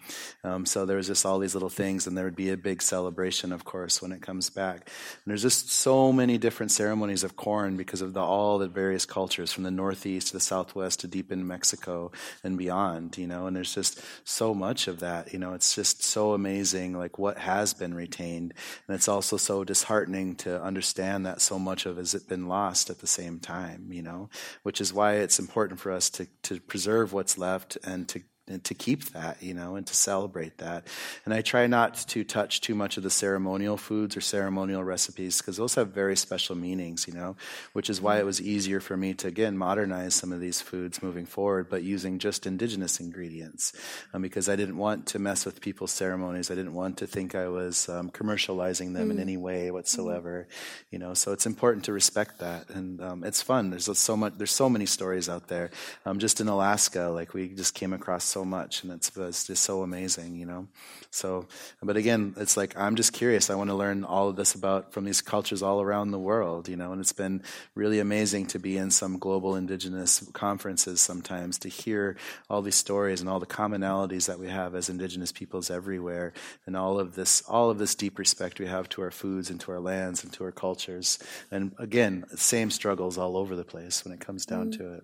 [0.44, 2.82] Um, so there was just all these little things, and there would be a big
[2.82, 4.76] celebration, of course, when it comes back.
[4.78, 9.06] And there's just so many different ceremonies of corn because of the, all the various
[9.06, 12.12] cultures from the northeast to the southwest to deep in Mexico
[12.44, 13.48] and beyond, you know.
[13.48, 15.54] And there's just so much of that, you know.
[15.54, 18.54] It's just so amazing, like what has been retained,
[18.88, 22.90] and it's also so disheartening to understand that so much of has it been lost
[22.90, 24.30] at the same time, you know.
[24.64, 28.64] Which is why it's important for us to to preserve what's left and to and
[28.64, 30.88] to keep that, you know, and to celebrate that.
[31.26, 35.40] And I try not to touch too much of the ceremonial foods or ceremonial recipes
[35.40, 37.36] because those have very special meanings, you know,
[37.74, 41.04] which is why it was easier for me to, again, modernize some of these foods
[41.04, 43.74] moving forward, but using just indigenous ingredients
[44.14, 46.50] um, because I didn't want to mess with people's ceremonies.
[46.50, 49.12] I didn't want to think I was um, commercializing them mm.
[49.12, 50.48] in any way whatsoever,
[50.90, 52.70] you know, so it's important to respect that.
[52.70, 53.72] And um, it's fun.
[53.72, 55.72] There's so much, there's so many stories out there.
[56.06, 59.64] Um, just in Alaska, like we just came across so much, and it's, it's just
[59.64, 60.68] so amazing, you know.
[61.10, 61.48] So,
[61.82, 63.50] but again, it's like I'm just curious.
[63.50, 66.70] I want to learn all of this about from these cultures all around the world,
[66.70, 66.92] you know.
[66.92, 67.42] And it's been
[67.76, 72.18] really amazing to be in some global indigenous conferences sometimes to hear
[72.50, 76.34] all these stories and all the commonalities that we have as indigenous peoples everywhere,
[76.66, 79.60] and all of this, all of this deep respect we have to our foods and
[79.62, 81.20] to our lands and to our cultures.
[81.52, 84.78] And again, same struggles all over the place when it comes down mm.
[84.78, 85.04] to it.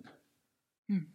[0.92, 1.06] Mm.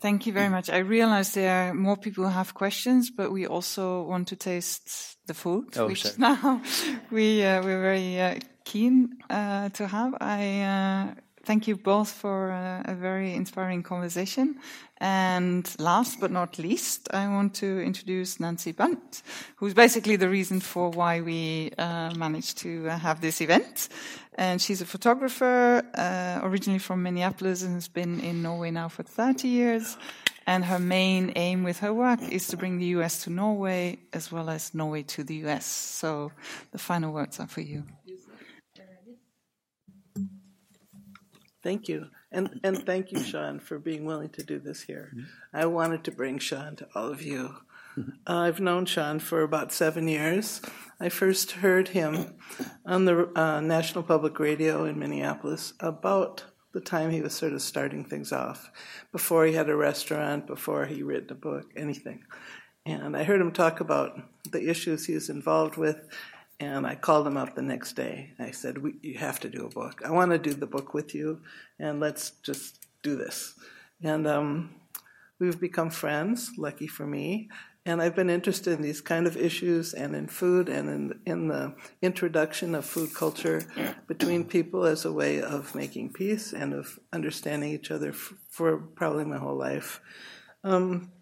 [0.00, 0.70] Thank you very much.
[0.70, 5.16] I realize there are more people who have questions, but we also want to taste
[5.26, 6.62] the food, oh, which now
[7.10, 8.34] we uh, we're very uh,
[8.64, 10.14] keen uh, to have.
[10.20, 14.56] I uh, thank you both for uh, a very inspiring conversation.
[14.98, 19.22] And last but not least, I want to introduce Nancy Bundt,
[19.56, 23.88] who's basically the reason for why we uh, managed to have this event.
[24.36, 29.02] And she's a photographer, uh, originally from Minneapolis, and has been in Norway now for
[29.02, 29.96] 30 years.
[30.46, 34.30] And her main aim with her work is to bring the US to Norway, as
[34.30, 35.66] well as Norway to the US.
[35.66, 36.32] So
[36.70, 37.84] the final words are for you.
[41.62, 42.06] Thank you.
[42.30, 45.12] And, and thank you, Sean, for being willing to do this here.
[45.52, 47.56] I wanted to bring Sean to all of you.
[47.96, 50.60] Uh, I've known Sean for about seven years.
[51.00, 52.34] I first heard him
[52.84, 57.62] on the uh, National Public Radio in Minneapolis about the time he was sort of
[57.62, 58.70] starting things off,
[59.10, 62.22] before he had a restaurant, before he written a book, anything.
[62.84, 64.20] And I heard him talk about
[64.52, 66.06] the issues he was involved with,
[66.60, 68.32] and I called him up the next day.
[68.38, 70.02] I said, "You have to do a book.
[70.04, 71.40] I want to do the book with you,
[71.78, 73.54] and let's just do this."
[74.02, 74.74] And um,
[75.38, 76.52] we've become friends.
[76.58, 77.48] Lucky for me,
[77.86, 81.48] and I've been interested in these kind of issues and in food and in, in
[81.48, 83.62] the introduction of food culture
[84.08, 88.76] between people as a way of making peace and of understanding each other f- for
[88.76, 90.00] probably my whole life.
[90.64, 91.12] Um,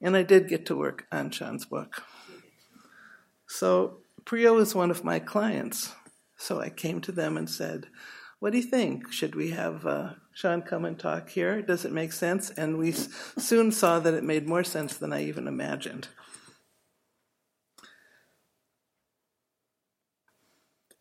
[0.00, 2.02] and I did get to work on Sean's book.
[3.46, 5.94] So Prio was one of my clients.
[6.36, 7.86] So I came to them and said,
[8.40, 9.12] What do you think?
[9.12, 11.60] Should we have uh, Sean come and talk here?
[11.60, 12.50] Does it make sense?
[12.50, 16.06] And we soon saw that it made more sense than I even imagined.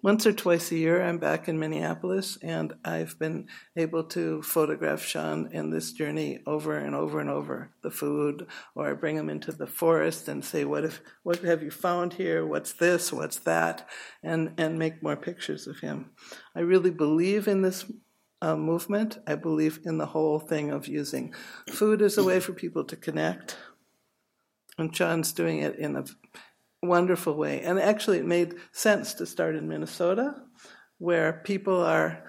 [0.08, 5.02] Once or twice a year, I'm back in Minneapolis, and I've been able to photograph
[5.02, 7.72] Sean in this journey over and over and over.
[7.84, 11.02] The food, or I bring him into the forest and say, "What if?
[11.24, 12.46] What have you found here?
[12.46, 13.12] What's this?
[13.12, 13.86] What's that?"
[14.24, 16.12] and and make more pictures of him.
[16.56, 17.84] I really believe in this
[18.42, 19.18] uh, movement.
[19.28, 21.34] I believe in the whole thing of using
[21.70, 23.58] food as a way for people to connect.
[24.78, 26.06] And Sean's doing it in a
[26.84, 27.62] wonderful way.
[27.62, 30.36] And actually, it made sense to start in Minnesota,
[30.98, 32.24] where people are,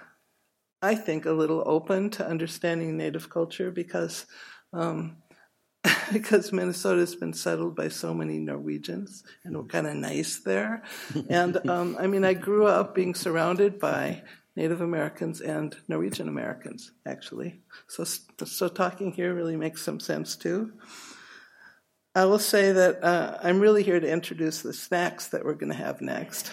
[0.83, 4.27] I think, a little open to understanding Native culture because.
[4.73, 5.17] Um,
[6.13, 10.83] because Minnesota's been settled by so many Norwegians, and we're kind of nice there.
[11.31, 14.23] And um, I mean, I grew up being surrounded by
[14.57, 17.61] Native Americans and Norwegian Americans, actually.
[17.87, 20.73] So, so talking here really makes some sense too.
[22.15, 25.73] I will say that uh, I'm really here to introduce the snacks that we're going
[25.73, 26.51] to have next.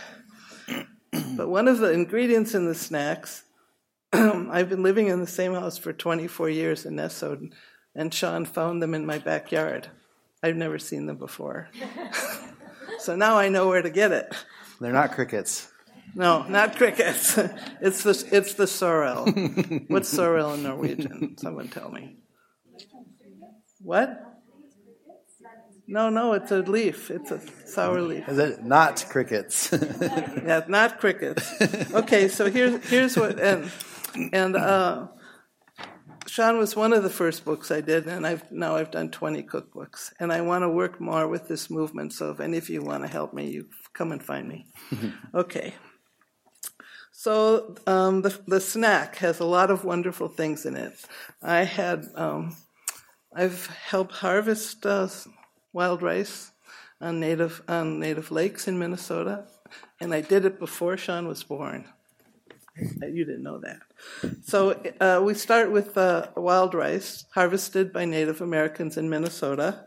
[1.38, 3.44] but one of the ingredients in the snacks,
[4.14, 7.54] I've been living in the same house for 24 years in Nesodden,
[7.96, 9.88] and Sean found them in my backyard.
[10.44, 11.70] I've never seen them before.
[13.00, 14.34] so now I know where to get it.
[14.80, 15.72] They're not crickets.
[16.14, 17.38] No, not crickets.
[17.82, 19.26] it's the it's the sorrel.
[19.88, 21.38] What's sorrel in Norwegian?
[21.38, 22.18] Someone tell me.
[23.82, 24.25] What?
[25.88, 27.12] No, no, it's a leaf.
[27.12, 28.28] It's a sour leaf.
[28.28, 29.70] Is it not crickets?
[30.02, 31.48] yeah, not crickets.
[31.94, 33.72] Okay, so here's here's what and
[34.34, 35.08] and uh,
[36.28, 39.44] Sean was one of the first books I did, and I've now I've done 20
[39.44, 42.14] cookbooks, and I want to work more with this movement.
[42.14, 44.66] So if any of you want to help me, you come and find me.
[45.34, 45.76] okay.
[47.12, 50.94] So um, the the snack has a lot of wonderful things in it.
[51.44, 52.58] I had um,
[53.34, 55.08] I've helped harvest uh,
[55.76, 56.52] wild rice
[57.02, 59.46] on native on native lakes in Minnesota,
[60.00, 61.86] and I did it before Sean was born.
[63.02, 63.80] You didn't know that.
[64.44, 69.86] So uh, we start with uh, wild rice harvested by Native Americans in Minnesota,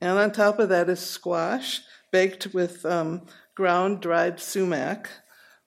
[0.00, 5.10] and on top of that is squash baked with um, ground dried sumac,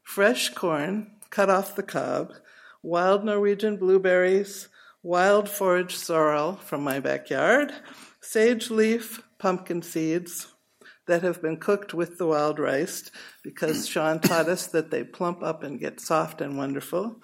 [0.01, 2.33] fresh corn cut off the cob,
[2.81, 4.69] wild Norwegian blueberries,
[5.03, 7.71] wild forage sorrel from my backyard,
[8.21, 10.47] sage leaf, pumpkin seeds,
[11.07, 13.09] that have been cooked with the wild rice
[13.43, 17.21] because Sean taught us that they plump up and get soft and wonderful.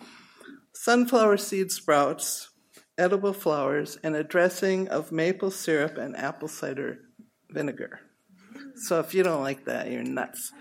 [0.73, 2.49] Sunflower seed sprouts,
[2.97, 6.99] edible flowers, and a dressing of maple syrup and apple cider
[7.51, 7.99] vinegar.
[8.75, 10.51] So if you don't like that, you're nuts.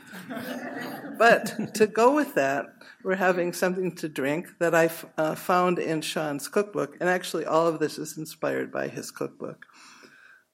[1.19, 2.67] but to go with that,
[3.03, 7.67] we're having something to drink that I uh, found in Sean's cookbook, and actually all
[7.67, 9.67] of this is inspired by his cookbook.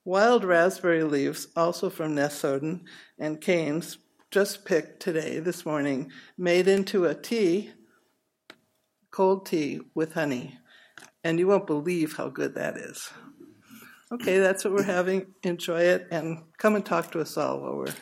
[0.05, 2.81] Wild raspberry leaves, also from Nesodden,
[3.21, 3.99] and canes,
[4.33, 7.71] just picked today, this morning, made into a tea,
[9.13, 10.59] cold tea with honey.
[11.23, 13.11] And you won't believe how good that is.
[14.11, 15.35] Okay, that's what we're having.
[15.45, 17.95] Enjoy it and come and talk to us all while we're.